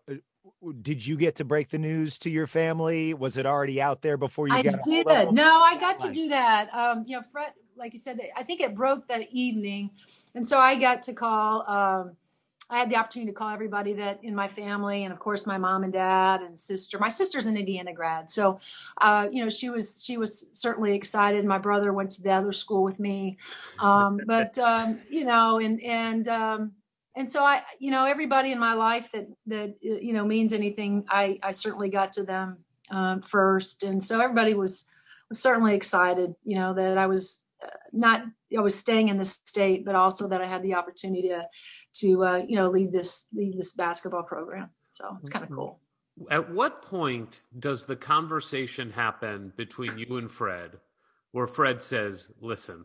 [0.72, 3.14] did you get to break the news to your family?
[3.14, 4.80] Was it already out there before you I got?
[4.84, 5.06] did.
[5.06, 5.34] of?
[5.34, 6.72] No, I got to do that.
[6.72, 9.90] Um, you know, Fred, like you said, I think it broke that evening,
[10.34, 11.64] and so I got to call.
[11.68, 12.16] Um,
[12.70, 15.58] I had the opportunity to call everybody that in my family, and of course, my
[15.58, 16.98] mom and dad and sister.
[16.98, 18.58] My sister's an Indiana grad, so
[19.00, 21.44] uh, you know she was she was certainly excited.
[21.44, 23.36] My brother went to the other school with me,
[23.80, 26.72] um, but um, you know, and and um,
[27.16, 31.04] and so I, you know, everybody in my life that that you know means anything,
[31.08, 32.58] I I certainly got to them
[32.90, 34.90] um, first, and so everybody was
[35.28, 38.24] was certainly excited, you know, that I was uh, not
[38.56, 41.46] I was staying in the state, but also that I had the opportunity to
[42.00, 44.70] to uh, you know lead this lead this basketball program.
[44.90, 45.80] So it's kind of cool.
[46.30, 50.78] At what point does the conversation happen between you and Fred
[51.34, 52.84] where Fred says, Listen,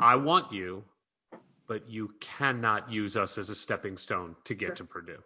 [0.00, 0.84] I want you,
[1.66, 5.22] but you cannot use us as a stepping stone to get to Purdue.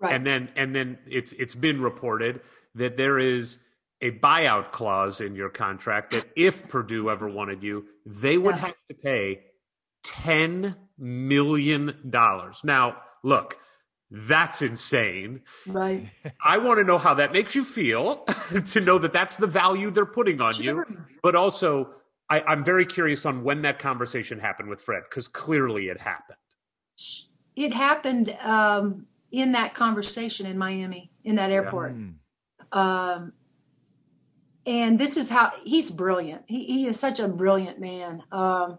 [0.00, 0.14] Right.
[0.14, 2.40] And then and then it's it's been reported
[2.74, 3.58] that there is
[4.00, 8.60] a buyout clause in your contract that if Purdue ever wanted you, they would Yeah.
[8.62, 9.44] have to pay
[10.02, 12.60] ten million dollars.
[12.64, 13.58] Now, look,
[14.10, 15.42] that's insane.
[15.66, 16.10] right.
[16.44, 18.26] I want to know how that makes you feel
[18.68, 20.84] to know that that's the value they're putting on you.
[21.22, 21.90] But also,
[22.32, 26.38] I, I'm very curious on when that conversation happened with Fred because clearly it happened.
[27.56, 31.94] It happened um, in that conversation in Miami, in that airport.
[31.94, 32.14] Mm.
[32.72, 33.34] um,
[34.64, 36.44] and this is how he's brilliant.
[36.46, 38.22] He, he is such a brilliant man.
[38.32, 38.78] Um,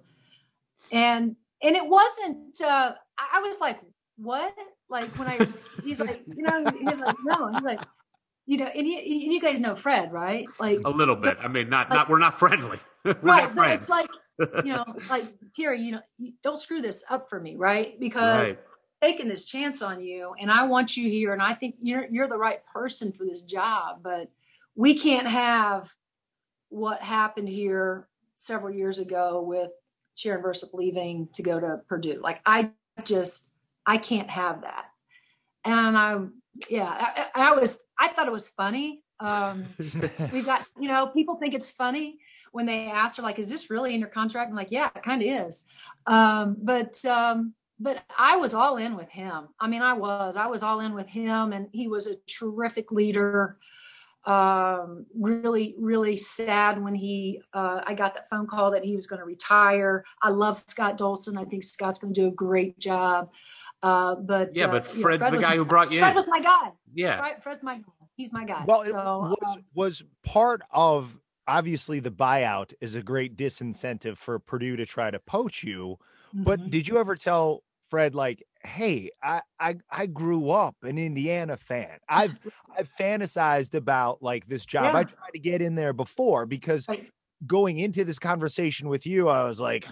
[0.91, 2.59] and and it wasn't.
[2.59, 3.79] Uh, I was like,
[4.17, 4.51] what?
[4.89, 5.47] Like when I,
[5.83, 7.81] he's like, you know, he's like, no, he's like,
[8.45, 10.45] you know, and you, and you guys know Fred, right?
[10.59, 11.37] Like a little bit.
[11.41, 12.79] I mean, not like, not we're not friendly.
[13.05, 13.81] we're right, not friends.
[13.83, 14.09] It's like
[14.65, 15.25] you know, like
[15.57, 16.01] Teri, you know,
[16.43, 17.99] don't screw this up for me, right?
[17.99, 18.65] Because right.
[19.01, 22.27] taking this chance on you, and I want you here, and I think you're you're
[22.27, 24.29] the right person for this job, but
[24.75, 25.89] we can't have
[26.69, 29.71] what happened here several years ago with
[30.15, 32.19] Sharon Versyp leaving to go to Purdue.
[32.21, 32.71] Like I
[33.03, 33.49] just
[33.85, 34.85] I can't have that.
[35.65, 36.19] And I
[36.69, 36.89] yeah,
[37.33, 39.03] I, I was I thought it was funny.
[39.19, 39.65] Um
[40.31, 42.19] we've got, you know, people think it's funny
[42.51, 44.49] when they ask her like, is this really in your contract?
[44.49, 45.65] I'm like, yeah, it kind of is.
[46.05, 49.49] Um, but um but I was all in with him.
[49.59, 50.37] I mean, I was.
[50.37, 53.57] I was all in with him, and he was a terrific leader
[54.25, 59.05] um, really, really sad when he, uh, I got that phone call that he was
[59.05, 60.05] going to retire.
[60.21, 61.37] I love Scott Dolson.
[61.37, 63.31] I think Scott's going to do a great job.
[63.83, 66.15] Uh, but yeah, but uh, Fred's Fred the guy who brought you Fred in.
[66.15, 66.71] was my guy.
[66.93, 67.17] Yeah.
[67.17, 68.07] Fred, Fred's my guy.
[68.15, 68.63] He's my guy.
[68.65, 74.17] Well, so, it was, um, was part of obviously the buyout is a great disincentive
[74.17, 75.97] for Purdue to try to poach you.
[76.33, 76.43] Mm-hmm.
[76.43, 81.57] But did you ever tell Fred, like, hey, I, I I grew up an Indiana
[81.57, 81.99] fan.
[82.09, 82.39] I've
[82.77, 84.85] I've fantasized about like this job.
[84.85, 84.99] Yeah.
[84.99, 87.11] I tried to get in there before because right.
[87.45, 89.87] going into this conversation with you, I was like,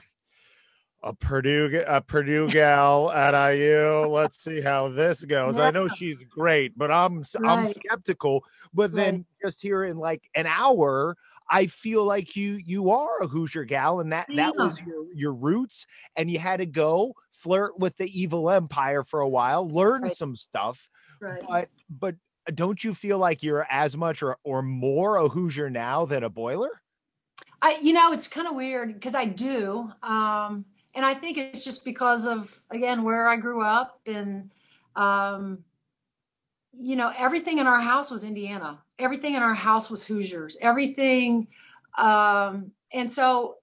[1.04, 4.06] a Purdue a Purdue gal at IU.
[4.08, 5.58] Let's see how this goes.
[5.58, 5.64] Yeah.
[5.64, 7.26] I know she's great, but I'm right.
[7.44, 8.44] I'm skeptical.
[8.74, 9.26] But then right.
[9.44, 11.18] just here in like an hour,
[11.50, 15.34] I feel like you you are a Hoosier gal, and that that was your your
[15.34, 20.04] roots, and you had to go flirt with the evil empire for a while, learn
[20.04, 20.12] right.
[20.12, 20.90] some stuff.
[21.20, 21.44] Right.
[21.48, 22.16] But but
[22.56, 26.30] don't you feel like you're as much or or more a Hoosier now than a
[26.30, 26.82] Boiler?
[27.62, 31.64] I you know it's kind of weird because I do, um, and I think it's
[31.64, 34.52] just because of again where I grew up and.
[34.96, 35.64] Um,
[36.74, 38.80] you know, everything in our house was Indiana.
[38.98, 40.58] Everything in our house was Hoosiers.
[40.62, 41.48] Everything,
[41.98, 43.58] um, and so,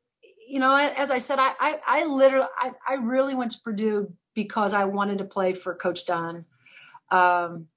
[0.46, 4.12] you know, as I said, I, I, I literally, I, I really went to Purdue
[4.34, 6.44] because I wanted to play for Coach Dunn.
[7.10, 7.68] Um,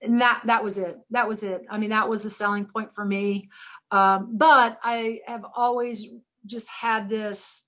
[0.00, 0.98] and that that was it.
[1.10, 1.64] That was it.
[1.70, 3.50] I mean, that was the selling point for me.
[3.90, 6.08] Um, but I have always
[6.46, 7.66] just had this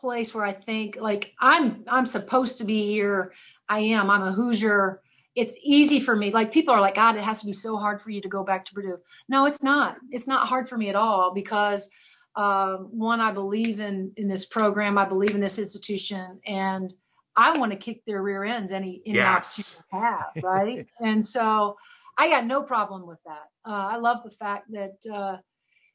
[0.00, 3.32] place where I think like I'm I'm supposed to be here.
[3.68, 4.10] I am.
[4.10, 5.02] I'm a Hoosier
[5.38, 6.32] it's easy for me.
[6.32, 8.42] Like people are like, God, it has to be so hard for you to go
[8.42, 8.98] back to Purdue.
[9.28, 9.96] No, it's not.
[10.10, 11.90] It's not hard for me at all because
[12.34, 14.98] um, one, I believe in in this program.
[14.98, 16.92] I believe in this institution, and
[17.36, 19.82] I want to kick their rear ends any any yes.
[19.92, 20.86] opportunity have, right?
[21.00, 21.76] and so
[22.16, 23.48] I got no problem with that.
[23.64, 25.36] Uh, I love the fact that uh,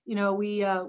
[0.05, 0.85] you know, we uh,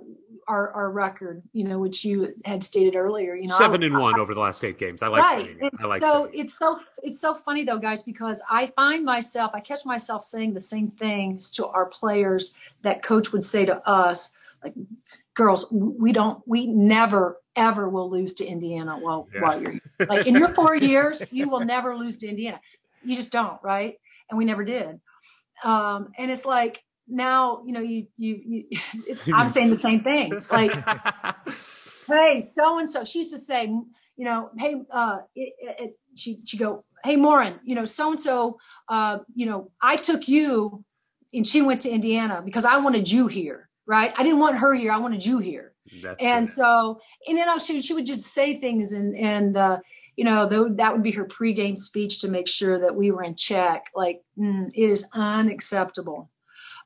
[0.49, 3.99] our our record, you know, which you had stated earlier, you know, seven I, and
[3.99, 5.03] one I, over the last eight games.
[5.03, 5.45] I like right.
[5.45, 5.73] saying it.
[5.81, 9.61] I like so it's so it's so funny though, guys, because I find myself, I
[9.61, 14.37] catch myself saying the same things to our players that coach would say to us,
[14.63, 14.75] like,
[15.35, 19.41] girls, we don't, we never ever will lose to Indiana while yeah.
[19.41, 19.79] while you're
[20.09, 22.61] like in your four years, you will never lose to Indiana.
[23.05, 23.97] You just don't, right?
[24.29, 25.01] And we never did.
[25.63, 28.65] Um, and it's like now you know you you, you
[29.07, 30.33] it's i'm saying the same thing.
[30.35, 30.73] It's like
[32.07, 36.41] hey so and so she used to say you know hey uh it, it, she
[36.45, 38.59] she go hey Moren, you know so and so
[38.89, 40.85] uh you know i took you
[41.33, 44.13] and she went to indiana because i wanted you here right?
[44.17, 44.93] I didn't want her here.
[44.93, 45.73] I wanted you here.
[46.03, 46.53] That's and good.
[46.53, 49.79] so and you know she, she would just say things and and uh
[50.17, 53.25] you know, though that would be her pregame speech to make sure that we were
[53.25, 53.91] in check.
[53.97, 56.31] Like, mm, it is unacceptable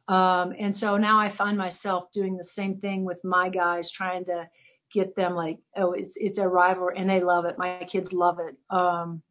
[0.08, 4.24] um, and so now I find myself doing the same thing with my guys, trying
[4.26, 4.48] to
[4.92, 7.58] get them like, oh, it's it's a rival, and they love it.
[7.58, 9.22] My kids love it, um,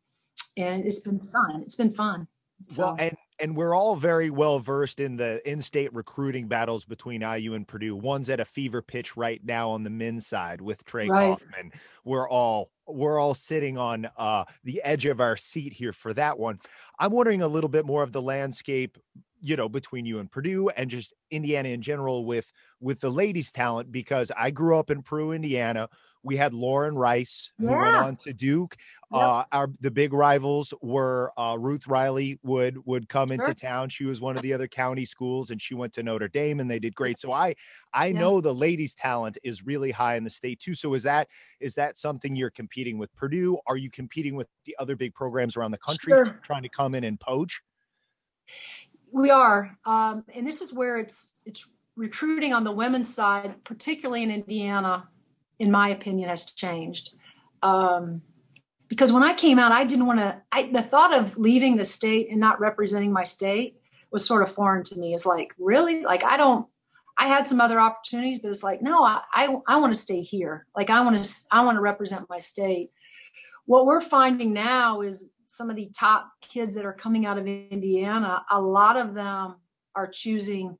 [0.55, 1.61] and it's been fun.
[1.63, 2.27] It's been fun.
[2.69, 2.83] So.
[2.83, 7.53] Well, and and we're all very well versed in the in-state recruiting battles between IU
[7.53, 7.95] and Purdue.
[7.95, 11.37] One's at a fever pitch right now on the men's side with Trey right.
[11.37, 11.71] Kaufman.
[12.03, 16.39] We're all we're all sitting on uh, the edge of our seat here for that
[16.39, 16.59] one.
[16.99, 18.97] I'm wondering a little bit more of the landscape
[19.41, 23.51] you know between you and Purdue and just Indiana in general with with the ladies
[23.51, 25.89] talent because I grew up in Peru, Indiana.
[26.23, 27.81] We had Lauren Rice who yeah.
[27.81, 28.75] went on to Duke.
[29.13, 29.21] Yep.
[29.21, 33.89] Uh, our the big rivals were uh, Ruth Riley would would come into town.
[33.89, 36.69] She was one of the other county schools and she went to Notre Dame and
[36.69, 37.19] they did great.
[37.19, 37.55] So I
[37.93, 38.19] I yeah.
[38.19, 40.73] know the ladies talent is really high in the state too.
[40.73, 43.59] So is that is that something you're competing with Purdue?
[43.67, 46.39] Are you competing with the other big programs around the country sure.
[46.43, 47.61] trying to come in and poach?
[49.11, 51.65] We are, um, and this is where it's it's
[51.95, 55.07] recruiting on the women's side, particularly in Indiana,
[55.59, 57.13] in my opinion, has changed.
[57.63, 58.21] Um,
[58.87, 60.41] because when I came out, I didn't want to.
[60.71, 63.79] The thought of leaving the state and not representing my state
[64.11, 65.13] was sort of foreign to me.
[65.13, 66.03] It's like, really?
[66.03, 66.67] Like, I don't.
[67.17, 70.21] I had some other opportunities, but it's like, no, I I, I want to stay
[70.21, 70.67] here.
[70.75, 72.91] Like, I want to I want to represent my state.
[73.65, 77.47] What we're finding now is some of the top kids that are coming out of
[77.47, 78.43] Indiana.
[78.51, 79.55] A lot of them
[79.95, 80.77] are choosing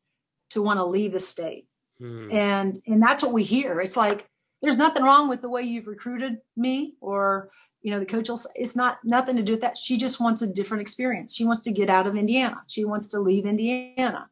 [0.52, 1.68] to want to leave the state,
[2.00, 2.32] hmm.
[2.32, 3.82] and and that's what we hear.
[3.82, 4.30] It's like
[4.62, 7.50] there's nothing wrong with the way you've recruited me or
[7.82, 10.42] you know the coach will it's not nothing to do with that she just wants
[10.42, 14.28] a different experience she wants to get out of indiana she wants to leave indiana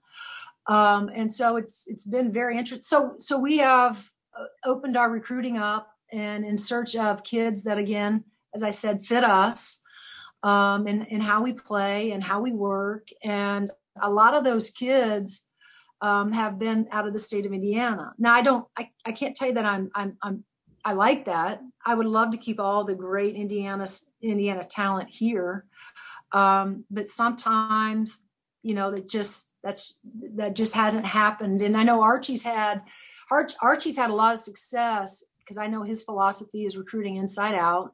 [0.68, 5.10] um, and so it's it's been very interesting so so we have uh, opened our
[5.10, 9.84] recruiting up and in search of kids that again as i said fit us
[10.46, 15.50] um, and, how we play and how we work and a lot of those kids
[16.02, 19.36] um, have been out of the state of indiana now i don't i, I can't
[19.36, 20.44] tell you that i'm i'm i'm
[20.86, 21.62] I like that.
[21.84, 23.88] I would love to keep all the great Indiana
[24.22, 25.66] Indiana talent here,
[26.32, 28.22] um, but sometimes
[28.62, 30.00] you know that just that's
[30.36, 31.64] that just hasn't happened.
[31.64, 32.84] And I know Archie's had
[33.62, 37.94] Archie's had a lot of success because I know his philosophy is recruiting inside out,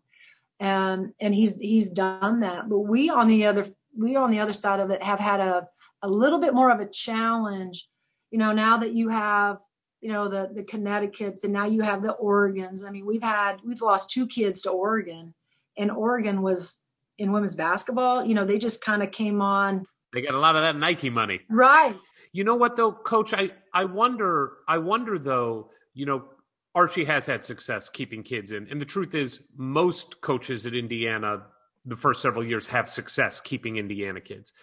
[0.62, 2.70] and and he's he's done that.
[2.70, 3.66] But we on the other
[3.98, 5.68] we on the other side of it have had a
[6.04, 7.88] a little bit more of a challenge.
[8.30, 9.58] You know, now that you have
[10.00, 12.88] you know the the Connecticut's and now you have the Oregons.
[12.88, 15.34] I mean, we've had we've lost two kids to Oregon,
[15.78, 16.84] and Oregon was
[17.18, 18.24] in women's basketball.
[18.24, 19.86] You know, they just kind of came on.
[20.14, 21.98] They got a lot of that Nike money, right?
[22.34, 23.34] You know what though, Coach?
[23.34, 25.72] I I wonder I wonder though.
[25.94, 26.26] You know,
[26.74, 31.44] Archie has had success keeping kids in, and the truth is, most coaches at Indiana
[31.86, 34.54] the first several years have success keeping Indiana kids.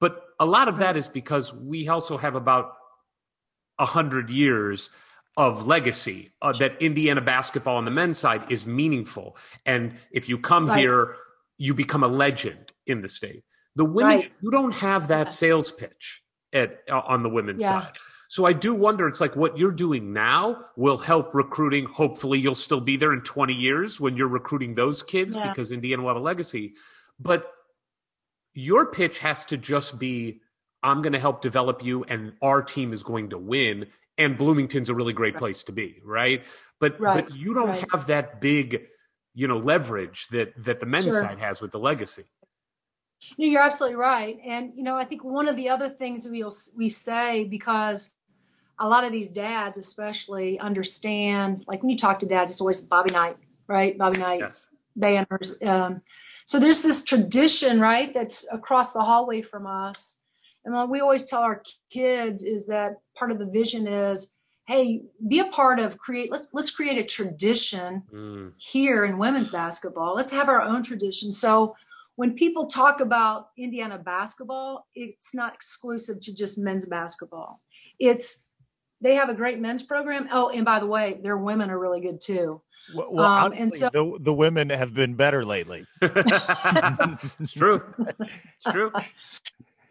[0.00, 2.74] But a lot of that is because we also have about
[3.78, 4.90] a hundred years
[5.36, 9.36] of legacy uh, that Indiana basketball on the men's side is meaningful.
[9.64, 10.78] And if you come right.
[10.78, 11.16] here,
[11.58, 13.44] you become a legend in the state.
[13.74, 14.38] The women, right.
[14.42, 16.22] you don't have that sales pitch
[16.52, 17.82] at uh, on the women's yeah.
[17.82, 17.98] side.
[18.28, 19.06] So I do wonder.
[19.08, 21.86] It's like what you're doing now will help recruiting.
[21.86, 25.48] Hopefully, you'll still be there in 20 years when you're recruiting those kids yeah.
[25.48, 26.74] because Indiana will have a legacy.
[27.18, 27.50] But
[28.52, 30.40] your pitch has to just be
[30.82, 33.86] I'm going to help develop you, and our team is going to win.
[34.18, 36.44] And Bloomington's a really great place to be, right?
[36.80, 37.26] But right.
[37.26, 37.84] but you don't right.
[37.92, 38.86] have that big,
[39.34, 41.20] you know, leverage that that the men's sure.
[41.20, 42.24] side has with the legacy.
[43.36, 44.38] No, you're absolutely right.
[44.46, 46.44] And you know, I think one of the other things we
[46.76, 48.14] we say because
[48.78, 51.64] a lot of these dads, especially, understand.
[51.66, 53.36] Like when you talk to dads, it's always Bobby Knight,
[53.68, 53.96] right?
[53.96, 54.68] Bobby Knight yes.
[54.94, 55.54] banners.
[55.62, 56.02] Um,
[56.44, 60.20] so there's this tradition, right, that's across the hallway from us
[60.66, 64.36] and what we always tell our kids is that part of the vision is,
[64.66, 66.30] hey, be a part of create.
[66.32, 68.52] Let's let's create a tradition mm.
[68.56, 70.16] here in women's basketball.
[70.16, 71.30] Let's have our own tradition.
[71.30, 71.76] So
[72.16, 77.60] when people talk about Indiana basketball, it's not exclusive to just men's basketball.
[78.00, 78.45] It's
[79.06, 80.28] they have a great men's program.
[80.32, 82.60] Oh, and by the way, their women are really good too.
[82.92, 85.86] Well, well um, honestly, and so, the, the women have been better lately.
[86.02, 87.82] it's true.
[87.98, 88.92] It's true.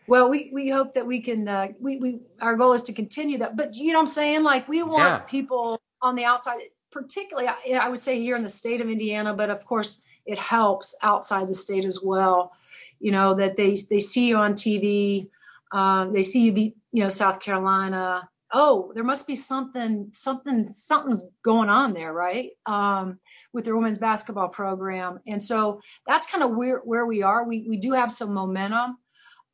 [0.08, 3.38] Well, we, we hope that we can, uh, we, we, our goal is to continue
[3.38, 3.56] that.
[3.56, 4.44] But you know what I'm saying?
[4.44, 5.18] Like we want yeah.
[5.20, 6.60] people on the outside,
[6.92, 10.38] particularly, I, I would say here in the state of Indiana, but of course it
[10.38, 12.52] helps outside the state as well.
[13.00, 15.30] You know, that they, they see you on TV,
[15.72, 18.30] um, they see you be, you know, South Carolina.
[18.57, 22.52] Oh, there must be something, something, something's going on there, right?
[22.65, 23.19] Um,
[23.52, 25.19] with their women's basketball program.
[25.27, 27.44] And so that's kind of where, where we are.
[27.44, 28.98] We, we do have some momentum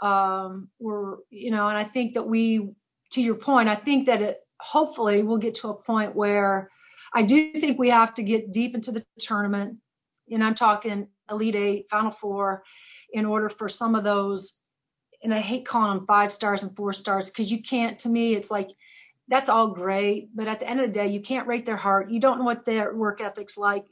[0.01, 2.71] um, we're you know and i think that we
[3.11, 6.69] to your point i think that it hopefully we'll get to a point where
[7.13, 9.77] i do think we have to get deep into the tournament
[10.29, 12.63] and i'm talking elite eight final four
[13.13, 14.59] in order for some of those
[15.23, 18.33] and i hate calling them five stars and four stars because you can't to me
[18.33, 18.69] it's like
[19.31, 22.11] that's all great but at the end of the day you can't rate their heart
[22.11, 23.85] you don't know what their work ethic's like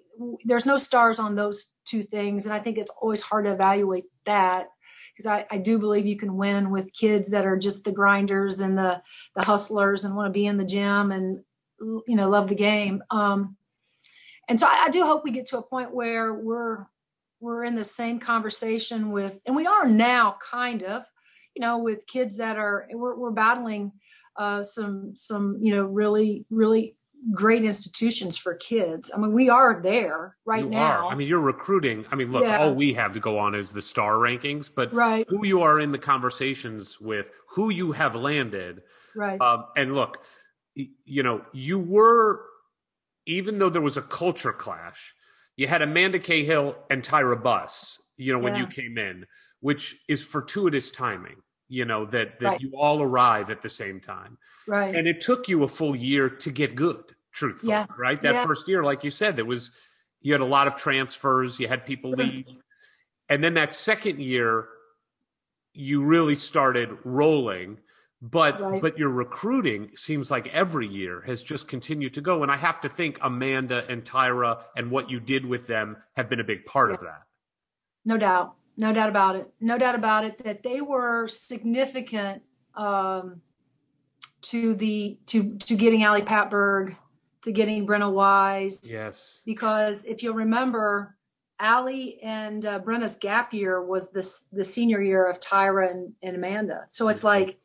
[0.46, 4.06] there's no stars on those two things and i think it's always hard to evaluate
[4.26, 4.68] that
[5.20, 8.62] because I, I do believe you can win with kids that are just the grinders
[8.62, 9.02] and the
[9.36, 11.44] the hustlers and want to be in the gym and
[12.08, 13.04] you know love the game.
[13.12, 13.58] Um,
[14.48, 16.86] and so I, I do hope we get to a point where we're
[17.42, 21.04] we're in the same conversation with, and we are now kind of,
[21.56, 23.92] you know, with kids that are we're, we're battling
[24.40, 26.96] uh, some some you know really really
[27.34, 29.12] great institutions for kids.
[29.14, 31.06] I mean, we are there right you now.
[31.08, 31.12] Are.
[31.12, 32.06] I mean, you're recruiting.
[32.12, 32.60] I mean, look, Yeah.
[32.60, 35.26] all we have to go on is the star rankings, but Right.
[35.28, 38.84] who you are in the conversations with, who you have landed.
[39.16, 39.42] right.
[39.42, 40.24] Um, and look,
[40.76, 42.46] you know, you were,
[43.26, 45.14] even though there was a culture clash,
[45.58, 49.26] you had Amanda Cahill and Tyra Buss, you know, when you came in,
[49.60, 52.62] which is fortuitous timing, you know, that, that Right.
[52.62, 54.38] you all arrive at the same time.
[54.68, 54.94] right.
[54.94, 57.86] And it took you a full year to get good, truthfully, Yeah.
[57.98, 58.22] right?
[58.22, 58.46] That Yeah.
[58.46, 59.72] first year, like you said, there was,
[60.22, 62.46] you had a lot of transfers, you had people leave.
[63.30, 64.68] And then that second year,
[65.74, 67.78] you really started rolling
[68.22, 68.82] but Right.
[68.82, 72.82] but your recruiting seems like every year has just continued to go and i have
[72.82, 76.66] to think amanda and tyra and what you did with them have been a big
[76.66, 77.22] part of that
[78.04, 78.56] No doubt.
[78.80, 79.54] No doubt about it.
[79.60, 82.42] No doubt about it that they were significant
[82.76, 83.42] um,
[84.44, 86.96] to the to to getting Ali Patberg,
[87.42, 88.90] to getting Brenna Wise.
[88.90, 91.18] yes Because if you'll remember,
[91.60, 96.38] Ali and uh, Brenna's gap year was this the senior year of Tyra and, and
[96.38, 96.86] Amanda.
[96.88, 97.60] So it's like,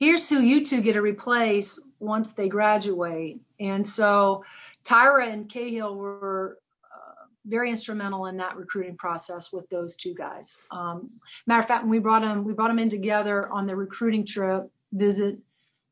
[0.00, 3.40] here's who you two get to replace once they graduate.
[3.60, 4.44] And so
[4.84, 6.58] Tyra and Cahill were
[7.48, 10.60] very instrumental in that recruiting process with those two guys.
[10.70, 11.10] Um,
[11.46, 14.24] matter of fact, when we brought them, we brought them in together on the recruiting
[14.24, 15.38] trip visit,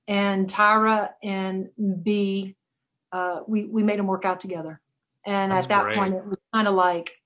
[0.07, 1.69] and Tyra and
[2.03, 2.57] B,
[3.13, 4.81] uh, we we made them work out together.
[5.25, 5.97] And That's at that great.
[5.97, 7.21] point, it was kind of like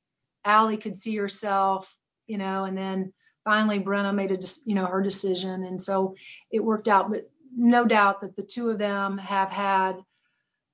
[0.44, 1.94] Ali could see herself,
[2.26, 3.12] you know, and then
[3.44, 6.14] finally Brenna made a, you know, her decision, and so
[6.50, 7.10] it worked out.
[7.10, 9.96] But no doubt that the two of them have had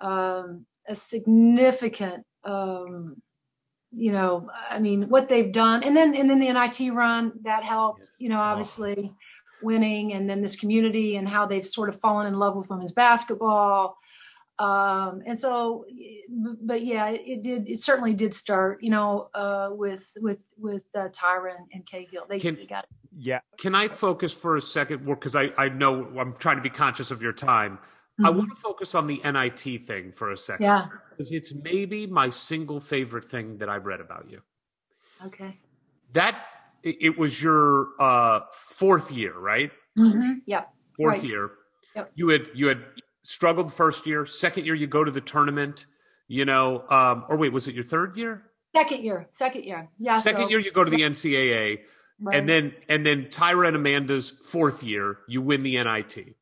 [0.00, 3.20] um, a significant, um,
[3.96, 7.64] you know, I mean, what they've done, and then and then the NIT run that
[7.64, 9.10] helped, you know, obviously
[9.62, 12.92] winning, and then this community and how they've sort of fallen in love with women's
[12.92, 13.96] basketball.
[14.58, 15.84] Um, and so,
[16.62, 17.68] but yeah, it, did.
[17.68, 22.26] It certainly did start, you know, uh, with with with uh, Tyra and, and Cahill.
[22.28, 22.90] They, Can- they got it.
[23.18, 23.40] Yeah.
[23.56, 27.10] can i focus for a second because I, I know i'm trying to be conscious
[27.10, 27.78] of your time
[28.24, 28.36] i Mhm.
[28.36, 30.86] want to focus on the nit thing for a second Yeah.
[31.10, 34.40] because it's maybe my single favorite thing that i've read about you
[35.26, 35.60] Okay.
[36.12, 36.46] that
[36.82, 40.40] it was your uh fourth year right Mhm.
[40.46, 40.64] Yeah.
[40.96, 41.24] fourth Right.
[41.24, 41.50] year
[41.94, 42.12] Yep.
[42.14, 42.84] you had you had
[43.22, 45.86] struggled first year second year you go to the tournament
[46.28, 48.42] you know um or wait was it your third year
[48.74, 49.26] Second year.
[49.30, 49.88] Second year.
[49.98, 50.18] Yeah.
[50.18, 51.78] second so- year you go to the ncaa
[52.20, 52.36] Right.
[52.36, 56.35] and then and then tyra and amanda's fourth year you win the nit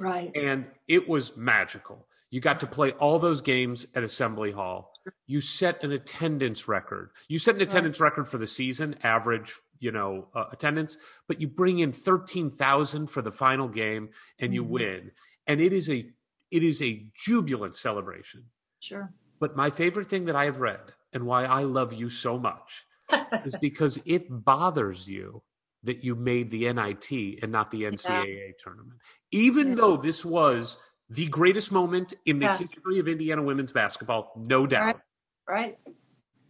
[0.00, 0.30] right.
[0.34, 4.92] and it was magical you got to play all those games at assembly hall
[5.26, 9.90] you set an attendance record you set an attendance record for the season average you
[9.92, 10.96] know uh, attendance
[11.28, 14.68] but you bring in 13,000 for the final game and you Mhm.
[14.68, 15.10] win
[15.46, 16.06] and it is a
[16.50, 18.44] it is a jubilant celebration
[18.80, 19.12] Sure.
[19.38, 22.84] but my favorite thing that i have read and why i love you so much
[23.44, 25.42] is because it bothers you
[25.82, 28.98] that you made the NIT and not the NCAA tournament.
[29.30, 29.74] Even Yeah.
[29.76, 30.78] though this was
[31.08, 32.58] the greatest moment in the Yeah.
[32.58, 35.00] history of Indiana women's basketball, no doubt.
[35.48, 35.78] Right.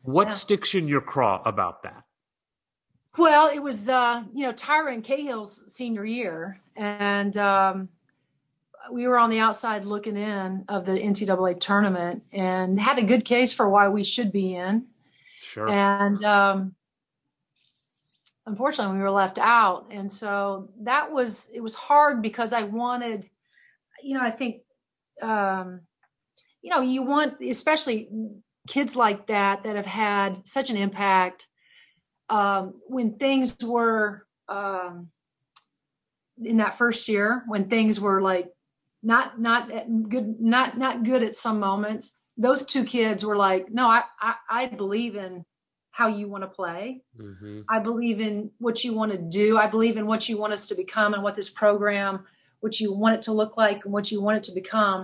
[0.02, 0.32] What Yeah.
[0.32, 2.04] sticks in your craw about that?
[3.16, 7.88] Well, it was uh, you know Tyra and Cahill's senior year, and um,
[8.92, 13.24] we were on the outside looking in of the NCAA tournament, and had a good
[13.24, 14.86] case for why we should be in.
[15.40, 15.68] Sure.
[15.68, 16.74] And um,
[18.46, 23.28] unfortunately, we were left out, and so that was it was hard because I wanted,
[24.02, 24.62] you know, I think,
[25.22, 25.80] um,
[26.62, 28.08] you know, you want especially
[28.68, 31.46] kids like that that have had such an impact
[32.28, 35.10] um, when things were um,
[36.42, 38.48] in that first year when things were like
[39.02, 39.68] not not
[40.08, 44.34] good not not good at some moments those two kids were like no i i,
[44.48, 45.44] I believe in
[46.00, 46.82] how you want to play.
[47.18, 47.64] Mhm.
[47.68, 49.46] i believe in what you want to do.
[49.64, 52.12] I believe in what you want us to become and what this program
[52.64, 55.00] what you want it to look like and what you want it to become.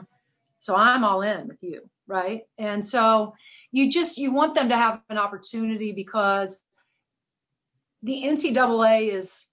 [0.67, 2.43] So i'm all in with you right?
[2.57, 3.35] And so
[3.77, 6.51] you just you want them to have an opportunity because
[8.03, 9.49] the ncaa is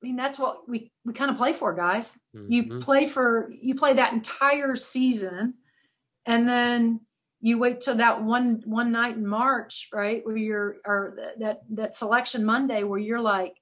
[0.00, 2.06] i mean that's what we we kind of play for guys.
[2.54, 2.80] You Mhm.
[2.82, 5.54] play for you play that entire season
[6.26, 7.00] and then
[7.46, 11.94] you wait till that one one night in march right where you're or that that
[11.94, 13.54] selection monday where you're like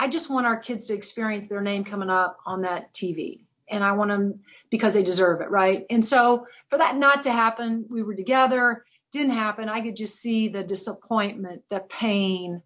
[0.00, 3.84] i just want our kids to experience their name coming up on that tv and
[3.84, 4.40] i want them
[4.70, 8.84] because they deserve it right and so for that not to happen we were together
[9.12, 12.60] didn't happen i could just see the disappointment the pain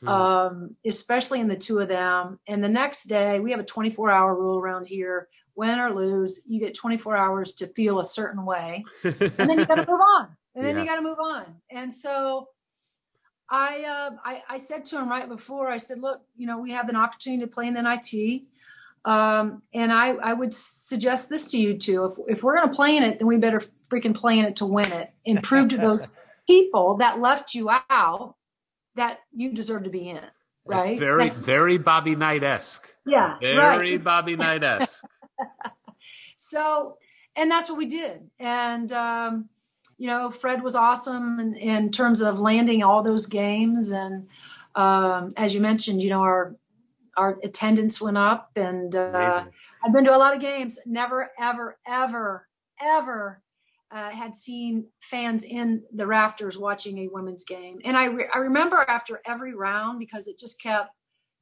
[0.00, 0.08] hmm.
[0.08, 2.38] um, especially in the two of them.
[2.46, 5.28] And the next day, we have a 24 hour rule around here.
[5.56, 9.66] Win or lose, you get 24 hours to feel a certain way, and then you
[9.66, 10.28] got to move on.
[10.54, 10.82] And then yeah.
[10.82, 11.44] you got to move on.
[11.70, 12.48] And so
[13.50, 16.72] I, uh, I, I said to him right before, I said, look, you know, we
[16.72, 18.42] have an opportunity to play in the NIT.
[19.04, 22.06] Um, and I, I would suggest this to you too.
[22.06, 24.56] If, if we're going to play in it, then we better freaking play in it
[24.56, 26.08] to win it and prove to those
[26.46, 28.34] people that left you out
[28.96, 30.20] that you deserve to be in.
[30.64, 30.92] Right.
[30.92, 32.92] It's very, That's, very Bobby Knight esque.
[33.06, 33.38] Yeah.
[33.40, 34.02] Very right.
[34.02, 35.04] Bobby Knight esque.
[36.36, 36.98] so,
[37.34, 38.30] and that's what we did.
[38.38, 39.48] And, um,
[39.98, 43.92] you know, Fred was awesome in, in terms of landing all those games.
[43.92, 44.28] And
[44.74, 46.56] um, as you mentioned, you know, our
[47.16, 49.44] our attendance went up, and uh,
[49.82, 50.78] I've been to a lot of games.
[50.84, 52.46] Never, ever, ever,
[52.78, 53.42] ever
[53.90, 57.78] uh, had seen fans in the rafters watching a women's game.
[57.84, 60.90] And I re- I remember after every round because it just kept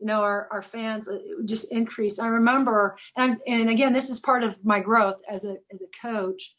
[0.05, 4.10] you know our, our fans uh, just increased i remember and, I'm, and again this
[4.10, 6.55] is part of my growth as a as a coach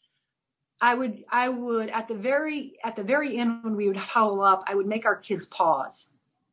[0.80, 4.42] I would I would at the very at the very end when we would huddle
[4.42, 6.12] up, I would make our kids pause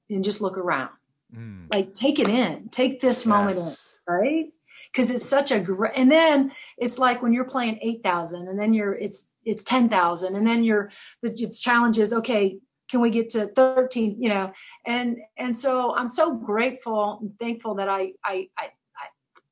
[0.10, 0.92] and just look around.
[1.36, 1.74] Mm.
[1.74, 3.26] Like take it in, take this yes.
[3.26, 4.46] moment in, right?
[4.94, 8.58] Because it's such a great and then it's like when you're playing eight thousand and
[8.58, 10.90] then you're it's it's ten thousand and then you're
[11.22, 12.60] the it's challenges, okay,
[12.90, 14.52] can we get to 13 you know
[14.86, 18.70] and and so i'm so grateful and thankful that i i i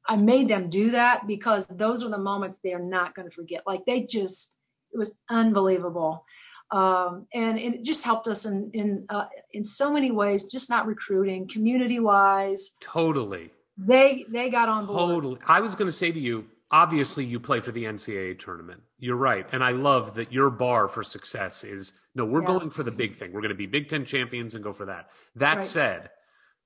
[0.07, 3.63] I made them do that because those are the moments they're not going to forget.
[3.65, 4.57] Like they just
[4.93, 6.25] it was unbelievable.
[6.71, 10.51] Um, and, and, it just helped us in in uh, in so many ways.
[10.51, 12.77] Just not recruiting, community wise.
[12.79, 13.51] Totally.
[13.77, 14.99] They they got on board.
[14.99, 15.39] Totally.
[15.47, 16.45] I was going to say to you.
[16.71, 18.81] Obviously, you play for the NCAA tournament.
[18.97, 22.25] You're right, and I love that your bar for success is no.
[22.25, 22.47] We're yeah.
[22.47, 23.33] going for the big thing.
[23.33, 25.09] We're going to be Big Ten champions and go for that.
[25.35, 25.65] That right.
[25.65, 26.09] said,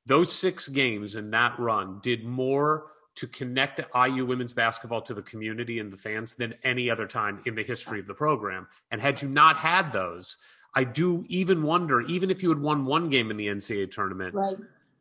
[0.05, 5.21] those six games in that run did more to connect IU women's basketball to the
[5.21, 8.67] community and the fans than any other time in the history of the program.
[8.91, 10.37] And had you not had those,
[10.75, 14.35] I do even wonder, even if you had won one game in the NCAA tournament,
[14.35, 14.57] right.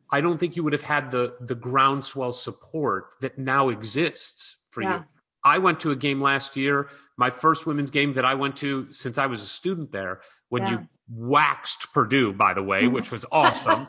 [0.09, 4.83] I don't think you would have had the the groundswell support that now exists for
[4.83, 4.97] yeah.
[4.97, 5.03] you.
[5.43, 8.91] I went to a game last year, my first women's game that I went to
[8.91, 10.71] since I was a student there, when yeah.
[10.71, 13.87] you waxed Purdue, by the way, which was awesome.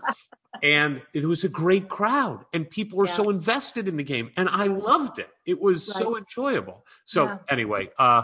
[0.63, 3.13] and it was a great crowd and people were yeah.
[3.13, 5.99] so invested in the game and i loved it it was right.
[5.99, 7.39] so enjoyable so yeah.
[7.51, 8.23] anyway uh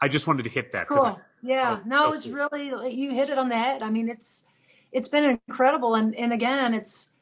[0.00, 1.04] i just wanted to hit that cool.
[1.04, 4.08] I, yeah oh, no it was really you hit it on the head i mean
[4.08, 4.44] it's
[4.92, 7.16] it's been incredible and and again it's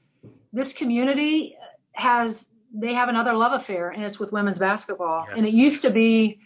[0.53, 1.57] this community
[1.93, 5.27] has they have another love affair and it's with women's basketball.
[5.29, 5.39] Yes.
[5.39, 6.41] and it used to be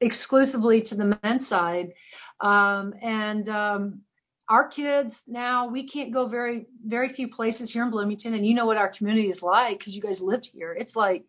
[0.00, 1.92] exclusively to the men's side.
[2.40, 4.00] Um and um
[4.48, 8.34] our kids now we can't go very very few places here in bloomington.
[8.34, 10.72] And you know what our community is like because you guys lived here.
[10.72, 11.24] It's like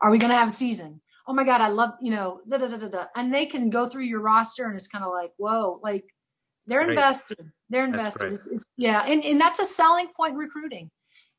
[0.00, 1.00] are we going to have a season?
[1.26, 3.04] Oh my god i love you know da, da, da, da, da.
[3.16, 6.04] and they can go through your roster and it's kind of like whoa like
[6.66, 7.50] they're invested.
[7.68, 8.32] They're invested.
[8.32, 9.04] it's, it's, yeah.
[9.06, 10.90] And, and that's a selling point in recruiting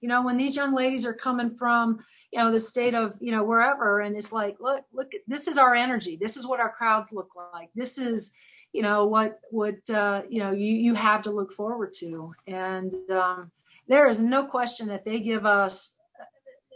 [0.05, 1.99] you know when these young ladies are coming from
[2.31, 5.57] you know the state of you know wherever and it's like look look this is
[5.57, 6.15] our energy.
[6.15, 7.69] This is what our crowds look like.
[7.73, 8.35] This is
[8.71, 12.35] you know what what uh, you know you you have to look forward to.
[12.45, 13.51] And um,
[13.87, 15.97] there is no question that they give us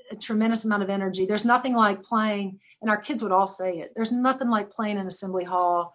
[0.10, 1.27] a tremendous amount of energy.
[1.27, 3.91] There's nothing like playing and our kids would all say it.
[3.95, 5.93] There's nothing like playing in assembly hall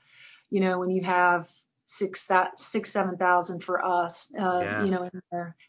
[0.51, 1.51] you know when you have
[1.85, 4.85] six that six seven thousand for us uh, yeah.
[4.85, 5.09] you know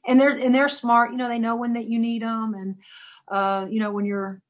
[0.08, 2.76] and they're and they're smart you know they know when that you need them and
[3.32, 4.42] uh, you know when you're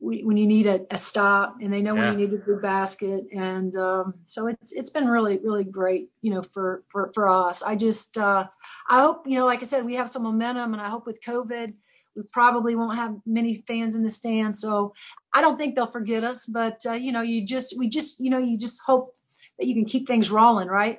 [0.00, 2.10] when you need a, a, stop and they know yeah.
[2.10, 6.10] when you need a good basket and um, so it's it's been really really great
[6.22, 8.44] you know for for, for us i just uh,
[8.88, 11.20] i hope you know like i said we have some momentum and i hope with
[11.20, 11.74] covid
[12.16, 14.94] we probably won't have many fans in the stand so
[15.32, 18.30] i don't think they'll forget us but uh, you know you just we just you
[18.30, 19.16] know you just hope
[19.58, 20.98] that you can keep things rolling right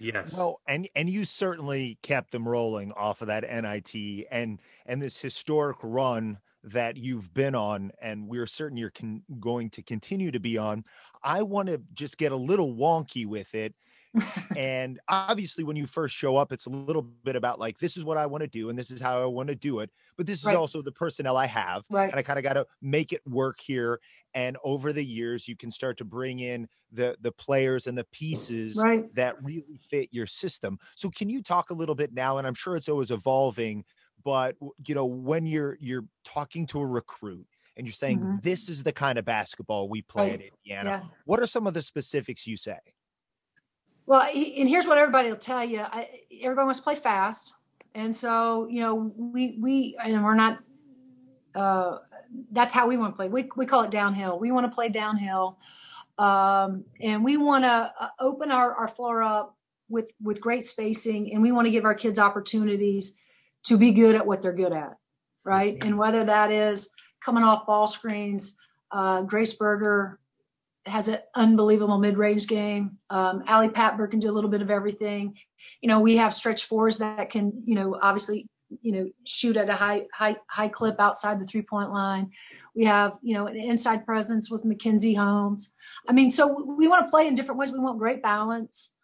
[0.00, 0.36] Yes.
[0.36, 5.18] Well, and and you certainly kept them rolling off of that NIT and and this
[5.18, 10.40] historic run that you've been on, and we're certain you're con- going to continue to
[10.40, 10.84] be on.
[11.22, 13.74] I want to just get a little wonky with it.
[14.56, 18.04] and obviously, when you first show up, it's a little bit about like, this is
[18.04, 19.90] what I want to do, and this is how I want to do it.
[20.16, 20.52] But this right.
[20.52, 21.84] is also the personnel I have.
[21.90, 22.10] Right.
[22.10, 24.00] And I kind of got to make it work here.
[24.34, 28.04] And over the years, you can start to bring in the the players and the
[28.04, 29.12] pieces right.
[29.14, 30.78] that really fit your system.
[30.96, 32.38] So can you talk a little bit now?
[32.38, 33.84] And I'm sure it's always evolving
[34.24, 37.46] but you know when you're you're talking to a recruit
[37.78, 38.36] and you're saying mm-hmm.
[38.42, 40.40] this is the kind of basketball we play right.
[40.40, 41.00] at Indiana.
[41.02, 41.08] Yeah.
[41.24, 42.78] What are some of the specifics you say?
[44.08, 46.08] Well, and here's what everybody will tell you: I,
[46.40, 47.52] everybody wants to play fast,
[47.94, 50.60] And so, you know, we we and we're not.
[51.54, 51.98] Uh,
[52.50, 53.28] that's how we want to play.
[53.28, 54.38] We we call it downhill.
[54.38, 55.58] We want to play downhill,
[56.16, 59.58] um, and we want to uh, open our our floor up
[59.90, 63.18] with with great spacing, and we want to give our kids opportunities
[63.64, 64.96] to be good at what they're good at,
[65.44, 65.84] right?
[65.84, 68.56] And whether that is coming off ball screens,
[68.90, 70.18] uh, Grace Berger
[70.88, 72.98] has an unbelievable mid-range game.
[73.10, 75.36] Um, Ali Patberg can do a little bit of everything.
[75.80, 78.46] You know, we have stretch fours that can, you know, obviously,
[78.82, 82.30] you know, shoot at a high, high, high clip outside the three-point line.
[82.74, 85.72] We have, you know, an inside presence with Mackenzie Holmes.
[86.06, 87.72] I mean, so we want to play in different ways.
[87.72, 88.94] We want great balance.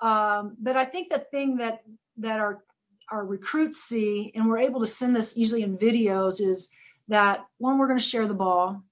[0.00, 1.82] Um, but I think the thing that
[2.18, 2.62] that our
[3.10, 6.70] our recruits see, and we're able to send this usually in videos, is
[7.08, 8.82] that one, we're going to share the ball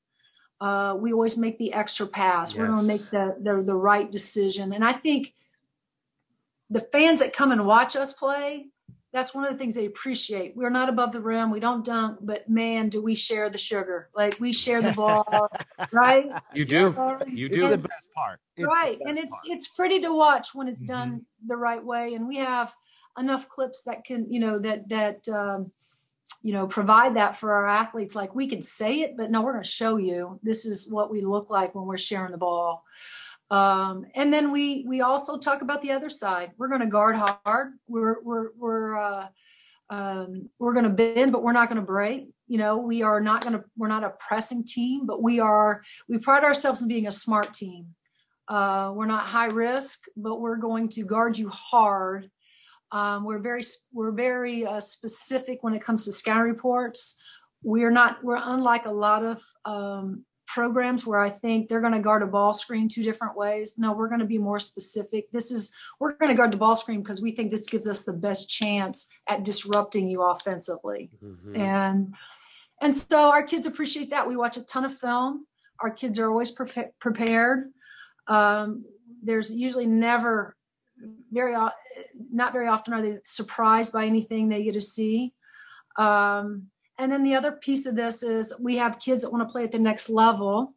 [0.61, 2.53] uh, we always make the extra pass.
[2.53, 2.59] Yes.
[2.59, 4.73] We're going to make the, the the right decision.
[4.73, 5.35] And I think
[6.71, 8.69] the fans that come and watch us play,
[9.13, 10.57] that's one of the things they appreciate.
[10.57, 11.51] We're not above the rim.
[11.51, 14.09] We don't dunk, but man, do we share the sugar?
[14.15, 15.49] Like we share the ball,
[15.93, 16.31] right?
[16.53, 16.95] You do.
[17.27, 17.65] You do.
[17.65, 18.41] It's the best part.
[18.57, 19.47] It's right, and it's part.
[19.49, 20.93] it's pretty to watch when it's mm-hmm.
[20.93, 22.15] done the right way.
[22.15, 22.75] And we have
[23.19, 25.73] enough clips that can, you know, that that um,
[26.43, 28.15] you know provide that for our athletes.
[28.15, 30.41] Like we can say it but no we're going to show you.
[30.43, 32.85] This is what we look like when we're sharing the ball.
[33.51, 36.53] Um, and then we we also talk about the other side.
[36.59, 37.75] We're going to guard hard.
[37.87, 39.29] We're we're we're uh,
[39.89, 42.29] um, we're going to bend but we're not going to break.
[42.49, 45.83] You know we are not going to we're not a pressing team but we are
[46.09, 47.95] we pride ourselves in being a smart team.
[48.49, 52.31] Uh, we're not high risk but we're going to guard you hard
[52.93, 57.21] um, we're very we're very uh, specific when it comes to scout reports.
[57.63, 61.99] We're not we're unlike a lot of um, programs where I think they're going to
[61.99, 63.75] guard a ball screen two different ways.
[63.77, 65.31] No, we're going to be more specific.
[65.33, 68.05] This is we're going to guard the ball screen because we think this gives us
[68.05, 71.11] the best chance at disrupting you offensively.
[71.23, 71.57] Mm-hmm.
[71.61, 72.15] And
[72.81, 74.29] and so our kids appreciate that.
[74.29, 75.47] We watch a ton of film.
[75.81, 77.73] Our kids are always pre- prepared.
[78.29, 78.85] Um,
[79.23, 80.57] there's usually never
[81.33, 81.55] very
[82.31, 85.33] not very often are they surprised by anything they get to see.
[85.99, 86.69] Um,
[86.99, 89.65] and then the other piece of this is we have kids that want to play
[89.65, 90.75] at the next level.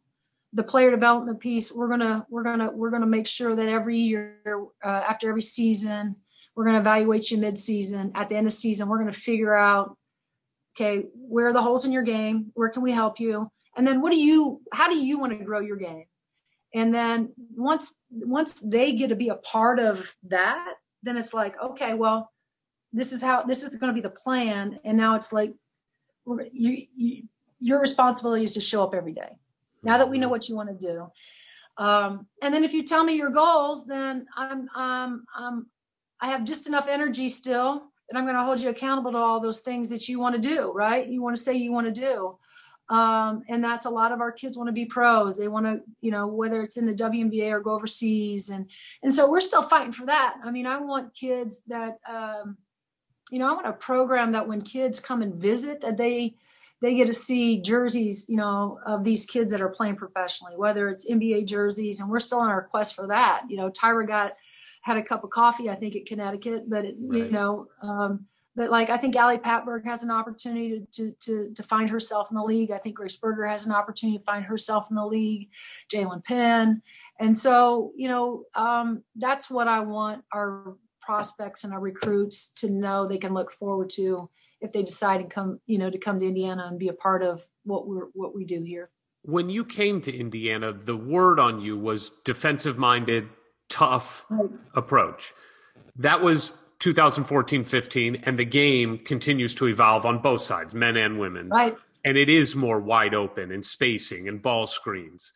[0.52, 4.38] The player development piece, we're gonna we're gonna we're gonna make sure that every year
[4.84, 6.16] uh, after every season,
[6.56, 8.12] we're gonna evaluate you mid-season.
[8.14, 9.96] At the end of season, we're gonna figure out,
[10.74, 12.50] okay, where are the holes in your game?
[12.54, 13.48] Where can we help you?
[13.76, 14.60] And then what do you?
[14.72, 16.04] How do you want to grow your game?
[16.74, 21.60] And then once once they get to be a part of that then it's like
[21.60, 22.30] okay well
[22.92, 24.78] this is how this is going to be the plan.
[24.84, 25.54] And now it's like
[26.26, 27.22] you, you
[27.60, 29.36] your responsibility is to show up every day.
[29.82, 31.10] Now that we know what you want to do.
[31.76, 35.66] Um, and then if you tell me your goals then i'm um, um,
[36.20, 39.40] i have just enough energy still that i'm going to hold you accountable to all
[39.40, 41.06] those things that you want to do right?
[41.06, 42.36] You want to say you want to do
[42.90, 45.38] um, and that's a lot of our kids want to be pros.
[45.38, 48.68] They want to, you know, whether it's in the WNBA or go overseas, and
[49.04, 50.34] and so we're still fighting for that.
[50.44, 52.58] I mean, I want kids that, um,
[53.30, 56.34] you know, I want a program that when kids come and visit, that they
[56.82, 60.88] they get to see jerseys, you know, of these kids that are playing professionally, whether
[60.88, 63.42] it's NBA jerseys, and we're still on our quest for that.
[63.48, 64.32] You know, Tyra got
[64.82, 67.18] had a cup of coffee, I think, at Connecticut, but it, right.
[67.18, 67.68] you know.
[67.82, 68.26] Um,
[68.60, 72.36] but like I think Ali Patberg has an opportunity to, to to find herself in
[72.36, 72.70] the league.
[72.70, 75.48] I think Grace Berger has an opportunity to find herself in the league.
[75.90, 76.82] Jaelynn Penn,
[77.18, 82.68] and so you know um, that's what I want our prospects and our recruits to
[82.70, 84.28] know they can look forward to
[84.60, 87.22] if they decide to come you know to come to Indiana and be a part
[87.22, 88.90] of what we're what we do here.
[89.22, 93.26] When you came to Indiana, the word on you was defensive minded,
[93.70, 94.50] tough right.
[94.74, 95.32] approach.
[95.96, 101.20] That was 2014 15 and the game continues to evolve on both sides men and
[101.20, 101.48] women.
[101.50, 101.76] right.
[102.04, 105.32] and it is more wide open and spacing and ball screens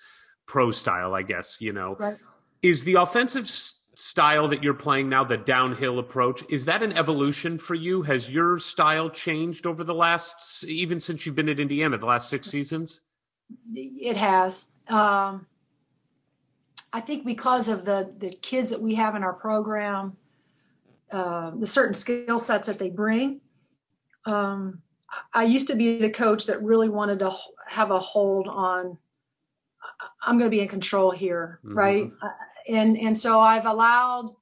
[0.47, 2.17] pro style i guess you know right.
[2.63, 7.59] is the offensive style that you're playing now the downhill approach is that an evolution
[7.59, 11.97] for you has your style changed over the last even since you've been at indiana
[11.99, 13.03] the last six seasons
[13.75, 15.47] it has um,
[16.93, 20.17] i think because of the the kids that we have in our program
[21.11, 23.41] uh, the certain skill sets that they bring.
[24.25, 24.83] Um,
[25.33, 27.33] I used to be the coach that really wanted to
[27.69, 28.99] have a hold on.
[30.23, 31.77] I'm going to be in control here, mm-hmm.
[31.77, 32.11] right?
[32.23, 32.29] Uh,
[32.69, 34.35] and and so I've allowed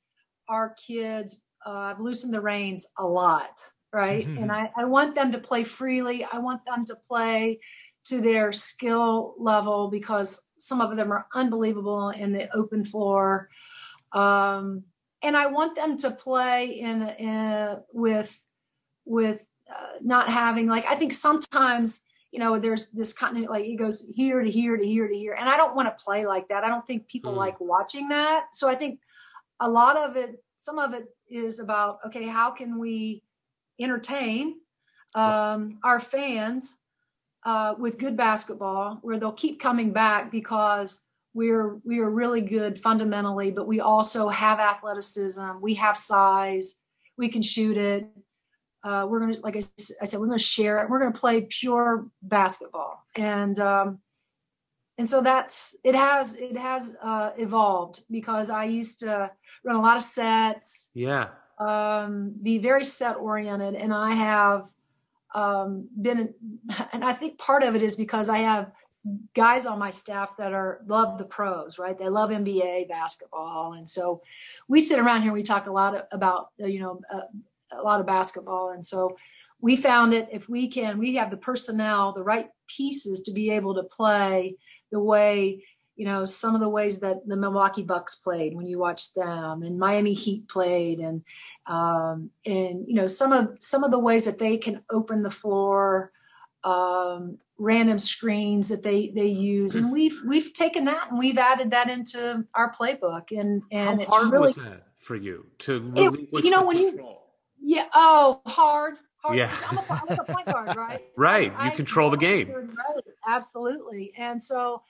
[0.48, 1.44] our kids.
[1.66, 3.60] Uh, I've loosened the reins a lot,
[3.92, 4.26] right?
[4.26, 4.42] Mm-hmm.
[4.42, 6.24] And I, I want them to play freely.
[6.24, 7.60] I want them to play
[8.04, 13.48] to their skill level because some of them are unbelievable in the open floor.
[14.12, 14.84] Um,
[15.22, 18.40] and I want them to play in, in with
[19.04, 23.76] with uh, not having like I think sometimes you know there's this continuity like it
[23.76, 26.48] goes here to here to here to here and I don't want to play like
[26.48, 26.64] that.
[26.64, 27.36] I don't think people Mm.
[27.38, 28.46] like watching that.
[28.52, 29.00] So I think
[29.60, 33.22] a lot of it some of it is about okay how can we
[33.80, 34.56] entertain
[35.14, 36.80] um, our fans
[37.44, 42.78] uh, with good basketball where they'll keep coming back because we're we are really good
[42.78, 45.60] fundamentally but we also have athleticism.
[45.60, 46.80] We have size.
[47.16, 48.08] We can shoot it.
[48.84, 49.60] Uh, we're gonna like I
[50.04, 50.90] said we're gonna share it.
[50.90, 53.04] We're gonna play pure basketball.
[53.16, 53.98] And um,
[54.98, 59.30] and so that's it has it has uh, evolved because i used to
[59.64, 61.28] run a lot of sets Yeah.
[61.58, 63.74] um, be very set oriented.
[63.74, 64.68] And i have
[65.34, 66.34] um, been
[66.92, 68.70] and i think part of it is because i have
[69.34, 71.98] guys on my staff that are love the pros right?
[71.98, 73.74] They love nba basketball.
[73.74, 74.22] And so
[74.68, 77.22] we sit around here we talk a lot about you know uh,
[77.72, 78.70] a lot of basketball.
[78.70, 79.16] And so
[79.60, 83.50] we found it if we can we have the personnel the right pieces to be
[83.50, 84.56] able to play
[84.90, 85.64] the way
[85.96, 89.62] you know some of the ways that the milwaukee bucks played when you watch them
[89.62, 91.22] and miami heat played and
[91.66, 95.30] um, and you know some of some of the ways that they can open the
[95.30, 96.10] floor
[96.64, 99.76] um, random screens that they they use.
[99.76, 99.94] And mm-hmm.
[99.94, 104.04] we've we've taken that and we've added that into our playbook and and How it's
[104.06, 107.16] hard really was that for you to It- you know, when you-
[107.60, 109.36] yeah oh hard hard.
[109.38, 109.54] Yeah.
[109.70, 111.00] I'm a, I was a point guard right?
[111.16, 112.50] So Right, I- you I- control the game.
[112.50, 114.12] right absolutely.
[114.18, 114.82] And so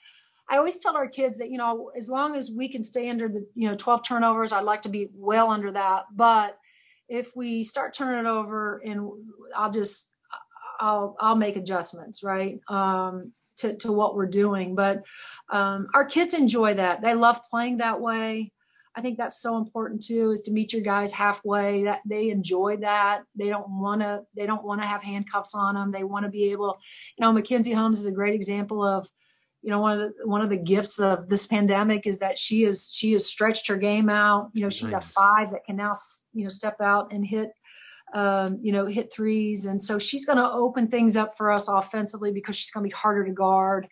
[0.49, 3.29] I always tell our kids that you know as long as we can stay under
[3.29, 6.05] the you know 12 turnovers I'd like to be well under that.
[6.11, 6.57] But
[7.07, 9.11] if we start turning it over and
[9.55, 10.12] I'll just
[10.83, 14.75] I'll I'll make adjustments right um to to what we're doing.
[14.75, 15.03] But
[15.49, 17.01] um our kids enjoy that.
[17.01, 18.51] They love playing that way.
[18.95, 21.85] I think that's so important too is to meet your guys halfway.
[21.85, 23.23] That they enjoy that.
[23.35, 26.31] They don't want to they don't want to have handcuffs on them they want to
[26.31, 26.77] be able
[27.17, 29.09] you know Mackenzie Holmes is a great example of
[29.61, 32.65] you know one of the one of the gifts of this pandemic is that she
[32.65, 34.49] is she has stretched her game out.
[34.53, 35.93] You know she's a five that can now
[36.33, 37.51] you know step out and hit
[38.13, 39.65] um, you know hit threes.
[39.65, 42.89] And so she's going to open things up for us offensively because she's going to
[42.89, 43.87] be harder to guard.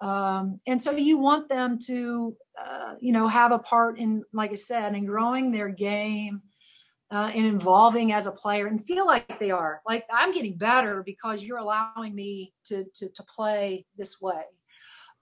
[0.00, 4.50] Um, and so you want them to uh, you know have a part in like
[4.50, 6.42] i said in growing their game
[7.10, 9.80] uh, and involving as a player and feel like they are.
[9.86, 14.42] Like i'm getting better because you're allowing me to to, to play this way.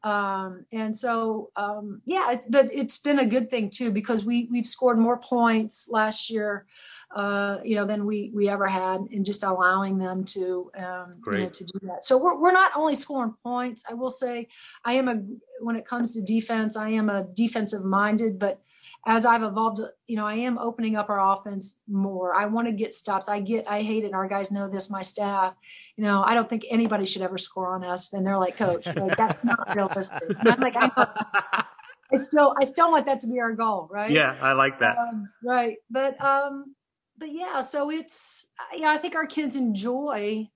[0.02, 4.48] Um, and so um, yeah it's but it's been a good thing too because we
[4.50, 6.66] we've scored more points last year
[7.14, 11.38] uh, you know than we we ever had and just allowing them to um, you
[11.38, 14.48] know, to do that so we're, we're not only scoring points i will say
[14.84, 15.22] i am a
[15.60, 18.60] when it comes to defense i am a defensive minded but
[19.06, 22.34] as I've evolved, you know, I am opening up our offense more.
[22.34, 23.28] I want to get stops.
[23.28, 24.06] I get, I hate it.
[24.06, 25.54] And our guys know this, my staff,
[25.96, 28.12] you know, I don't think anybody should ever score on us.
[28.14, 30.22] And they're like, coach, like, that's not realistic.
[30.38, 31.64] And I'm like, I.
[32.12, 33.88] I still, I still want that to be our goal.
[33.90, 34.10] Right.
[34.10, 34.96] yeah, I like that.
[34.98, 35.78] Um, right.
[35.90, 36.76] But, um,
[37.24, 40.50] but yeah, so it's, yeah, I think our kids enjoy,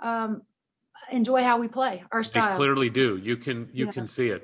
[0.00, 0.42] um,
[1.12, 2.50] enjoy how we play our style.
[2.50, 3.16] They clearly do.
[3.16, 3.92] You can you Yeah.
[3.92, 4.42] can see it.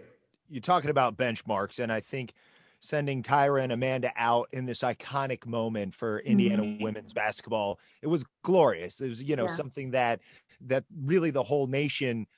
[0.49, 2.33] you're talking about benchmarks, and I think
[2.79, 6.81] sending Tyra and Amanda out in this iconic moment for Indiana Mhm.
[6.83, 9.01] women's basketball, it was glorious.
[9.01, 9.49] It was, you know, Yeah.
[9.49, 10.21] something that
[10.61, 12.29] that really the whole nation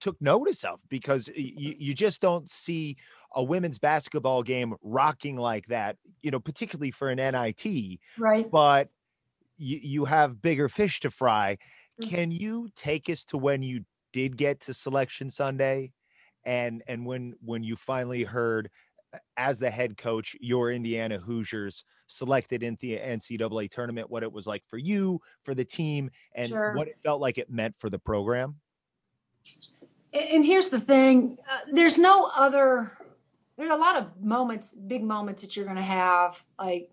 [0.00, 2.96] took notice of because you, you just don't see
[3.34, 8.50] a women's basketball game rocking like that, you know, particularly for an NIT, right.
[8.50, 8.88] but
[9.58, 11.58] you, you have bigger fish to fry.
[12.00, 12.10] Mm.
[12.10, 15.92] Can you take us to when you did get to selection Sunday
[16.44, 18.70] and and when when you finally heard
[19.36, 24.46] as the head coach your Indiana Hoosiers selected in the NCAA tournament what it was
[24.46, 26.74] like for you for the team and Sure.
[26.74, 28.56] what it felt like it meant for the program
[30.16, 32.92] And here's the thing uh, there's no other,
[33.56, 36.90] there's a lot of moments, big moments that you're going to have like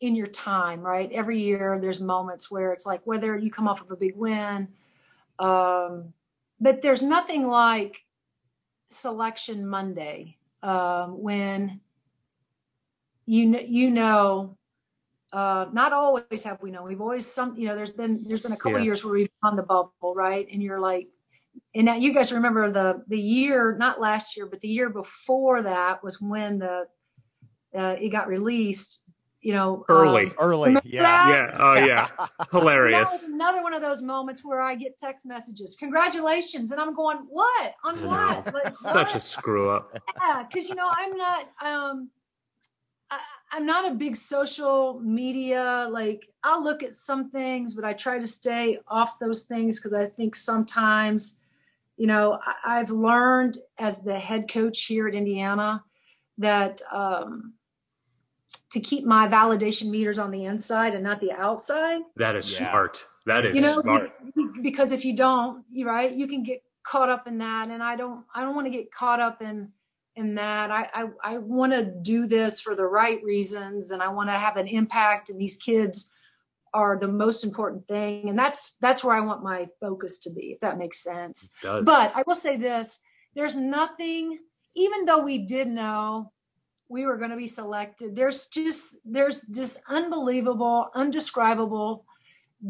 [0.00, 1.10] in your time, right?
[1.12, 4.68] Every year there's moments where it's like whether you come off of a big win,
[5.38, 6.12] um,
[6.60, 8.04] but there's nothing like
[8.88, 11.80] selection Monday um, when
[13.26, 14.56] you kn- you know
[15.32, 18.52] uh, not always have we known we've always some you know there's been there's been
[18.52, 18.84] a couple Yeah.
[18.84, 21.08] years where we've on the bubble right and you're like
[21.74, 25.62] and now you guys remember the the year not last year but the year before
[25.62, 26.86] that was when the
[27.74, 29.02] uh, it got released
[29.40, 30.26] you know Early.
[30.26, 31.28] um, early yeah that?
[31.28, 31.56] Yeah.
[31.58, 32.08] Oh yeah.
[32.18, 33.22] and that was Hilarious.
[33.24, 37.74] another one of those moments where I get text messages, congratulations, and I'm going, what
[37.84, 38.54] on what?
[38.54, 39.98] Like, Such a screw up.
[40.20, 41.48] yeah, because you know I'm not.
[41.64, 42.10] Um,
[43.10, 43.18] I,
[43.50, 48.18] I'm not a big social media like I'll look at some things, but I try
[48.18, 51.38] to stay off those things because I think sometimes,
[52.02, 55.84] you know, I, I've learned as the head coach here at Indiana
[56.38, 57.52] that um,
[58.72, 62.00] to keep my validation meters on the inside and not the outside.
[62.16, 62.72] That is Yeah.
[62.72, 63.06] smart.
[63.26, 64.10] That is you know, smart.
[64.62, 67.94] because if you don't, you right, you can get caught up in that, and I
[67.94, 69.70] don't, I don't want to get caught up in
[70.16, 70.72] in that.
[70.72, 74.32] I I, I want to do this for the right reasons, and I want to
[74.32, 76.12] have an impact, and these kids
[76.74, 80.52] are the most important thing, and that's that's where I want my focus to be,
[80.52, 81.52] if that makes sense.
[81.84, 83.02] But I will say this
[83.34, 84.38] there's nothing,
[84.74, 86.32] even though we did know
[86.88, 92.04] we were going to be selected, there's just, there's this unbelievable, undescribable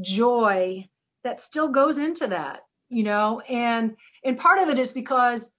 [0.00, 0.88] joy
[1.24, 3.40] that still goes into that, you know?
[3.40, 5.50] And, and part of it is because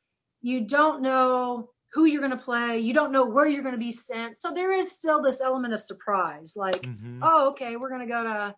[0.41, 3.79] you don't know who you're going to play, you don't know where you're going to
[3.79, 4.37] be sent.
[4.37, 7.19] So there is still this element of surprise like, Mhm.
[7.21, 8.55] oh, okay, we're going to go to,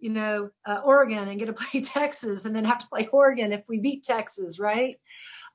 [0.00, 3.52] you know, uh, Oregon and get to play Texas and then have to play Oregon
[3.52, 4.98] if we beat Texas, right?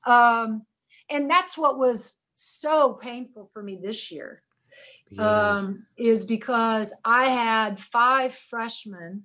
[0.06, 0.64] Um,
[1.10, 4.42] and that's what was so painful for me this year
[5.10, 5.56] Yeah.
[5.56, 9.24] um, is because I had five freshmen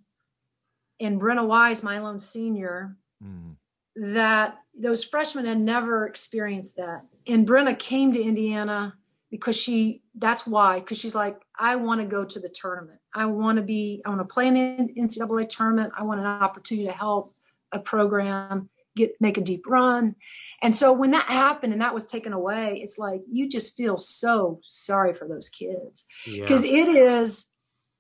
[1.00, 3.56] and Brenna Wise, my lone senior, Mm.
[3.96, 7.04] that those freshmen had never experienced that.
[7.30, 8.96] And Brenna came to Indiana
[9.30, 13.00] because she, that's why, because she's like, I want to go to the tournament.
[13.14, 15.94] I want to be, I want to play in the NCAA tournament.
[15.98, 17.36] I want an opportunity to help
[17.72, 20.16] a program get, make a deep run.
[20.62, 23.98] And so when that happened and that was taken away, it's like, you just feel
[23.98, 26.42] so sorry for those kids yeah.
[26.42, 27.48] because it is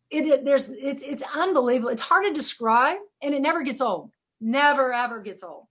[0.09, 4.11] it, it there's it's it's unbelievable it's hard to describe and it never gets old
[4.41, 5.65] never ever gets old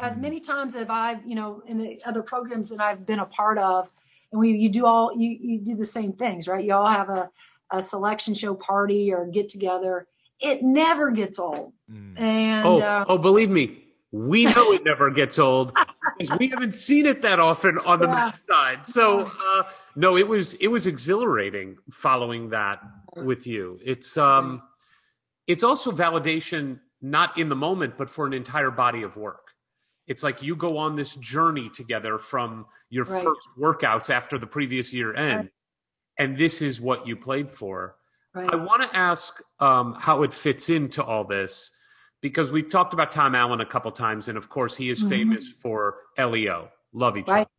[0.00, 0.20] as Mhm.
[0.22, 3.58] many times as i've you know in the other programs that i've been a part
[3.58, 3.88] of
[4.30, 7.08] and we you do all you you do the same things right you all have
[7.08, 7.30] a,
[7.70, 10.06] a selection show party or get together
[10.40, 12.18] it never gets old Mm.
[12.18, 15.76] and oh, uh, oh, believe me, we know it never gets old
[16.18, 18.32] because we haven't seen it that often on the Yeah.
[18.48, 18.86] side.
[18.86, 19.64] So, uh,
[19.94, 22.80] no, it was it was exhilarating following that
[23.16, 23.78] with you.
[23.84, 24.62] It's um,
[25.46, 29.41] it's also validation not in the moment, but for an entire body of work.
[30.12, 33.24] It's like you go on this journey together from your Right.
[33.24, 35.50] first workouts after the previous year end, Right.
[36.18, 37.96] and this is what you played for.
[38.34, 38.52] right.
[38.52, 41.70] I want to ask um, how it fits into all this
[42.20, 45.08] because we've talked about Tom Allen a couple times, and of course, he is Mhm.
[45.08, 47.40] famous for LEO, love each Right.
[47.42, 47.50] other.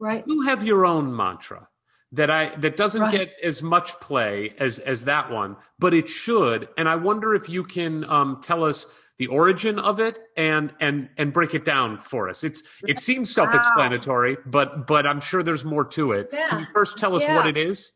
[0.00, 1.68] right You have your own mantra
[2.12, 6.68] that I that doesn't get as much play as as that one, but it should.
[6.76, 8.86] And I wonder if you can um, tell us
[9.18, 12.44] the origin of it and and and break it down for us.
[12.44, 16.30] It's it seems self-explanatory, but but I'm sure there's more to it.
[16.30, 17.36] Can you first tell us Yeah.
[17.36, 17.92] what it is?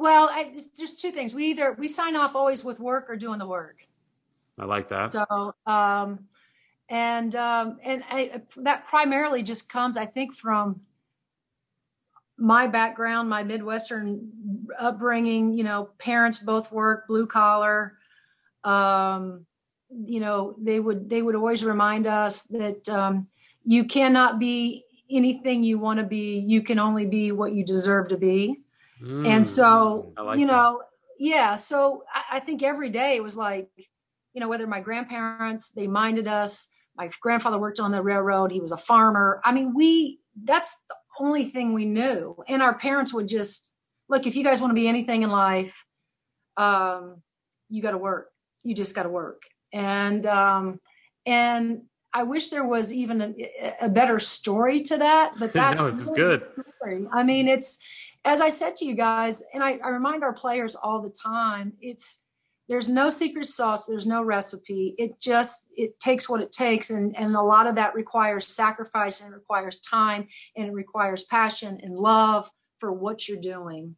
[0.00, 3.40] well I, just two things we either we sign off always with work or doing
[3.40, 3.84] the work
[4.58, 5.12] I like that.
[5.12, 6.26] So, um,
[6.88, 10.80] and um, and I, that primarily just comes, I think, from
[12.36, 14.30] my background, my Midwestern
[14.78, 15.52] upbringing.
[15.52, 17.98] You know, parents both work blue collar.
[18.64, 19.46] Um,
[19.90, 23.28] you know, they would they would always remind us that um,
[23.64, 26.38] you cannot be anything you want to be.
[26.38, 28.60] You can only be what you deserve to be.
[29.24, 30.52] And so, Mm, like you that.
[30.52, 30.82] know,
[31.18, 31.56] yeah.
[31.56, 33.68] So I, I think every day it was like,
[34.34, 36.68] you know, whether my grandparents, they minded us.
[36.96, 38.52] My grandfather worked on the railroad.
[38.52, 39.40] He was a farmer.
[39.44, 42.36] I mean, we, that's the only thing we knew.
[42.48, 43.72] And our parents would just,
[44.08, 45.84] look, if you guys want to be anything in life,
[46.56, 47.22] um,
[47.68, 48.28] you got to work.
[48.62, 49.42] You just got to work.
[49.72, 50.80] And, um,
[51.26, 51.82] and
[52.12, 56.10] I wish there was even a, a better story to that, but No, that's it's
[56.10, 56.40] really good.
[56.40, 57.06] story.
[57.12, 57.78] I mean, it's,
[58.24, 61.74] as I said to you guys, and I, I remind our players all the time,
[61.80, 62.24] it's
[62.68, 64.94] there's no secret sauce, there's no recipe.
[64.98, 69.20] It just it takes what it takes, and and a lot of that requires sacrifice
[69.20, 73.96] and it requires time and it requires passion and love for what you're doing.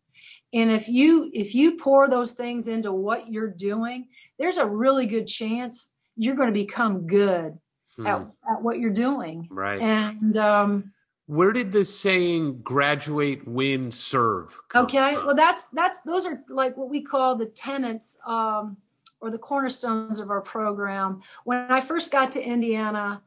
[0.53, 4.07] And if you if you pour those things into what you're doing,
[4.41, 7.57] there's a really good chance you're going to become good
[7.97, 9.49] Hmm, at, at what you're doing.
[9.51, 9.81] right.
[9.81, 10.93] And um,
[11.27, 14.59] Where did the saying "graduate, win, serve"?
[14.69, 15.27] come Okay, from?
[15.27, 18.77] well, that's that's those are like what we call the tenets um,
[19.21, 21.21] or the cornerstones of our program.
[21.45, 23.23] When I first got to Indiana,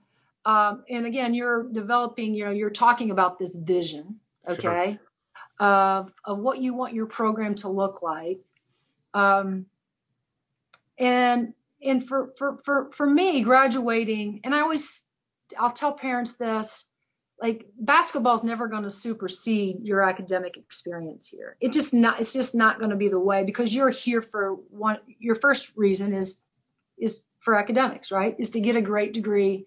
[0.46, 4.98] um, and again, you're developing, you know, you're talking about this vision, okay,
[5.60, 8.40] of of what you want your program to look like,
[9.14, 9.66] um,
[10.98, 15.06] and and for for for for me, graduating, and I always
[15.58, 16.92] I'll tell parents this
[17.42, 21.58] like basketball is never going to supersede your academic experience here.
[21.60, 24.54] It just not it's just not going to be the way because you're here for
[24.70, 26.46] one your first reason is
[26.98, 28.36] is for academics, right?
[28.40, 29.66] Is to get a great degree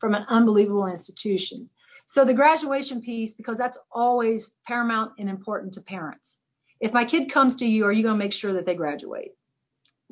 [0.00, 1.70] from an unbelievable institution.
[2.06, 6.40] So the graduation piece because that's always paramount and important to parents.
[6.80, 9.36] If my kid comes to you, are you going to make sure that they graduate?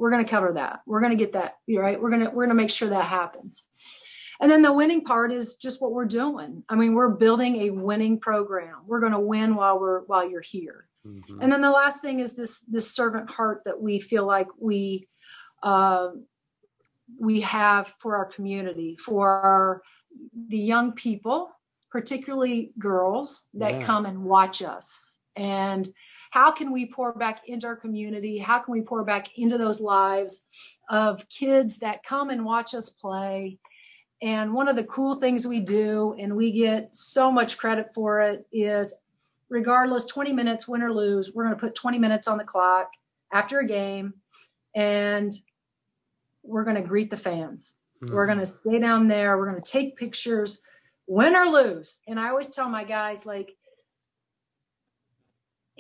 [0.01, 0.81] We're going to cover that.
[0.87, 2.01] We're going to get that, right?
[2.01, 3.67] We're going to we're going to make sure that happens.
[4.41, 6.65] And then the winning part is just what we're doing.
[6.69, 8.77] I mean, we're building a winning program.
[8.87, 10.87] We're going to win while we're while you're here.
[11.07, 11.43] Mm-hmm.
[11.43, 15.09] And then the last thing is this this servant heart that we feel like we
[15.63, 16.09] uh,
[17.19, 19.83] we have for our community, for our,
[20.49, 21.51] the young people,
[21.91, 23.85] particularly girls that yeah.
[23.85, 25.19] come and watch us.
[25.37, 25.93] And
[26.31, 28.39] how can we pour back into our community?
[28.39, 30.47] How can we pour back into those lives
[30.89, 33.59] of kids that come and watch us play?
[34.23, 38.21] And one of the cool things we do, and we get so much credit for
[38.21, 38.95] it, is
[39.49, 42.91] regardless, 20 minutes, win or lose, we're going to put 20 minutes on the clock
[43.33, 44.15] after a game
[44.75, 45.35] and
[46.43, 47.75] we're going to greet the fans.
[48.03, 48.15] Mm-hmm.
[48.15, 49.37] We're going to stay down there.
[49.37, 50.63] We're going to take pictures,
[51.07, 52.01] win or lose.
[52.07, 53.57] And I always tell my guys, like,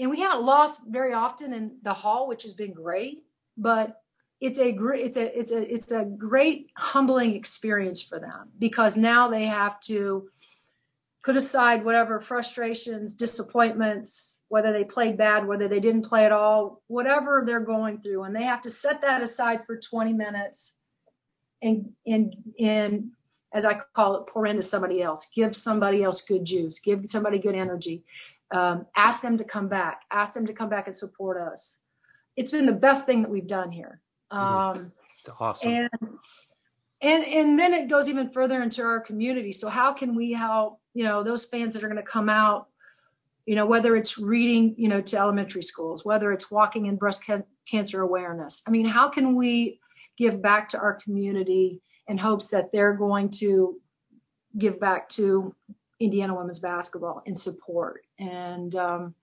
[0.00, 3.22] and we haven't lost very often in the hall, which has been great,
[3.56, 4.00] but
[4.40, 8.96] it's a great it's a it's a it's a great humbling experience for them because
[8.96, 10.30] now they have to
[11.22, 16.82] put aside whatever frustrations disappointments whether they played bad whether they didn't play at all
[16.86, 18.22] whatever they're going through.
[18.22, 20.78] And they have to set that aside for 20 minutes
[21.60, 23.10] and and and
[23.52, 25.30] as i call it pour into somebody else.
[25.34, 26.80] Give somebody else good juice.
[26.80, 28.04] Give somebody good energy
[28.52, 31.80] um, ask them to come back ask them to come back and support us
[32.36, 34.00] it's been the best thing that we've done here
[34.32, 34.80] Mm-hmm.
[34.80, 34.92] Um,
[35.38, 35.72] awesome.
[35.72, 35.90] And,
[37.02, 39.52] and and then it goes even further into our community.
[39.52, 42.68] So how can we help, you know, those fans that are going to come out,
[43.46, 47.26] you know, whether it's reading, you know, to elementary schools, whether it's walking in breast
[47.26, 48.62] ca- cancer awareness.
[48.66, 49.80] I mean, how can we
[50.18, 53.80] give back to our community in hopes that they're going to
[54.58, 55.54] give back to
[56.00, 58.02] Indiana women's basketball in support?
[58.20, 59.14] And um,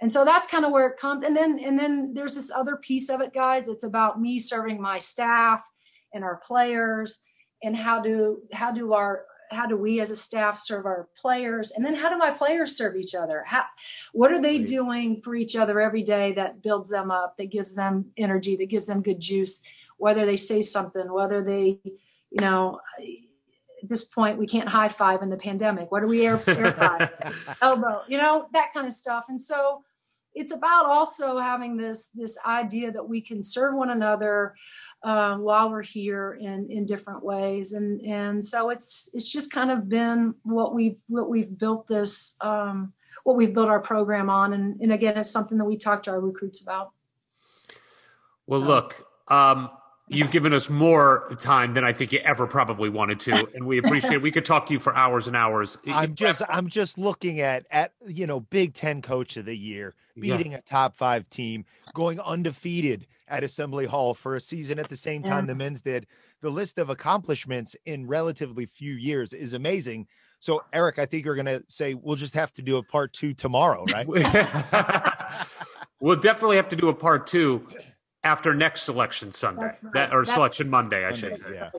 [0.00, 1.22] and so that's kind of where it comes.
[1.22, 3.68] And then and then there's this other piece of it guys.
[3.68, 5.68] It's about me serving my staff
[6.12, 7.24] and our players
[7.62, 11.70] and how do how do our how do we as a staff serve our players?
[11.70, 13.44] And then how do my players serve each other?
[13.46, 13.64] How
[14.12, 17.74] what are they doing for each other every day that builds them up that gives
[17.74, 19.62] them energy that gives them good juice?
[19.98, 21.80] Whether they say something whether they
[22.30, 22.80] you know
[23.86, 25.92] at this point we can't high five in the pandemic.
[25.92, 27.08] What do we air, air five
[27.62, 29.26] elbow you know that kind of stuff.
[29.28, 29.84] And so
[30.34, 34.56] it's about also having this this idea that we can serve one another
[35.04, 37.74] um, while we're here in in different ways.
[37.74, 42.34] And and so it's it's just kind of been what we what we've built this
[42.40, 42.92] um,
[43.22, 44.52] what we've built our program on.
[44.52, 46.90] And and again it's something that we talk to our recruits about.
[48.48, 49.70] Well look um,
[50.08, 53.78] you've given us more time than I think you ever probably wanted to, and we
[53.78, 54.14] appreciate.
[54.14, 54.22] it.
[54.22, 55.78] We could talk to you for hours and hours.
[55.86, 59.94] I'm just, I'm just looking at at you know Big Ten Coach of the Year,
[60.18, 60.58] beating yeah.
[60.58, 61.64] a top five team,
[61.94, 65.48] going undefeated at Assembly Hall for a season at the same time yeah.
[65.48, 66.06] the men's did.
[66.42, 70.06] The list of accomplishments in relatively few years is amazing.
[70.38, 73.12] So, Eric, I think you're going to say we'll just have to do a part
[73.12, 74.06] two tomorrow, right?
[76.00, 77.66] we'll definitely have to do a part two
[78.26, 79.92] after next selection Sunday, right.
[79.94, 81.46] that, or That's, selection Monday, I should say.
[81.54, 81.70] Yeah.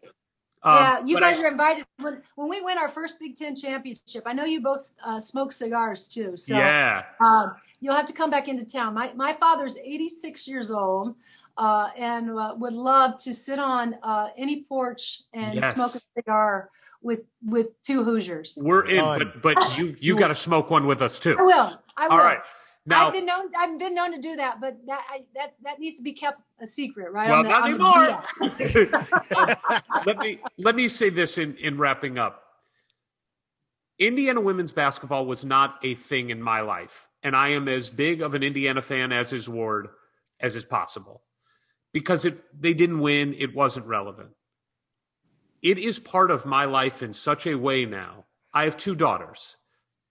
[0.63, 1.85] Um, yeah, you guys I, are invited.
[1.99, 5.51] When, when we win our first Big Ten championship, I know you both uh, smoke
[5.51, 6.37] cigars too.
[6.37, 8.93] So yeah, um, you'll have to come back into town.
[8.93, 11.15] My my father's 86 years old,
[11.57, 15.75] uh, and uh, would love to sit on uh, any porch and yes.
[15.75, 16.69] smoke a cigar
[17.01, 18.57] with with two Hoosiers.
[18.59, 21.37] We're in, but but you you got to smoke one with us too.
[21.37, 21.81] I will.
[21.97, 22.13] I will.
[22.13, 22.39] All right.
[22.87, 23.49] Now, I've been known.
[23.59, 26.39] I've been known to do that, but that I, that that needs to be kept
[26.61, 27.29] a secret, right?
[27.29, 28.23] Well, not anymore.
[30.05, 32.43] let me let me say this in in wrapping up.
[33.99, 38.21] Indiana women's basketball was not a thing in my life, and I am as big
[38.21, 39.89] of an Indiana fan as is Ward
[40.39, 41.23] as is possible,
[41.91, 43.35] because it they didn't win.
[43.37, 44.29] It wasn't relevant.
[45.61, 48.27] It is part of my life in such a way now.
[48.53, 49.57] I have two daughters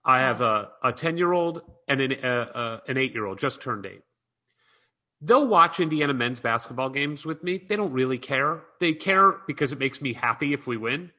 [0.07, 3.37] I have a, a 10 year old and an, uh, uh, an eight year old,
[3.37, 4.01] just turned eight.
[5.19, 7.57] They'll watch Indiana men's basketball games with me.
[7.57, 8.63] They don't really care.
[8.79, 11.11] They care because it makes me happy if we win.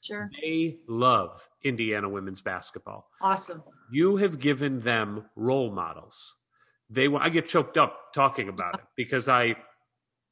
[0.00, 0.30] Sure.
[0.40, 3.08] They love Indiana women's basketball.
[3.20, 3.62] Awesome.
[3.90, 6.36] You have given them role models.
[6.90, 9.56] They I get choked up talking about it because I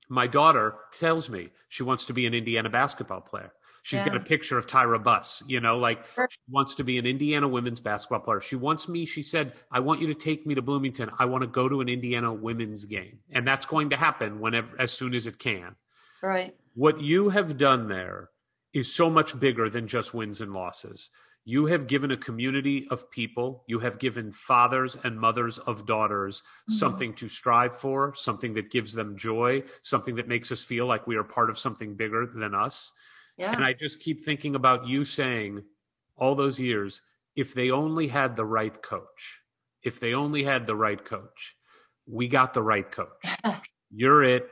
[0.08, 3.52] my daughter tells me she wants to be an Indiana basketball player.
[3.82, 4.08] She's Yeah.
[4.08, 7.48] got a picture of Tyra Buss, you know, like she wants to be an Indiana
[7.48, 8.40] women's basketball player.
[8.40, 11.10] She wants me, she said, I want you to take me to Bloomington.
[11.18, 13.20] I want to go to an Indiana women's game.
[13.30, 15.76] And that's going to happen whenever as soon as it can.
[16.22, 16.54] Right.
[16.74, 18.30] What you have done there
[18.72, 21.10] is so much bigger than just wins and losses.
[21.44, 26.42] You have given a community of people, you have given fathers and mothers of daughters
[26.42, 26.74] mm-hmm.
[26.74, 31.06] something to strive for, something that gives them joy, something that makes us feel like
[31.06, 32.92] we are part of something bigger than us.
[33.40, 33.52] Yeah.
[33.52, 35.62] And I just keep thinking about you saying
[36.16, 37.00] all those years,
[37.34, 39.40] if they only had the right coach,
[39.82, 41.56] if they only had the right coach,
[42.06, 43.24] we got the right coach.
[43.90, 44.48] You're it.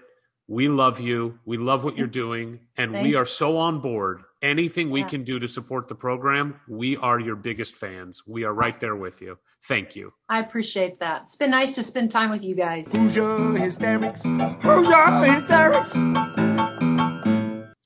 [0.50, 1.38] We love you.
[1.44, 2.60] We love what you're doing.
[2.78, 4.22] And Thank we are so on board.
[4.40, 5.08] Anything we Yeah.
[5.08, 8.22] can do to support the program, we are your biggest fans.
[8.26, 9.36] We are right there with you.
[9.66, 10.14] Thank you.
[10.30, 11.22] I appreciate that.
[11.22, 12.90] It's been nice to spend time with you guys.
[12.92, 14.24] Hoosier hysterics.
[14.62, 16.47] Hoosier hysterics.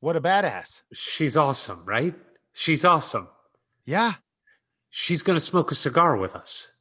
[0.03, 0.83] What a badass.
[0.93, 2.16] She's awesome, right?
[2.53, 3.29] She's awesome.
[3.87, 4.15] Yeah.
[4.91, 6.73] She's going to smoke a cigar with us.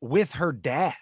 [0.00, 0.94] With her dad.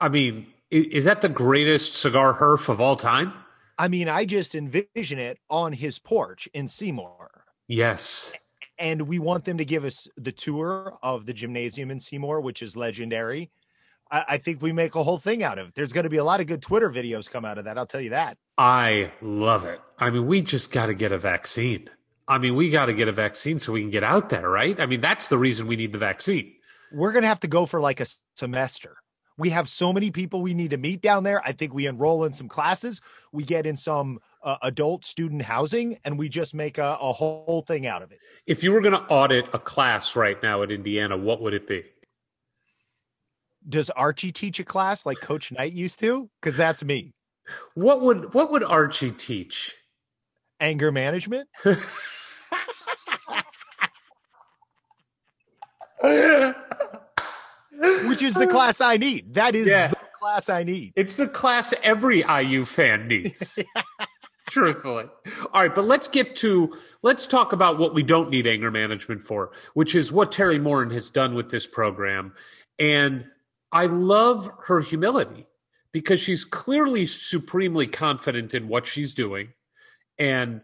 [0.00, 3.34] I mean, is that the greatest cigar herf of all time?
[3.76, 7.44] I mean, I just envision it on his porch in Seymour.
[7.66, 8.32] Yes.
[8.78, 12.62] And we want them to give us the tour of the gymnasium in Seymour, which
[12.62, 13.50] is legendary.
[14.10, 15.74] I, I think we make a whole thing out of it.
[15.74, 17.78] There's going to be a lot of good Twitter videos come out of that.
[17.78, 18.38] I'll tell you that.
[18.56, 19.80] I love it.
[19.98, 21.90] I mean, we just got to get a vaccine.
[22.26, 24.78] I mean, we got to get a vaccine so we can get out there, right?
[24.78, 26.54] I mean, that's the reason we need the vaccine.
[26.92, 28.96] We're going to have to go for like a semester.
[29.38, 31.40] We have so many people we need to meet down there.
[31.46, 33.00] I think we enroll in some classes,
[33.32, 37.62] we get in some uh, adult student housing, and we just make a, a whole
[37.66, 38.18] thing out of it.
[38.46, 41.68] If you were going to audit a class right now at Indiana, what would it
[41.68, 41.84] be?
[43.68, 46.30] Does Archie teach a class like Coach Knight used to?
[46.40, 47.12] Because that's me.
[47.74, 49.74] What would what would Archie teach?
[50.60, 51.48] Anger management.
[58.06, 59.34] which is the class I need.
[59.34, 59.88] That is Yeah.
[59.88, 60.92] the class I need.
[60.96, 63.58] It's the class every IU fan needs.
[64.50, 65.04] Truthfully.
[65.52, 69.22] All right, but let's get to let's talk about what we don't need anger management
[69.22, 72.32] for, which is what Teri Moren has done with this program.
[72.78, 73.26] And
[73.72, 75.46] I love her humility
[75.92, 79.52] because she's clearly supremely confident in what she's doing
[80.18, 80.62] and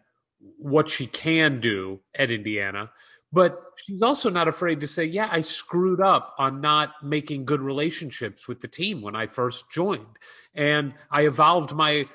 [0.58, 2.90] what she can do at Indiana.
[3.32, 7.60] But she's also not afraid to say, yeah, I screwed up on not making good
[7.60, 10.18] relationships with the team when I first joined.
[10.54, 12.06] And I evolved my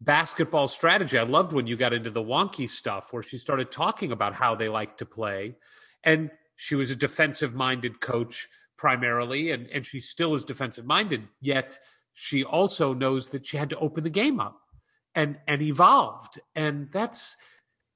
[0.00, 1.18] basketball strategy.
[1.18, 4.54] I loved when you got into the wonky stuff where she started talking about how
[4.54, 5.56] they like to play.
[6.04, 8.48] And she was a defensive minded coach
[8.78, 11.78] primarily, and, and she still is defensive minded, yet
[12.14, 14.60] she also knows that she had to open the game up
[15.14, 16.40] and and evolved.
[16.54, 17.36] And that's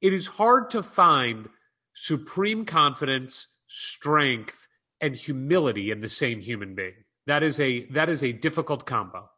[0.00, 1.48] it is hard to find
[1.94, 4.68] supreme confidence, strength,
[5.00, 7.04] and humility in the same human being.
[7.26, 9.30] That is a that is a difficult combo.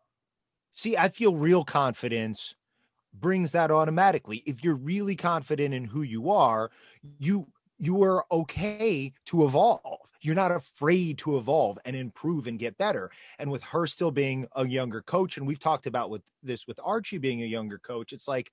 [0.73, 2.55] See, I feel real confidence
[3.13, 4.43] brings that automatically.
[4.45, 6.71] If you're really confident in who you are,
[7.19, 7.47] you
[7.79, 10.01] you are okay to evolve.
[10.21, 13.11] You're not afraid to evolve and improve and get better.
[13.39, 16.81] And with her still being a younger coach, and we've talked about with this with
[16.83, 18.51] Archie being a younger coach, it's like,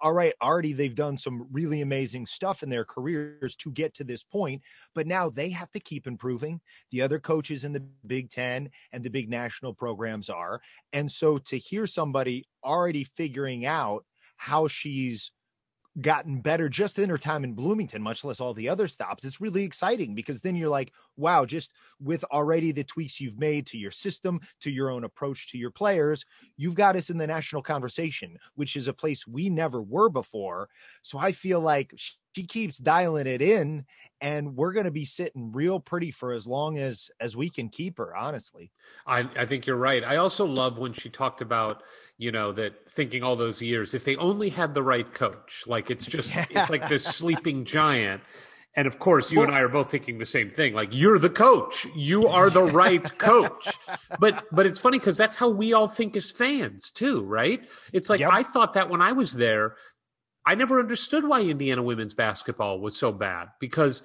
[0.00, 4.04] all right, already they've done some really amazing stuff in their careers to get to
[4.04, 4.62] this point,
[4.94, 6.60] but now they have to keep improving.
[6.90, 10.60] The other coaches in the Big Ten and the big national programs are.
[10.92, 14.04] And so to hear somebody already figuring out
[14.36, 15.30] how she's
[16.00, 19.40] gotten better just in her time in Bloomington, much less all the other stops, it's
[19.40, 23.78] really exciting because then you're like, wow, just with already the tweaks you've made to
[23.78, 26.24] your system, to your own approach to your players,
[26.56, 30.68] you've got us in the national conversation, which is a place we never were before.
[31.02, 31.94] So I feel like
[32.34, 33.84] she keeps dialing it in
[34.20, 37.68] and we're going to be sitting real pretty for as long as as we can
[37.68, 38.70] keep her honestly
[39.06, 40.04] I, I think you're right.
[40.04, 41.82] I also love when she talked about,
[42.18, 45.90] you know, that thinking all those years, if they only had the right coach, like
[45.90, 48.22] it's just, it's like this sleeping giant.
[48.74, 50.72] And of course, you and I are both thinking the same thing.
[50.72, 53.68] Like you're the coach, you are the right coach.
[54.18, 57.60] But but it's funny because that's how we all think as fans too, right?
[57.92, 58.30] It's like Yep.
[58.32, 59.76] I thought that when I was there,
[60.44, 64.02] I never understood why Indiana women's basketball was so bad because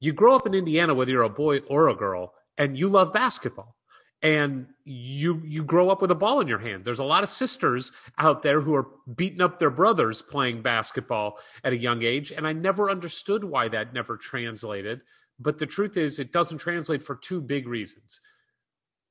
[0.00, 3.12] you grow up in Indiana, whether you're a boy or a girl, and you love
[3.12, 3.76] basketball
[4.22, 6.84] and you you grow up with a ball in your hand.
[6.84, 8.86] There's a lot of sisters out there who are
[9.16, 13.68] beating up their brothers playing basketball at a young age, and I never understood why
[13.68, 15.00] that never translated.
[15.40, 18.20] But the truth is, it doesn't translate for two big reasons: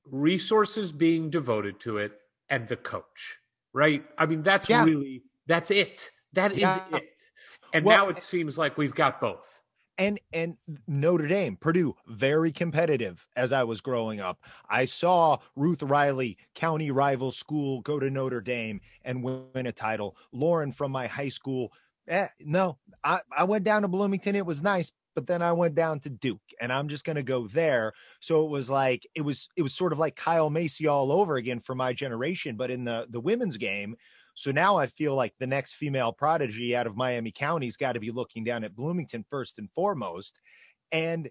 [0.06, 2.14] resources being devoted to it,
[2.50, 3.38] and the coach.
[3.74, 4.06] Right?
[4.18, 4.86] I mean, that's Yeah.
[4.86, 6.12] really that's it.
[6.34, 6.88] That is Yeah.
[6.90, 7.32] it.
[7.74, 9.64] And Well, now it seems like we've got both.
[9.98, 14.44] and and Notre Dame, Purdue, very competitive as I was growing up.
[14.70, 20.18] I saw Ruth Riley, county rival school, go to Notre Dame and win a title.
[20.32, 21.74] Lauren from my high school,
[22.08, 24.36] eh, no, I, I went down to Bloomington.
[24.36, 27.48] It was nice, but then I went down to Duke, and I'm just gonna go
[27.48, 27.92] there.
[28.22, 31.36] So it was like it was it was sort of like Kyle Macy all over
[31.36, 33.98] again for my generation, but in the the women's game.
[34.34, 38.00] So now I feel like the next female prodigy out of Miami County's got to
[38.00, 40.40] be looking down at Bloomington first and foremost.
[40.92, 41.30] And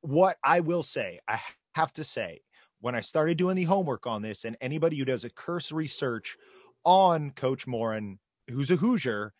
[0.00, 1.40] what I will say, I
[1.74, 2.40] have to say,
[2.80, 6.36] when I started doing the homework on this, and anybody who does a cursory search
[6.84, 9.32] on Coach Moren, who's a Hoosier,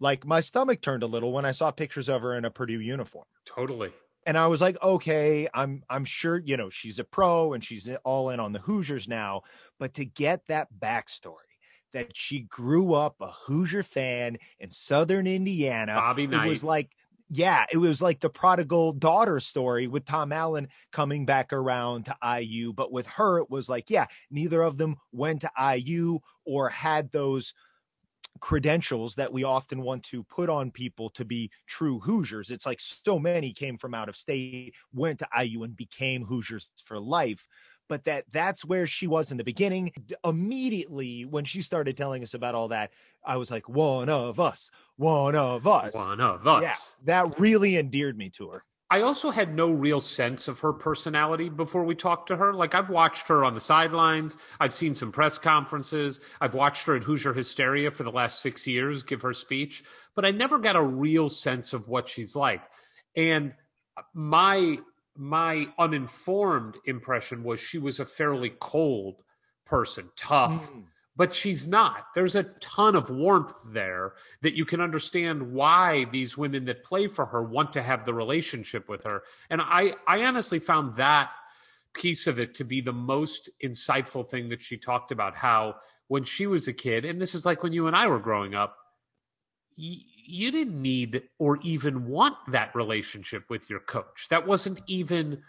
[0.00, 2.80] like my stomach turned a little when I saw pictures of her in a Purdue
[2.80, 3.92] uniform Totally.
[4.26, 7.90] and I was like, okay, I'm I'm sure you know she's a pro and she's
[8.04, 9.42] all in on the Hoosiers now,
[9.78, 11.49] but to get that backstory
[11.92, 16.90] that she grew up a Hoosier fan in Southern Indiana, Bobby it was like.
[17.32, 22.40] Yeah, it was like the prodigal daughter story with Tom Allen coming back around to
[22.40, 22.72] IU.
[22.72, 27.12] But with her, it was like, yeah, neither of them went to IU or had
[27.12, 27.54] those
[28.40, 32.50] credentials that we often want to put on people to be true Hoosiers.
[32.50, 36.68] It's like so many came from out of state, went to IU and became Hoosiers
[36.84, 37.46] for life.
[37.90, 39.92] But that that's where she was in the beginning.
[40.24, 42.92] Immediately when she started telling us about all that,
[43.24, 45.92] I was like, one of us, one of us.
[45.92, 46.62] One of us.
[46.62, 48.64] Yeah, that really endeared me to her.
[48.92, 52.52] I also had no real sense of her personality before we talked to her.
[52.52, 56.96] Like I've watched her on the sidelines, I've seen some press conferences, I've watched her
[56.96, 60.76] at Hoosier Hysteria for the last six years give her speech, but I never got
[60.76, 62.62] a real sense of what she's like.
[63.16, 63.54] And
[63.96, 64.78] uh, my
[65.16, 69.22] my uninformed impression was she was a fairly cold
[69.66, 70.84] person, tough, Mm.
[71.16, 72.06] but she's not.
[72.14, 77.06] There's a ton of warmth there that you can understand why these women that play
[77.08, 79.22] for her want to have the relationship with her.
[79.50, 81.30] And I, I honestly found that
[81.92, 85.76] piece of it to be the most insightful thing that she talked about how
[86.08, 88.54] when she was a kid, and this is like when you and I were growing
[88.54, 88.76] up,
[89.78, 89.96] y-
[90.30, 94.28] you didn't need or even want that relationship with your coach.
[94.30, 95.42] That wasn't even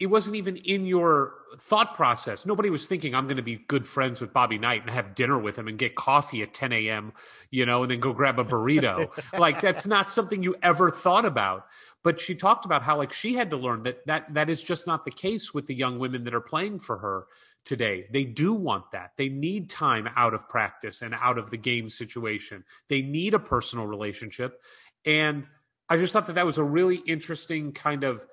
[0.00, 2.44] it wasn't even in your thought process.
[2.44, 5.38] Nobody was thinking I'm going to be good friends with Bobby Knight and have dinner
[5.38, 7.12] with him and get coffee at 10 a.m.
[7.50, 9.08] You know, and then go grab a burrito.
[9.38, 11.66] like that's not something you ever thought about.
[12.02, 14.86] But she talked about how like she had to learn that that that is just
[14.86, 17.26] not the case with the young women that are playing for her
[17.64, 18.06] today.
[18.10, 19.12] They do want that.
[19.16, 22.64] They need time out of practice and out of the game situation.
[22.88, 24.60] They need a personal relationship.
[25.06, 25.46] And
[25.88, 28.26] I just thought that that was a really interesting kind of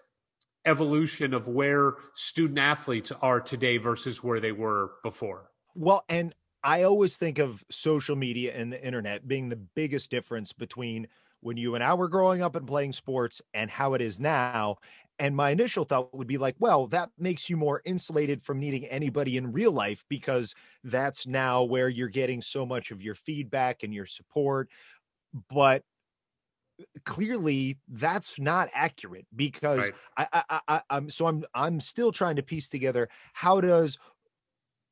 [0.66, 5.50] evolution of where student athletes are today versus where they were before.
[5.76, 10.54] Well, and I always think of social media and the internet being the biggest difference
[10.54, 11.08] between
[11.40, 14.78] when you and I were growing up and playing sports and how it is now.
[15.18, 18.86] And my initial thought would be like, well, that makes you more insulated from needing
[18.86, 23.84] anybody in real life because that's now where you're getting so much of your feedback
[23.84, 24.70] and your support.
[25.50, 25.84] But
[27.06, 29.94] clearly that's not accurate because Right.
[30.18, 33.98] I, I, I, I- I'm so I'm I'm still trying to piece together how does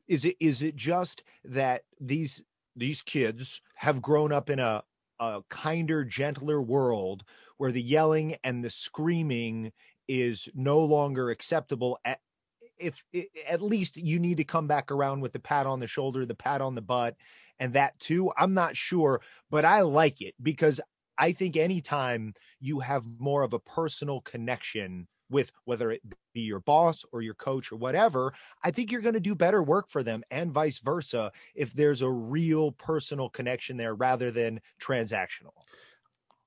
[0.07, 2.43] is it is it just that these
[2.75, 4.83] these kids have grown up in a
[5.19, 7.23] a kinder gentler world
[7.57, 9.71] where the yelling and the screaming
[10.07, 12.19] is no longer acceptable at
[12.79, 13.03] if
[13.47, 16.35] at least you need to come back around with the pat on the shoulder the
[16.35, 17.15] pat on the butt
[17.59, 20.79] and that too i'm not sure but i like it because
[21.19, 26.01] i think anytime you have more of a personal connection with whether it
[26.33, 28.33] be your boss or your coach or whatever,
[28.63, 32.01] I think you're going to do better work for them and vice versa if there's
[32.01, 35.53] a real personal connection there rather than transactional.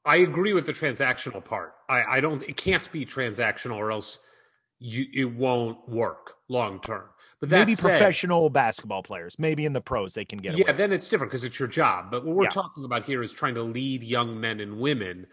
[0.05, 1.75] I agree with the transactional part.
[1.89, 2.43] I, I don't.
[2.43, 4.19] It can't be transactional, or else
[4.83, 7.05] you it won't work long term.
[7.41, 10.73] But that Maybe said, professional basketball players, maybe in the pros they can get yeah,
[10.73, 12.11] then it's different because it's your job.
[12.11, 12.51] But what we're Yeah.
[12.51, 15.27] talking about here is trying to lead young men and women.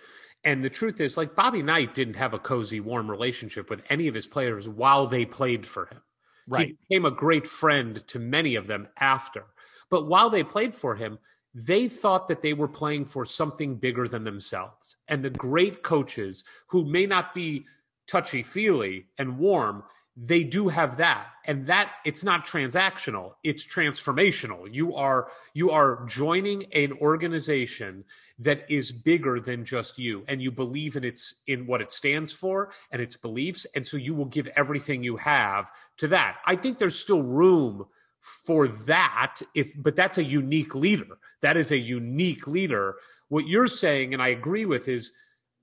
[0.44, 4.08] And the truth is, like Bobby Knight didn't have a cozy, warm relationship with any
[4.08, 6.02] of his players while they played for him.
[6.48, 6.68] Right.
[6.68, 9.44] He became a great friend to many of them after.
[9.90, 11.20] But while they played for him,
[11.54, 14.98] they thought that they were playing for something bigger than themselves.
[15.08, 17.66] And the great coaches who may not be
[18.10, 19.84] touchy feely and warm,
[20.22, 21.28] they do have that.
[21.46, 24.68] And that it's not transactional, it's transformational.
[24.72, 28.04] You are you are joining an organization
[28.40, 32.32] that is bigger than just you and you believe in its in what it stands
[32.32, 36.38] for and its beliefs and so you will give everything you have to that.
[36.46, 37.86] I think there's still room
[38.22, 42.96] for that if but that's a unique leader that is a unique leader
[43.30, 45.14] what you're saying and i agree with is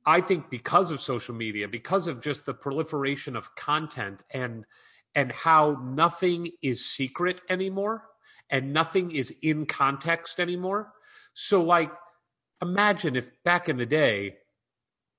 [0.06, 4.66] i think because of social media because of just the proliferation of content and
[5.14, 8.04] and how nothing is secret anymore
[8.50, 10.92] and nothing is in context anymore
[11.34, 11.92] so like
[12.62, 14.36] imagine if back in the day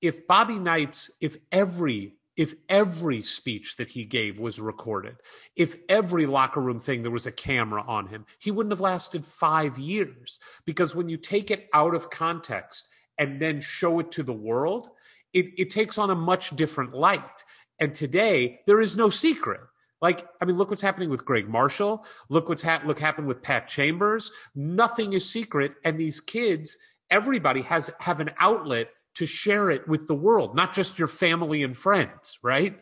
[0.00, 5.16] if bobby knight's if every if every speech that he gave was recorded,
[5.56, 9.26] if every locker room thing there was a camera on him, he wouldn't have lasted
[9.26, 10.38] five years.
[10.64, 14.90] Because when you take it out of context and then show it to the world,
[15.32, 17.44] it, it takes on a much different light.
[17.78, 19.60] And today, there is no secret.
[20.00, 22.04] Like, I mean, look what's happening with Gregg Marshall.
[22.28, 24.30] Look what's ha- look happened with Pat Chambers.
[24.54, 26.78] Nothing is secret, and these kids,
[27.10, 31.64] everybody has have an outlet to share it with the world, not just your family
[31.64, 32.78] and friends, right?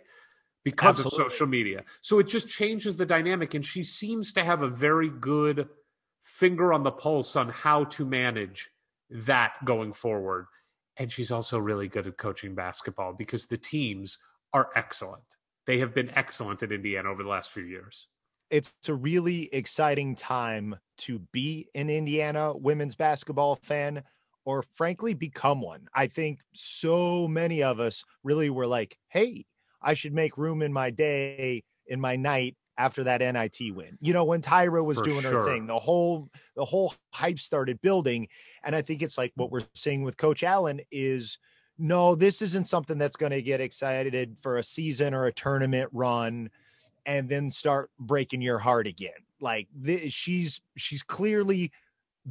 [0.65, 1.25] Because Absolutely.
[1.25, 1.85] of social media.
[2.03, 3.55] So it just changes the dynamic.
[3.55, 5.69] And she seems to have a very good
[6.23, 8.69] finger on the pulse on how to manage
[9.11, 10.47] that going forward.
[10.97, 14.19] And she's also really good at coaching basketball because the teams
[14.53, 15.37] are excellent.
[15.67, 18.09] They have been excellent at Indiana over the last few years.
[18.51, 24.05] It's a really exciting time to be an Indiana women's basketball fan
[24.45, 25.89] or frankly become one.
[25.93, 29.45] I think so many of us really were like, hey,
[29.83, 33.99] I should make room in my day, in my night after that NIT win.
[34.01, 35.45] You know, when Tyra was For doing sure.
[35.45, 38.29] her thing, the whole the whole hype started building.
[38.63, 41.39] And I think it's like what we're seeing with Coach Allen is
[41.79, 45.91] no, this isn't something that's going to get excited for a season or a tournament
[45.93, 46.51] run
[47.05, 49.11] and then start breaking your heart again.
[49.41, 51.71] Like this, she's she's clearly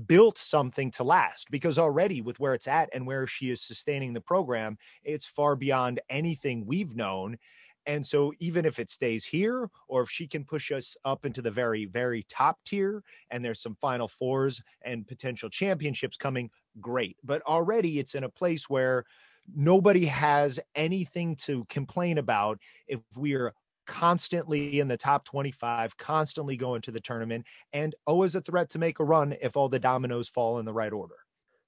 [0.08, 4.14] built something to last because already with where it's at and where she is sustaining
[4.14, 7.38] the program, it's far beyond anything we've known.
[7.86, 11.42] And so, even if it stays here, or if she can push us up into
[11.42, 16.50] the very, very top tier, and there's some final fours and potential championships coming,
[16.82, 17.18] great.
[17.24, 19.06] But already it's in a place where
[19.54, 23.54] nobody has anything to complain about if we are
[23.86, 28.70] constantly in the top 25, constantly going to the tournament, and oh, always a threat
[28.70, 31.16] to make a run if all the dominoes fall in the right order.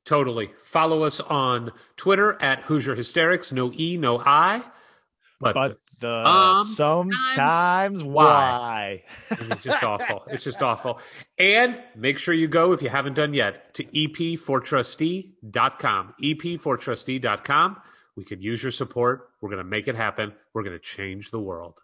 [0.05, 0.49] Totally.
[0.63, 3.51] Follow us on Twitter at Hoosier Hysterics.
[3.51, 4.63] No E, no I.
[5.39, 9.03] But, but the, um, sometimes why.
[9.29, 10.23] it's just awful.
[10.27, 10.99] It's just awful.
[11.37, 16.15] And make sure you go, if you haven't done yet, to ep4trustee.com.
[16.21, 17.77] ep4trustee.com.
[18.15, 19.29] We could use your support.
[19.41, 20.33] We're going to make it happen.
[20.53, 21.81] We're going to change the world.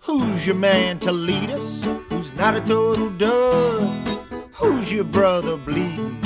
[0.00, 1.84] Who's your man to lead us?
[2.08, 4.08] Who's not a total dud?
[4.52, 6.18] Who's your brother bleeding?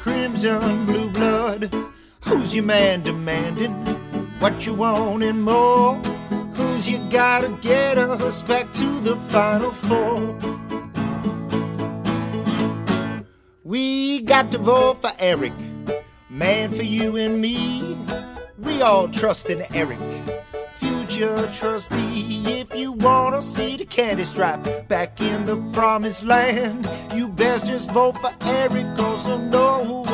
[0.00, 1.74] Crimson blue blood.
[2.34, 3.72] Who's your man demanding
[4.40, 5.94] what you want and more?
[6.54, 10.36] Who's you gotta get us back to the final four?
[13.62, 15.52] We got to vote for Eric,
[16.28, 17.96] man for you and me.
[18.58, 20.00] We all trust in Eric,
[20.74, 22.42] future trustee.
[22.46, 27.92] If you wanna see the candy stripe back in the promised land, you best just
[27.92, 30.13] vote for Eric, cause I know.